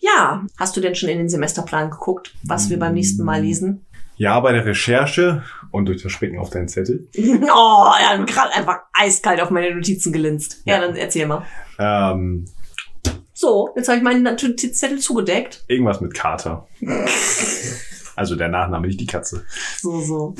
[0.00, 3.84] Ja, hast du denn schon in den Semesterplan geguckt, was wir beim nächsten Mal lesen?
[4.16, 7.08] Ja, bei der Recherche und durch das Spicken auf deinen Zettel.
[7.16, 10.62] oh, ja, gerade einfach eiskalt auf meine Notizen gelinst.
[10.64, 11.46] Ja, ja dann erzähl mal.
[11.78, 12.46] Ähm,
[13.32, 15.64] so, jetzt habe ich meinen Notizzettel zugedeckt.
[15.68, 16.66] Irgendwas mit Kater.
[18.16, 19.46] also der Nachname, nicht die Katze.
[19.78, 20.34] So, so.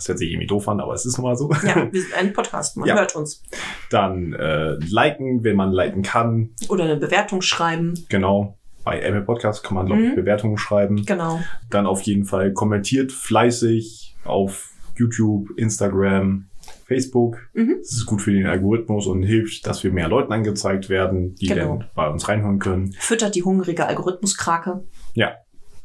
[0.00, 1.50] Das hört sich irgendwie doof an, aber es ist nun mal so.
[1.52, 2.94] Ja, wir sind ein Podcast, man Ja.
[2.96, 3.42] hört uns.
[3.90, 6.50] Dann äh, liken, wenn man liken kann.
[6.70, 7.92] Oder eine Bewertung schreiben.
[8.08, 8.56] Genau.
[8.82, 10.14] Bei Apple Podcast kann man, glaube ich, Mhm.
[10.16, 11.04] Bewertungen schreiben.
[11.04, 11.38] Genau.
[11.68, 16.46] Dann auf jeden Fall kommentiert fleißig auf YouTube, Instagram,
[16.86, 17.36] Facebook.
[17.52, 17.76] Mhm.
[17.80, 21.48] Das ist gut für den Algorithmus und hilft, dass wir mehr Leuten angezeigt werden, die
[21.48, 21.76] Genau.
[21.76, 22.94] dann bei uns reinhören können.
[22.98, 24.82] Füttert die hungrige Algorithmuskrake.
[25.12, 25.32] Ja,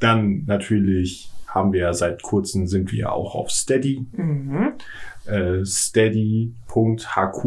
[0.00, 4.74] dann natürlich haben wir seit kurzem sind wir auch auf Steady, Mhm.
[5.26, 7.44] äh, steady.hq.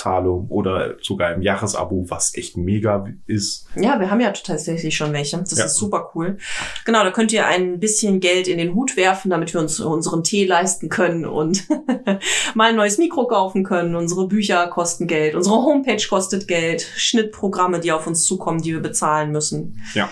[0.03, 3.67] Einmalzahlung oder sogar im Jahresabo, was echt mega ist.
[3.75, 5.37] Ja, wir haben ja tatsächlich schon welche.
[5.37, 5.65] Das Ja.
[5.65, 6.37] ist super cool.
[6.85, 10.23] Genau, da könnt ihr ein bisschen Geld in den Hut werfen, damit wir uns unseren
[10.23, 11.67] Tee leisten können und
[12.55, 13.95] mal ein neues Mikro kaufen können.
[13.95, 18.81] Unsere Bücher kosten Geld, unsere Homepage kostet Geld, Schnittprogramme, die auf uns zukommen, die wir
[18.81, 19.79] bezahlen müssen.
[19.93, 20.09] Ja.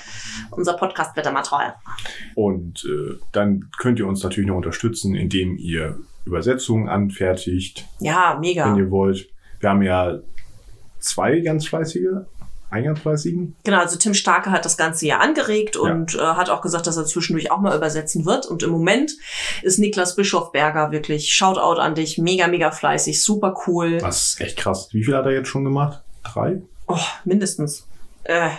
[0.51, 1.75] Unser Podcast wird immer teuer.
[2.35, 8.65] Und äh, dann könnt ihr uns natürlich noch unterstützen, indem ihr Übersetzungen anfertigt, Ja, mega.
[8.69, 9.29] wenn ihr wollt.
[9.61, 10.19] Wir haben ja
[10.99, 12.25] zwei ganz fleißige,
[13.01, 13.55] fleißigen.
[13.63, 15.81] Genau, also Tim Starke hat das Ganze ja angeregt Ja.
[15.81, 18.45] und äh, hat auch gesagt, dass er zwischendurch auch mal übersetzen wird.
[18.45, 19.11] Und im Moment
[19.61, 23.97] ist Niklas Bischofberger wirklich Shoutout an dich, mega, mega fleißig, super cool.
[23.97, 24.89] Das ist echt krass.
[24.93, 26.01] Wie viel hat er jetzt schon gemacht?
[26.23, 26.61] Drei?
[26.88, 27.88] Oh, mindestens.
[28.23, 28.49] Äh,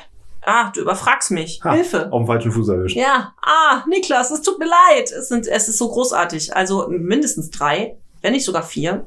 [0.43, 1.61] ah, du überfragst mich.
[1.65, 2.13] Ha, Hilfe.
[2.13, 2.97] Auf dem falschen Fuß erwischt.
[2.97, 5.11] Ja, ah, Niklas, es tut mir leid.
[5.11, 6.55] Es, sind, es ist so großartig.
[6.55, 9.05] Also mindestens drei, wenn nicht sogar vier.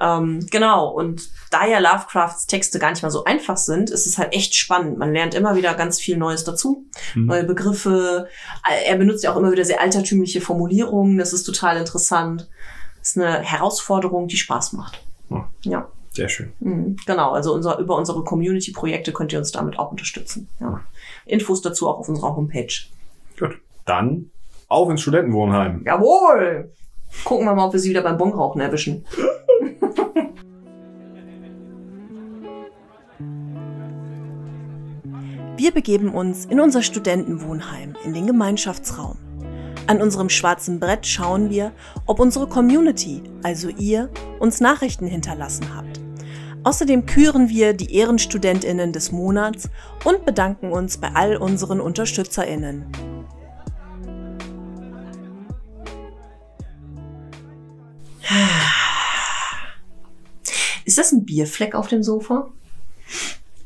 [0.00, 4.18] Ähm, genau, und da ja Lovecrafts Texte gar nicht mal so einfach sind, ist es
[4.18, 4.98] halt echt spannend.
[4.98, 6.84] Man lernt immer wieder ganz viel Neues dazu.
[7.12, 7.26] Hm.
[7.26, 8.28] Neue Begriffe.
[8.84, 11.18] Er benutzt ja auch immer wieder sehr altertümliche Formulierungen.
[11.18, 12.48] Das ist total interessant.
[12.98, 15.02] Das ist eine Herausforderung, die Spaß macht.
[15.30, 15.48] Ja.
[15.62, 15.88] Ja.
[16.12, 16.52] Sehr schön.
[16.60, 20.48] Mhm, Genau, also unser, über unsere Community-Projekte könnt ihr uns damit auch unterstützen.
[20.60, 20.80] Ja.
[21.26, 22.72] Infos dazu auch auf unserer Homepage.
[23.38, 23.58] Gut.
[23.84, 24.30] Dann
[24.68, 25.82] auf ins Studentenwohnheim.
[25.84, 26.72] Jawohl!
[27.24, 29.04] Gucken wir mal, ob wir sie wieder beim Bongrauchen erwischen.
[35.56, 39.16] Wir begeben uns in unser Studentenwohnheim, in den Gemeinschaftsraum.
[39.86, 41.72] An unserem schwarzen Brett schauen wir,
[42.06, 46.00] ob unsere Community, also ihr, uns Nachrichten hinterlassen habt.
[46.64, 49.70] Außerdem küren wir die Ehrenstudentinnen des Monats
[50.04, 52.84] und bedanken uns bei all unseren Unterstützerinnen.
[60.84, 62.48] Ist das ein Bierfleck auf dem Sofa?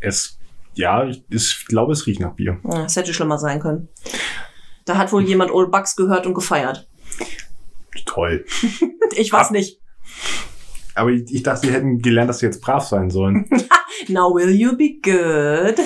[0.01, 0.39] Es,
[0.75, 2.59] ja, ich, ich glaube, es riecht nach Bier.
[2.65, 3.89] Ja, Das hätte schlimmer sein können.
[4.87, 6.89] Da hat wohl jemand Old Bucks gehört und gefeiert.
[8.07, 8.45] Toll.
[9.17, 9.53] Ich weiß Ah.
[9.53, 9.81] nicht.
[10.95, 13.51] Aber ich, ich dachte, sie hätten gelernt, dass sie jetzt brav sein sollen.
[14.09, 15.77] Now will you be good?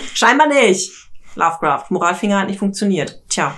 [0.14, 0.90] Scheinbar nicht.
[1.34, 1.90] Lovecraft.
[1.90, 3.22] Moralfinger hat nicht funktioniert.
[3.28, 3.54] Tja.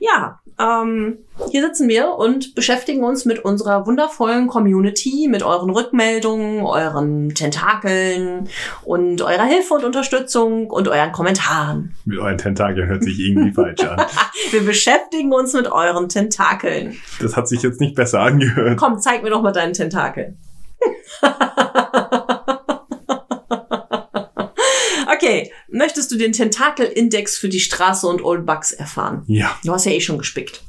[0.00, 1.18] Ja, ähm,
[1.50, 8.48] hier sitzen wir und beschäftigen uns mit unserer wundervollen Community, mit euren Rückmeldungen, euren Tentakeln
[8.84, 11.94] und eurer Hilfe und Unterstützung und euren Kommentaren.
[12.06, 13.98] Mit euren Tentakeln hört sich irgendwie falsch an.
[14.50, 16.96] Wir beschäftigen uns mit euren Tentakeln.
[17.20, 18.78] Das hat sich jetzt nicht besser angehört.
[18.78, 20.36] Komm, zeig mir doch mal deinen Tentakel.
[25.26, 29.24] okay, möchtest du den Tentakelindex für die Straße und Old Bucks erfahren?
[29.26, 30.62] Ja, Du hast ja eh schon gespickt.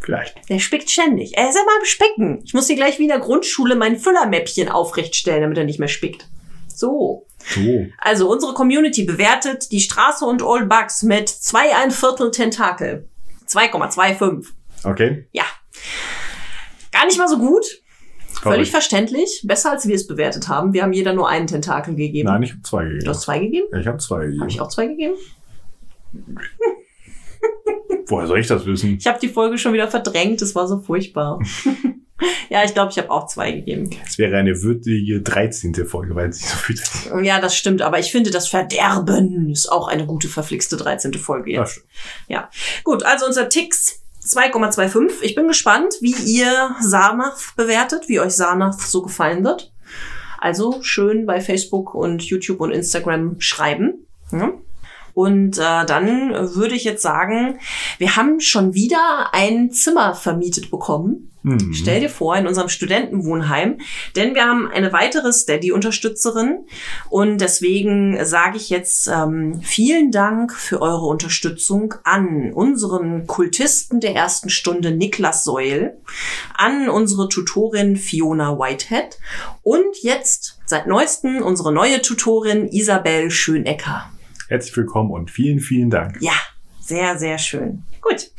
[0.00, 0.36] vielleicht.
[0.48, 1.36] Der spickt ständig.
[1.36, 2.42] Er ist immer am Spicken.
[2.44, 5.88] Ich muss hier gleich wie in der Grundschule mein Füllermäppchen aufrechtstellen, damit er nicht mehr
[5.88, 6.26] spickt.
[6.68, 7.26] So.
[7.54, 7.86] So.
[7.98, 13.08] Also unsere Community bewertet die Straße und Old Bucks mit zwei ein Viertel Tentakel.
[13.48, 14.46] 2,25.
[14.84, 15.26] Okay.
[15.32, 15.44] Ja.
[16.92, 17.64] Gar nicht mal so gut.
[18.42, 19.42] Völlig verständlich.
[19.44, 20.72] Besser als wir es bewertet haben.
[20.72, 22.28] Wir haben jeder nur einen Tentakel gegeben.
[22.28, 23.04] Nein, ich habe zwei gegeben.
[23.04, 23.66] Du hast zwei gegeben?
[23.78, 24.40] Ich habe zwei gegeben.
[24.40, 25.14] Habe ich auch zwei gegeben?
[28.06, 28.96] Woher soll ich das wissen?
[28.98, 30.42] Ich habe die Folge schon wieder verdrängt.
[30.42, 31.40] Es war so furchtbar.
[32.50, 33.90] ja, ich glaube, ich habe auch zwei gegeben.
[34.06, 35.74] Es wäre eine würdige 13.
[35.86, 37.82] Folge, weil es nicht so viel Ja, das stimmt.
[37.82, 41.14] Aber ich finde, das Verderben ist auch eine gute, verflixte 13.
[41.14, 41.84] Folge Ja, jetzt.
[42.28, 42.50] Ja.
[42.82, 45.22] Gut, also unser Tix 2,25.
[45.22, 49.72] Ich bin gespannt, wie ihr Sarnath bewertet, wie euch Sarnath so gefallen wird.
[50.38, 54.06] Also schön bei Facebook und YouTube und Instagram schreiben.
[54.32, 54.52] Ja.
[55.14, 57.58] Und äh, dann würde ich jetzt sagen,
[57.98, 61.30] wir haben schon wieder ein Zimmer vermietet bekommen.
[61.44, 61.74] Mhm.
[61.74, 63.78] Stell dir vor, in unserem Studentenwohnheim,
[64.16, 66.64] denn wir haben eine weitere Steady-Unterstützerin
[67.10, 74.14] und deswegen sage ich jetzt ähm, vielen Dank für eure Unterstützung an unseren Kultisten der
[74.14, 75.98] ersten Stunde Niklas Seul,
[76.54, 79.18] an unsere Tutorin Fiona Whitehead
[79.62, 84.10] und jetzt seit neuestem unsere neue Tutorin Isabel Schönecker.
[84.48, 86.16] Herzlich willkommen und vielen, vielen Dank.
[86.20, 86.32] Ja,
[86.80, 87.82] sehr, sehr schön.
[88.00, 88.30] Gut.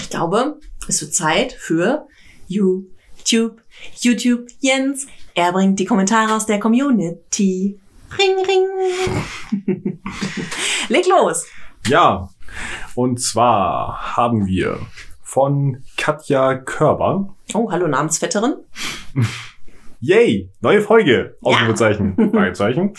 [0.00, 2.06] Ich glaube, es wird Zeit für
[2.46, 3.60] YouTube.
[4.00, 5.06] YouTube Jens.
[5.34, 7.78] Er bringt die Kommentare aus der Community.
[8.18, 10.00] Ring, ring.
[10.88, 11.46] Leg los.
[11.86, 12.28] Ja,
[12.94, 14.78] und zwar haben wir
[15.22, 17.34] von Katja Körber.
[17.54, 18.54] Oh, hallo Namensvetterin.
[20.00, 21.36] Yay, neue Folge.
[21.42, 22.14] Ausrufezeichen.
[22.32, 22.92] Fragezeichen.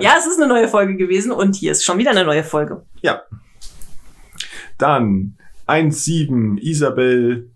[0.00, 2.86] Ja, es ist eine neue Folge gewesen und hier ist schon wieder eine neue Folge.
[3.02, 3.22] Ja.
[4.78, 5.36] Dann
[5.70, 7.50] 1,7 Isabel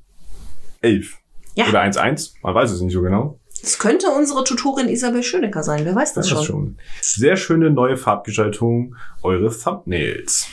[0.81, 1.19] 11.
[1.57, 1.69] Ja.
[1.69, 2.35] Oder 1,1.
[2.43, 3.41] Man weiß es nicht so genau.
[3.63, 5.85] Es könnte unsere Tutorin Isabel Schönecker sein.
[5.85, 6.45] Wer weiß das, Das schon.
[6.45, 6.79] schon.
[7.01, 8.95] Sehr schöne neue Farbgestaltung.
[9.23, 10.49] Eure Thumbnails.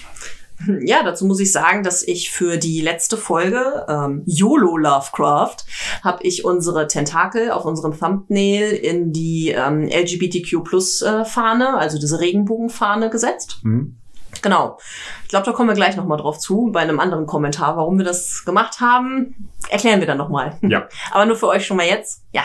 [0.81, 5.57] Ja, dazu muss ich sagen, dass ich für die letzte Folge ähm, YOLO Lovecraft
[6.03, 11.99] habe ich unsere Tentakel auf unserem Thumbnail in die ähm, LGBTQ Plus äh, Fahne, also
[11.99, 13.59] diese Regenbogenfahne gesetzt.
[13.63, 13.97] Hm?
[14.41, 14.77] Genau.
[15.23, 18.05] Ich glaube, da kommen wir gleich nochmal drauf zu, bei einem anderen Kommentar, warum wir
[18.05, 19.49] das gemacht haben.
[19.69, 20.57] Erklären wir dann nochmal.
[20.61, 20.87] Ja.
[21.11, 22.23] Aber nur für euch schon mal jetzt.
[22.33, 22.43] Ja.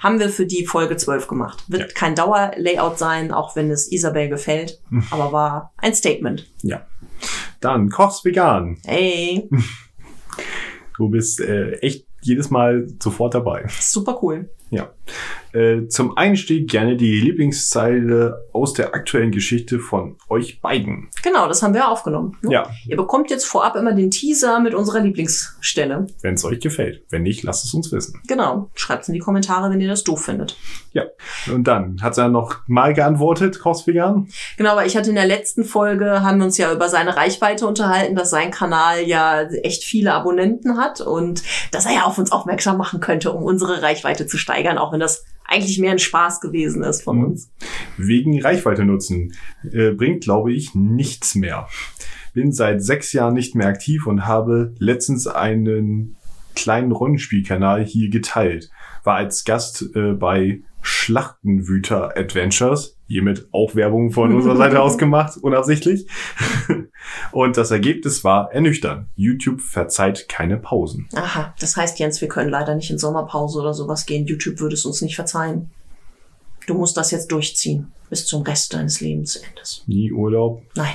[0.00, 1.64] Haben wir für die Folge 12 gemacht.
[1.68, 1.88] Wird Ja.
[1.94, 4.80] kein Dauerlayout sein, auch wenn es Isabel gefällt.
[5.10, 6.50] Aber war ein Statement.
[6.62, 6.86] Ja.
[7.60, 8.78] Dann Kochs Vegan.
[8.84, 9.48] Hey,
[10.96, 13.66] Du bist äh, echt jedes Mal sofort dabei.
[13.68, 14.50] super cool.
[14.70, 14.90] Ja.
[15.52, 21.08] Äh, zum Einstieg gerne die Lieblingszeile aus der aktuellen Geschichte von euch beiden.
[21.22, 22.36] Genau, das haben wir aufgenommen.
[22.42, 22.52] ne?
[22.52, 26.06] Ja, Ihr bekommt jetzt vorab immer den Teaser mit unserer Lieblingsstelle.
[26.22, 27.04] wenn es euch gefällt.
[27.10, 28.20] Wenn nicht, lasst es uns wissen.
[28.26, 28.70] Genau.
[28.74, 30.56] Schreibt's in die Kommentare, wenn ihr das doof findet.
[30.92, 31.04] Ja.
[31.52, 34.28] Und dann hat er noch mal geantwortet, Kochs Vegan.
[34.56, 37.66] Genau, weil ich hatte in der letzten Folge, haben wir uns ja über seine Reichweite
[37.66, 42.32] unterhalten, dass sein Kanal ja echt viele Abonnenten hat und dass er ja auf uns
[42.32, 46.40] aufmerksam machen könnte, um unsere Reichweite zu steigern, auch wenn das eigentlich mehr ein Spaß
[46.40, 47.24] gewesen ist von Mhm.
[47.24, 47.52] uns.
[47.98, 49.34] Wegen Reichweite nutzen.
[49.70, 51.68] Äh, bringt, glaube ich, nichts mehr.
[52.32, 56.16] Bin seit sechs Jahren nicht mehr aktiv und habe letztens einen
[56.54, 58.70] kleinen Rollenspielkanal hier geteilt.
[59.04, 62.96] War als Gast äh, bei Schlachtenwüter Adventures.
[63.10, 66.06] Hiermit auch Werbung von unserer Seite aus gemacht, unabsichtlich.
[67.32, 69.08] Und das Ergebnis war ernüchternd.
[69.16, 71.08] YouTube verzeiht keine Pausen.
[71.16, 74.26] Aha, das heißt, Jens, wir können leider nicht in Sommerpause oder sowas gehen.
[74.26, 75.72] YouTube würde es uns nicht verzeihen.
[76.68, 77.90] Du musst das jetzt durchziehen.
[78.10, 79.82] Bis zum Rest deines Lebensendes.
[79.88, 80.62] Nie Urlaub.
[80.76, 80.94] Nein.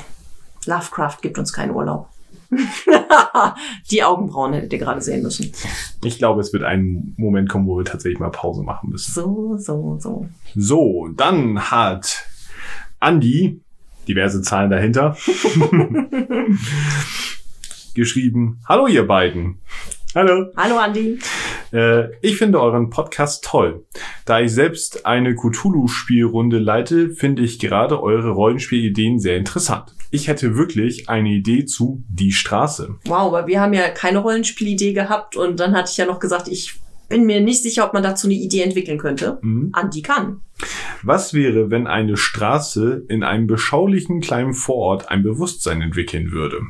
[0.65, 2.07] Lovecraft gibt uns keinen Urlaub.
[3.91, 5.51] Die Augenbrauen hättet ihr gerade sehen müssen.
[6.03, 9.11] Ich glaube, es wird ein Moment kommen, wo wir tatsächlich mal Pause machen müssen.
[9.11, 10.27] So, so, so.
[10.55, 12.25] So, dann hat
[12.99, 13.61] Andy,
[14.07, 15.17] diverse Zahlen dahinter,
[17.95, 19.59] geschrieben, Hallo ihr beiden.
[20.15, 20.45] Hallo.
[20.55, 21.19] Hallo Andi.
[21.73, 23.83] Äh, ich finde euren Podcast toll.
[24.23, 29.93] Da ich selbst eine Cthulhu-Spielrunde leite, finde ich gerade eure Rollenspielideen sehr interessant.
[30.15, 32.95] Ich hätte wirklich eine Idee zu Die Straße.
[33.03, 36.47] Wow, aber wir haben ja keine Rollenspielidee gehabt und dann hatte ich ja noch gesagt,
[36.47, 36.79] ich
[37.09, 39.39] bin mir nicht sicher, ob man dazu eine Idee entwickeln könnte.
[39.41, 39.71] Mhm.
[39.73, 40.39] Andi kann.
[41.03, 46.61] Was wäre, wenn eine Straße in einem beschaulichen kleinen Vorort ein Bewusstsein entwickeln würde?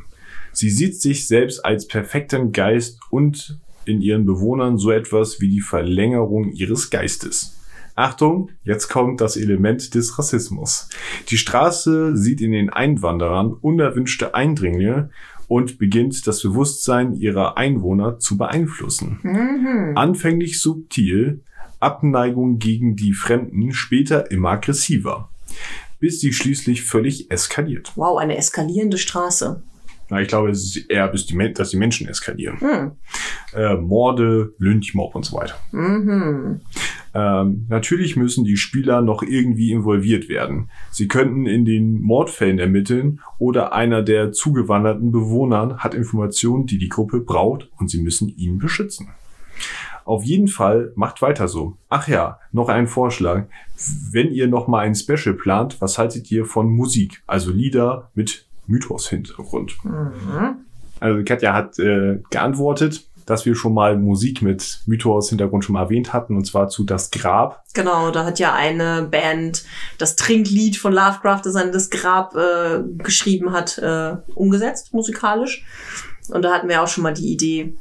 [0.52, 5.60] Sie sieht sich selbst als perfekten Geist und in ihren Bewohnern so etwas wie die
[5.60, 7.55] Verlängerung ihres Geistes.
[7.96, 10.90] Achtung, jetzt kommt das Element des Rassismus.
[11.30, 15.08] Die Straße sieht in den Einwanderern unerwünschte Eindringlinge
[15.48, 19.18] und beginnt das Bewusstsein ihrer Einwohner zu beeinflussen.
[19.22, 19.96] Mhm.
[19.96, 21.40] Anfänglich subtil,
[21.80, 25.30] Abneigung gegen die Fremden, später immer aggressiver,
[25.98, 27.92] bis sie schließlich völlig eskaliert.
[27.96, 29.62] Wow, eine eskalierende Straße.
[30.08, 32.60] Na, ich glaube, es ist eher, bis die, dass die Menschen eskalieren.
[32.60, 32.92] Hm.
[33.54, 35.56] Äh, Morde, Lynchmob und so weiter.
[35.72, 36.60] Mhm.
[37.14, 40.70] Ähm, natürlich müssen die Spieler noch irgendwie involviert werden.
[40.90, 46.90] Sie könnten in den Mordfällen ermitteln oder einer der zugewanderten Bewohner hat Informationen, die die
[46.90, 49.08] Gruppe braucht und sie müssen ihn beschützen.
[50.04, 51.76] Auf jeden Fall macht weiter so.
[51.88, 53.46] Ach ja, noch ein Vorschlag.
[54.12, 57.22] Wenn ihr noch mal ein Special plant, was haltet ihr von Musik?
[57.26, 59.76] Also Lieder mit Mythos-Hintergrund.
[59.84, 60.56] Mhm.
[61.00, 66.12] Also Katja hat äh, geantwortet, dass wir schon mal Musik mit Mythos-Hintergrund schon mal erwähnt
[66.12, 67.64] hatten, und zwar zu Das Grab.
[67.74, 69.64] Genau, da hat ja eine Band
[69.98, 75.64] das Trinklied von Lovecraft, das an das Grab äh, geschrieben hat, äh, umgesetzt, musikalisch.
[76.28, 77.76] Und da hatten wir auch schon mal die Idee,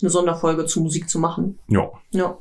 [0.00, 1.58] eine Sonderfolge zu Musik zu machen.
[1.68, 2.36] Ja, Ja.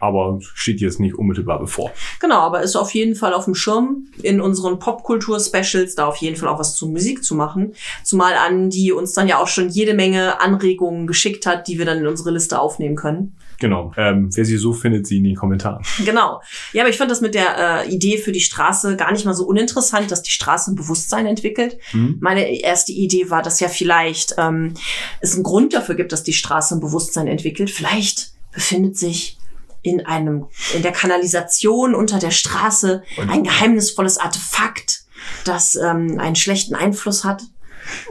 [0.00, 1.90] Aber steht jetzt nicht unmittelbar bevor.
[2.20, 6.36] Genau, aber ist auf jeden Fall auf dem Schirm, in unseren Popkultur-Specials da auf jeden
[6.36, 7.74] Fall auch was zu Musik zu machen.
[8.04, 11.84] Zumal an, die uns dann ja auch schon jede Menge Anregungen geschickt hat, die wir
[11.84, 13.34] dann in unsere Liste aufnehmen können.
[13.60, 13.92] Genau.
[13.96, 15.82] Ähm, wer sie so findet, sie in den Kommentaren.
[16.04, 16.40] Genau.
[16.72, 19.34] Ja, aber ich fand das mit der äh, Idee für die Straße gar nicht mal
[19.34, 21.78] so uninteressant, dass die Straße ein Bewusstsein entwickelt.
[21.92, 22.18] Mhm.
[22.20, 24.74] Meine erste Idee war, dass ja vielleicht ähm,
[25.20, 27.70] es einen Grund dafür gibt, dass die Straße ein Bewusstsein entwickelt.
[27.70, 29.38] Vielleicht befindet sich
[29.82, 35.04] in einem, in der Kanalisation unter der Straße Und- ein geheimnisvolles Artefakt,
[35.44, 37.42] das ähm, einen schlechten Einfluss hat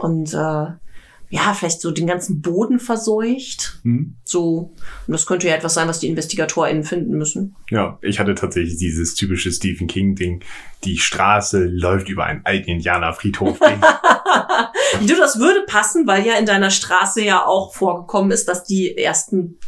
[0.00, 0.66] und äh,
[1.30, 3.80] ja, vielleicht so den ganzen Boden verseucht.
[3.82, 4.16] Mhm.
[4.24, 4.72] So,
[5.06, 7.54] und das könnte ja etwas sein, was die InvestigatorInnen finden müssen.
[7.70, 10.42] Ja, ich hatte tatsächlich dieses typische Stephen King-Ding.
[10.84, 13.80] Die Straße läuft über einen alten Indianerfriedhof-Ding.
[15.06, 18.96] Du, das würde passen, weil ja in deiner Straße ja auch vorgekommen ist, dass die
[18.96, 19.58] ersten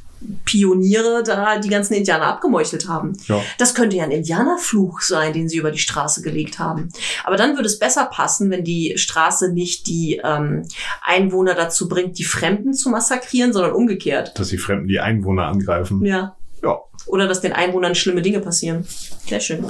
[0.45, 3.17] Pioniere da die ganzen Indianer abgemeuchelt haben.
[3.27, 3.41] ja.
[3.59, 6.91] Das könnte ja ein Indianerfluch sein, den sie über die Straße gelegt haben.
[7.25, 10.67] Aber dann würde es besser passen, wenn die Straße nicht die ähm,
[11.03, 14.39] Einwohner dazu bringt, die Fremden zu massakrieren, sondern umgekehrt.
[14.39, 16.05] Dass die Fremden die Einwohner angreifen.
[16.05, 16.37] Ja.
[16.63, 16.79] Ja.
[17.07, 18.85] Oder dass den Einwohnern schlimme Dinge passieren.
[19.27, 19.65] Sehr schön.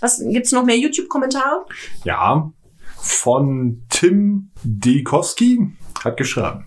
[0.00, 1.64] Was gibt's noch mehr YouTube-Kommentare?
[2.04, 2.52] Ja,
[2.98, 5.58] von Tim Dekoski
[6.04, 6.66] hat geschrieben.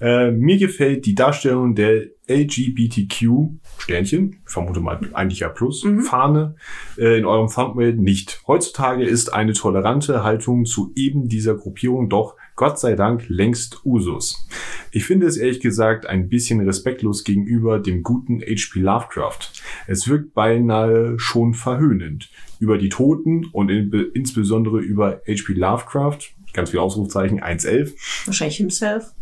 [0.00, 6.02] Äh, mir gefällt die Darstellung der LGBTQ Sternchen, ich vermute mal eigentlich ja Plus, Mhm.
[6.02, 6.54] Fahne
[6.96, 8.42] äh, in eurem Thumbnail nicht.
[8.46, 14.46] Heutzutage ist eine tolerante Haltung zu eben dieser Gruppierung doch Gott sei Dank längst Usus.
[14.92, 18.80] Ich finde es ehrlich gesagt ein bisschen respektlos gegenüber dem guten H.P.
[18.80, 19.50] Lovecraft.
[19.86, 22.30] Es wirkt beinahe schon verhöhnend.
[22.58, 25.54] Über die Toten und in, insbesondere über H.P.
[25.54, 26.18] Lovecraft,
[26.52, 27.94] ganz viel Ausrufzeichen, 1.11.
[28.26, 29.14] Wahrscheinlich himself.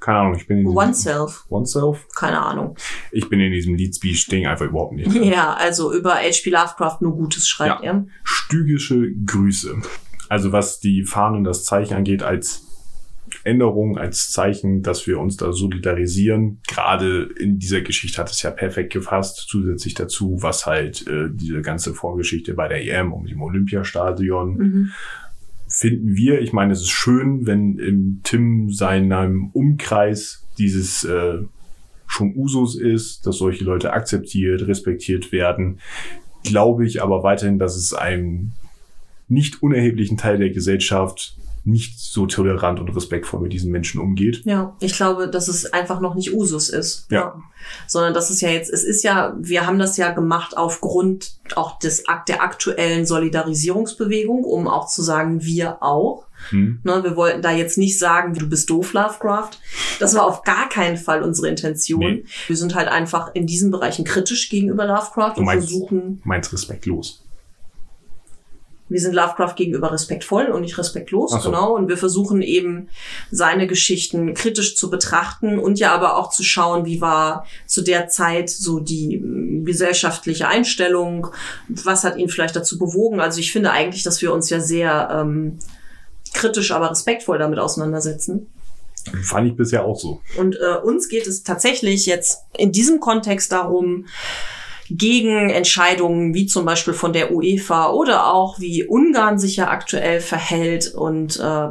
[0.00, 0.76] Keine Ahnung, ich bin in diesem...
[0.76, 1.44] Oneself.
[1.48, 2.06] Oneself?
[2.14, 2.76] Keine Ahnung.
[3.12, 5.12] Ich bin in diesem Lead Speech Ding einfach überhaupt nicht.
[5.24, 6.50] Ja, also über H.P.
[6.50, 7.92] Lovecraft nur Gutes schreibt Ja.
[7.92, 8.06] er.
[8.22, 9.76] Stügische Grüße.
[10.28, 12.62] Also was die Fahnen und das Zeichen angeht, als
[13.42, 16.60] Änderung, als Zeichen, dass wir uns da solidarisieren.
[16.68, 19.46] Gerade in dieser Geschichte hat es ja perfekt gefasst.
[19.48, 24.90] Zusätzlich dazu, was halt äh, diese ganze Vorgeschichte bei der EM um dem Olympiastadion Mhm.
[25.74, 26.40] Finden wir.
[26.40, 31.38] Ich meine, es ist schön, wenn im Tim seinem Umkreis dieses äh,
[32.06, 35.80] schon Usus ist, dass solche Leute akzeptiert, respektiert werden.
[36.44, 38.52] Glaube ich aber weiterhin, dass es einem
[39.28, 44.42] nicht unerheblichen Teil der Gesellschaft nicht so tolerant und respektvoll mit diesen Menschen umgeht.
[44.44, 47.06] Ja, ich glaube, dass es einfach noch nicht Usus ist.
[47.10, 47.40] Ja.
[47.86, 51.78] Sondern das ist ja jetzt, es ist ja, wir haben das ja gemacht aufgrund auch
[51.78, 56.26] des Akt der aktuellen Solidarisierungsbewegung, um auch zu sagen, wir auch.
[56.50, 56.80] Hm.
[56.82, 59.52] Ne, wir wollten da jetzt nicht sagen, du bist doof, Lovecraft.
[59.98, 62.00] Das war auf gar keinen Fall unsere Intention.
[62.00, 62.24] Nee.
[62.46, 67.23] Wir sind halt einfach in diesen Bereichen kritisch gegenüber Lovecraft und meinst- versuchen, Meint respektlos.
[68.94, 71.40] Wir sind Lovecraft gegenüber respektvoll und nicht respektlos, so.
[71.40, 71.74] genau.
[71.74, 72.88] Und wir versuchen eben
[73.28, 78.06] seine Geschichten kritisch zu betrachten und ja aber auch zu schauen, wie war zu der
[78.06, 81.26] Zeit so die mm, gesellschaftliche Einstellung,
[81.66, 83.18] was hat ihn vielleicht dazu bewogen.
[83.18, 85.58] Also ich finde eigentlich, dass wir uns ja sehr ähm,
[86.32, 88.46] kritisch, aber respektvoll damit auseinandersetzen.
[89.24, 90.20] Fand ich bisher auch so.
[90.38, 94.06] Und äh, uns geht es tatsächlich jetzt in diesem Kontext darum,
[94.90, 100.20] gegen Entscheidungen wie zum Beispiel von der UEFA oder auch wie Ungarn sich ja aktuell
[100.20, 101.68] verhält und äh,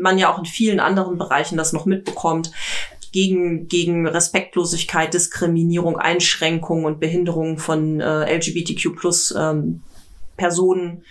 [0.00, 2.50] man ja auch in vielen anderen Bereichen das noch mitbekommt,
[3.12, 9.82] gegen, gegen Respektlosigkeit, Diskriminierung, Einschränkung und Behinderung von äh, LGBTQ plus ähm,
[10.36, 11.02] Personen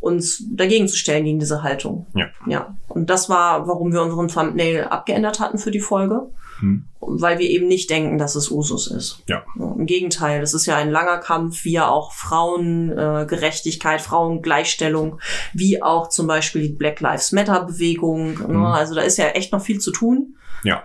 [0.00, 2.06] uns dagegen zu stellen gegen diese Haltung.
[2.14, 2.26] Ja.
[2.46, 2.76] Ja.
[2.88, 6.28] Und das war, warum wir unseren Thumbnail abgeändert hatten für die Folge.
[6.60, 6.84] Hm.
[7.00, 9.22] Weil wir eben nicht denken, dass es Usus ist.
[9.28, 9.44] Ja.
[9.56, 15.20] Im Gegenteil, es ist ja ein langer Kampf, wie ja auch Frauengerechtigkeit, äh, Frauengleichstellung,
[15.52, 18.34] wie auch zum Beispiel die Black Lives Matter Bewegung.
[18.34, 18.48] Ne?
[18.48, 18.64] Mhm.
[18.66, 20.34] Also da ist ja echt noch viel zu tun.
[20.64, 20.82] Ja.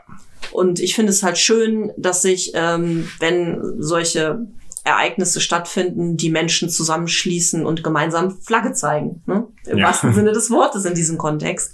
[0.52, 4.46] Und ich finde es halt schön, dass sich, ähm, wenn solche
[4.86, 9.22] Ereignisse stattfinden, die Menschen zusammenschließen und gemeinsam Flagge zeigen.
[9.26, 9.48] Ne?
[9.66, 9.88] Im Ja.
[9.88, 11.74] wahrsten Sinne des Wortes in diesem Kontext.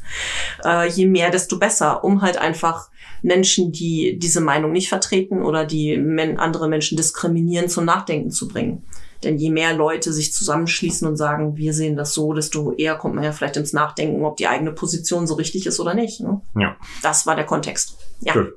[0.63, 2.89] Äh, je mehr, desto besser, um halt einfach
[3.21, 8.47] Menschen, die diese Meinung nicht vertreten oder die men andere Menschen diskriminieren, zum Nachdenken zu
[8.47, 8.83] bringen.
[9.23, 13.15] Denn je mehr Leute sich zusammenschließen und sagen, wir sehen das so, desto eher kommt
[13.15, 16.21] man ja vielleicht ins Nachdenken, ob die eigene Position so richtig ist oder nicht.
[16.21, 16.39] Ne?
[16.55, 16.77] Ja.
[17.01, 17.97] Das war der Kontext.
[18.21, 18.33] Ja.
[18.33, 18.53] Gut.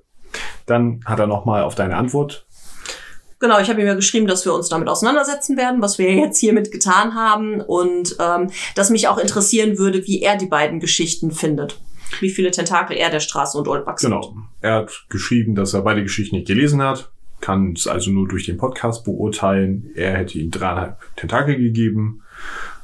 [0.67, 2.47] Dann hat er nochmal auf deine Antwort.
[3.43, 6.39] Genau, ich habe ihm ja geschrieben, dass wir uns damit auseinandersetzen werden, was wir jetzt
[6.39, 11.33] hiermit getan haben und ähm, dass mich auch interessieren würde, wie er die beiden Geschichten
[11.33, 11.81] findet.
[12.21, 14.37] Wie viele Tentakel er der Straße und Oldbugs Genau.
[14.61, 17.11] Er hat geschrieben, dass er beide Geschichten nicht gelesen hat,
[17.41, 19.91] kann es also nur durch den Podcast beurteilen.
[19.97, 22.23] Er hätte ihm dreieinhalb Tentakel gegeben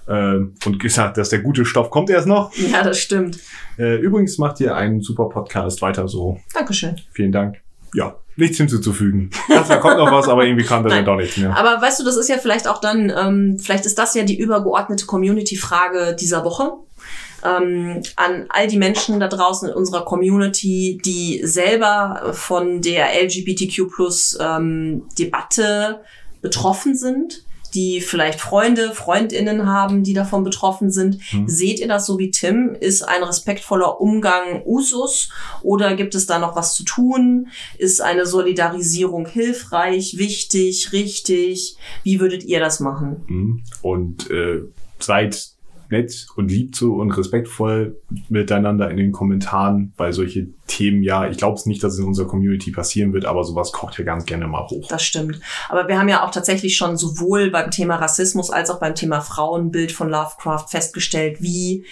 [0.08, 2.52] äh, und gesagt, dass der gute Stoff kommt erst noch.
[2.52, 2.72] sind.
[2.72, 3.38] Ja, das stimmt.
[3.78, 6.40] Äh, übrigens macht ihr einen super Podcast weiter so.
[6.52, 6.96] Dankeschön.
[7.12, 7.58] Vielen Dank.
[7.94, 9.30] Ja, nichts hinzuzufügen.
[9.48, 11.56] Da kommt noch was, aber irgendwie kam da dann doch nichts mehr.
[11.56, 14.38] Aber weißt du, das ist ja vielleicht auch dann, ähm, vielleicht ist das ja die
[14.38, 16.72] übergeordnete Community-Frage dieser Woche.
[17.44, 26.00] Ähm, an all die Menschen da draußen in unserer Community, die selber von der LGBTQ-Plus-Debatte
[26.40, 27.44] betroffen sind,
[27.74, 31.18] die vielleicht Freunde, Freundinnen haben, die davon betroffen sind.
[31.30, 31.48] Hm.
[31.48, 32.76] Seht ihr das so wie Tim?
[32.78, 35.30] Ist ein respektvoller Umgang Usus
[35.62, 37.48] oder gibt es da noch was zu tun?
[37.76, 41.76] Ist eine Solidarisierung hilfreich, wichtig, richtig?
[42.02, 43.24] Wie würdet ihr das machen?
[43.26, 43.62] Mhm.
[43.82, 44.62] Und äh,
[44.98, 45.57] seid
[45.90, 51.38] nett und lieb so und respektvoll miteinander in den Kommentaren, weil solche Themen ja, ich
[51.38, 54.24] glaube es nicht, dass es in unserer Community passieren wird, aber sowas kocht ja ganz
[54.24, 54.88] gerne mal hoch.
[54.88, 55.40] Das stimmt.
[55.68, 59.20] Aber wir haben ja auch tatsächlich schon sowohl beim Thema Rassismus als auch beim Thema
[59.20, 61.84] Frauenbild von Lovecraft festgestellt, wie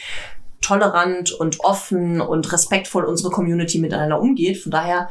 [0.60, 4.58] tolerant und offen und respektvoll unsere Community miteinander umgeht.
[4.58, 5.08] Von daher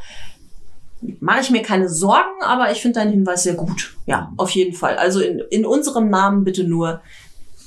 [1.20, 3.96] mache ich mir keine Sorgen, aber ich finde deinen Hinweis sehr gut.
[4.06, 4.96] Ja, auf jeden Fall.
[4.96, 7.00] Also in, in unserem Namen bitte nur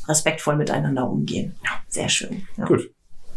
[0.09, 1.55] respektvoll miteinander umgehen.
[1.63, 2.47] Ja, sehr schön.
[2.57, 2.65] Ja.
[2.65, 2.91] Gut.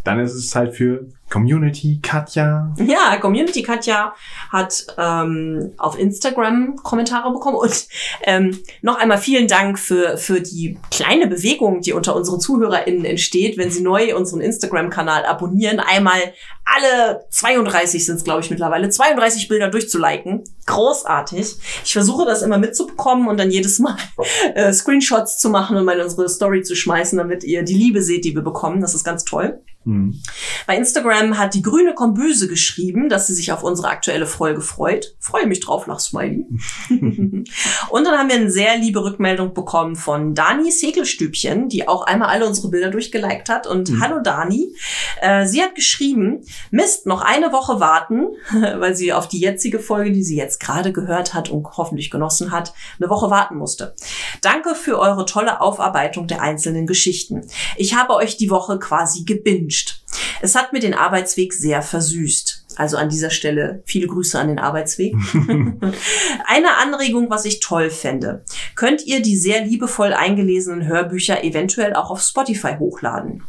[0.05, 2.75] Dann ist es Zeit für Community Katja.
[2.77, 4.15] Ja, Community Katja
[4.51, 7.87] hat ähm, auf Instagram Kommentare bekommen und
[8.25, 13.57] ähm, noch einmal vielen Dank für, für die kleine Bewegung, die unter unseren ZuhörerInnen entsteht,
[13.57, 15.79] wenn sie neu unseren Instagram-Kanal abonnieren.
[15.79, 16.21] Einmal
[16.65, 20.43] alle 32 sind es, glaube ich, mittlerweile, 32 Bilder durchzuliken.
[20.67, 21.57] Großartig.
[21.85, 23.97] Ich versuche das immer mitzubekommen und dann jedes Mal
[24.55, 28.03] äh, Screenshots zu machen und mal in unsere Story zu schmeißen, damit ihr die Liebe
[28.03, 28.81] seht, die wir bekommen.
[28.81, 29.61] Das ist ganz toll.
[29.85, 30.21] Mhm.
[30.67, 35.17] Bei Instagram hat die grüne Kombüse geschrieben, dass sie sich auf unsere aktuelle Folge freut.
[35.19, 36.47] Freue mich drauf, lach Smiley.
[36.89, 42.29] und dann haben wir eine sehr liebe Rückmeldung bekommen von Dani Segelstübchen, die auch einmal
[42.29, 43.67] alle unsere Bilder durchgeliked hat.
[43.67, 44.75] Und hallo Dani.
[45.21, 50.13] Äh, sie hat geschrieben, Mist, noch eine Woche warten, weil sie auf die jetzige Folge,
[50.13, 53.95] die sie jetzt gerade gehört hat und hoffentlich genossen hat, eine Woche warten musste.
[54.41, 57.47] Danke für eure tolle Aufarbeitung der einzelnen Geschichten.
[57.77, 60.03] Ich habe euch die Woche quasi gebinged.
[60.41, 62.63] Es hat mir den Arbeitsweg sehr versüßt.
[62.77, 65.15] Also an dieser Stelle viele Grüße an den Arbeitsweg.
[66.47, 68.45] Eine Anregung, was ich toll fände.
[68.75, 73.45] Könnt ihr die sehr liebevoll eingelesenen Hörbücher eventuell auch auf Spotify hochladen?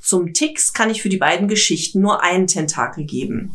[0.00, 3.52] Zum Ticks kann ich für die beiden Geschichten nur einen Tentakel geben.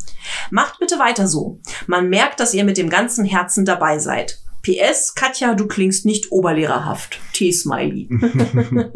[0.51, 1.59] Macht bitte weiter so.
[1.87, 4.39] Man merkt, dass ihr mit dem ganzen Herzen dabei seid.
[4.65, 7.19] PS, Katja, du klingst nicht oberlehrerhaft.
[7.33, 8.09] T-Smiley.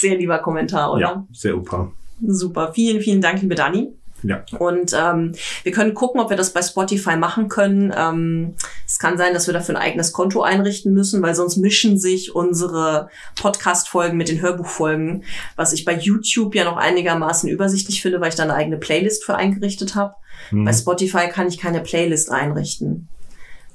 [0.00, 1.00] Sehr lieber Kommentar, oder?
[1.00, 1.92] Ja, sehr super.
[2.26, 2.72] Super.
[2.72, 3.92] Vielen, vielen Dank, liebe Dani.
[4.22, 4.44] Ja.
[4.58, 7.92] Und ähm, wir können gucken, ob wir das bei Spotify machen können.
[7.96, 8.54] Ähm,
[8.86, 12.34] es kann sein, dass wir dafür ein eigenes Konto einrichten müssen, weil sonst mischen sich
[12.34, 15.24] unsere Podcast-Folgen mit den Hörbuchfolgen,
[15.56, 19.24] was ich bei YouTube ja noch einigermaßen übersichtlich finde, weil ich da eine eigene Playlist
[19.24, 20.14] für eingerichtet habe.
[20.50, 20.64] Mhm.
[20.64, 23.08] Bei Spotify kann ich keine Playlist einrichten.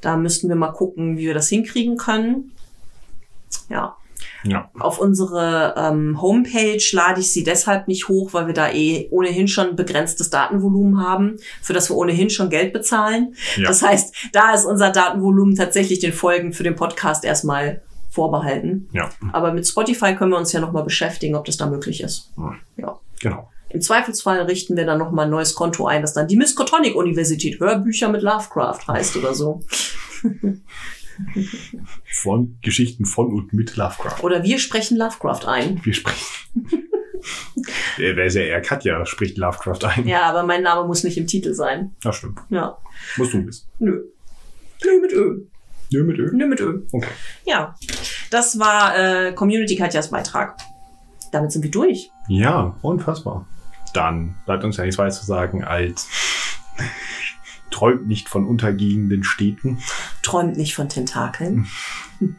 [0.02, 2.52] Da müssten wir mal gucken, wie wir das hinkriegen können.
[3.70, 3.96] Ja.
[4.44, 4.70] Ja.
[4.80, 9.48] Auf unsere ähm, Homepage lade ich sie deshalb nicht hoch, weil wir da eh ohnehin
[9.48, 13.36] schon ein begrenztes Datenvolumen haben, für das wir ohnehin schon Geld bezahlen.
[13.56, 13.68] Ja.
[13.68, 18.90] Das heißt, da ist unser Datenvolumen tatsächlich den Folgen für den Podcast erstmal vorbehalten.
[18.92, 19.10] Ja.
[19.32, 22.32] Aber mit Spotify können wir uns ja nochmal beschäftigen, ob das da möglich ist.
[22.38, 22.56] Ja.
[22.78, 23.00] Ja.
[23.22, 23.50] Genau.
[23.70, 27.60] Im Zweifelsfall richten wir dann nochmal ein neues Konto ein, das dann die Miskatonic Universität
[27.60, 29.62] Hörbücher mit Lovecraft heißt oder so.
[32.06, 34.24] Von Geschichten von und mit Lovecraft.
[34.24, 35.80] Oder wir sprechen Lovecraft ein.
[35.84, 36.26] Wir sprechen.
[37.98, 40.08] Wäre sehr eher Katja spricht Lovecraft ein.
[40.08, 41.96] Ja, aber mein Name muss nicht im Titel sein.
[42.04, 42.40] Ja, stimmt.
[42.50, 42.78] Ja.
[43.18, 43.68] Musst du wissen.
[43.80, 44.04] Nö.
[44.84, 45.42] Nö mit Ö.
[45.92, 46.32] Nö mit Ö.
[46.34, 46.82] Nö mit Ö.
[46.92, 47.08] Okay.
[47.46, 47.76] Ja.
[48.32, 50.58] Das war äh, Community Katjas Beitrag.
[51.32, 52.12] Damit sind wir durch.
[52.28, 53.48] Ja, unfassbar.
[53.94, 56.08] Dann bleibt uns ja nichts weiter zu sagen als
[57.74, 59.80] träumt nicht von untergehenden Städten.
[60.22, 61.68] Träumt nicht von Tentakeln.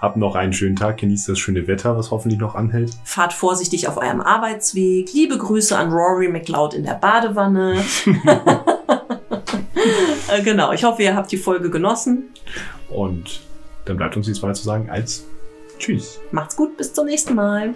[0.00, 2.92] Habt noch einen schönen Tag, genießt das schöne Wetter, was hoffentlich noch anhält.
[3.04, 5.12] Fahrt vorsichtig auf eurem Arbeitsweg.
[5.12, 7.84] Liebe Grüße an Rory McLeod in der Badewanne.
[10.30, 12.24] Äh, genau, ich hoffe, ihr habt die Folge genossen.
[12.90, 13.40] Und
[13.86, 15.24] dann bleibt uns nichts weiter zu sagen als
[15.78, 16.20] Tschüss.
[16.32, 17.74] Macht's gut, bis zum nächsten Mal.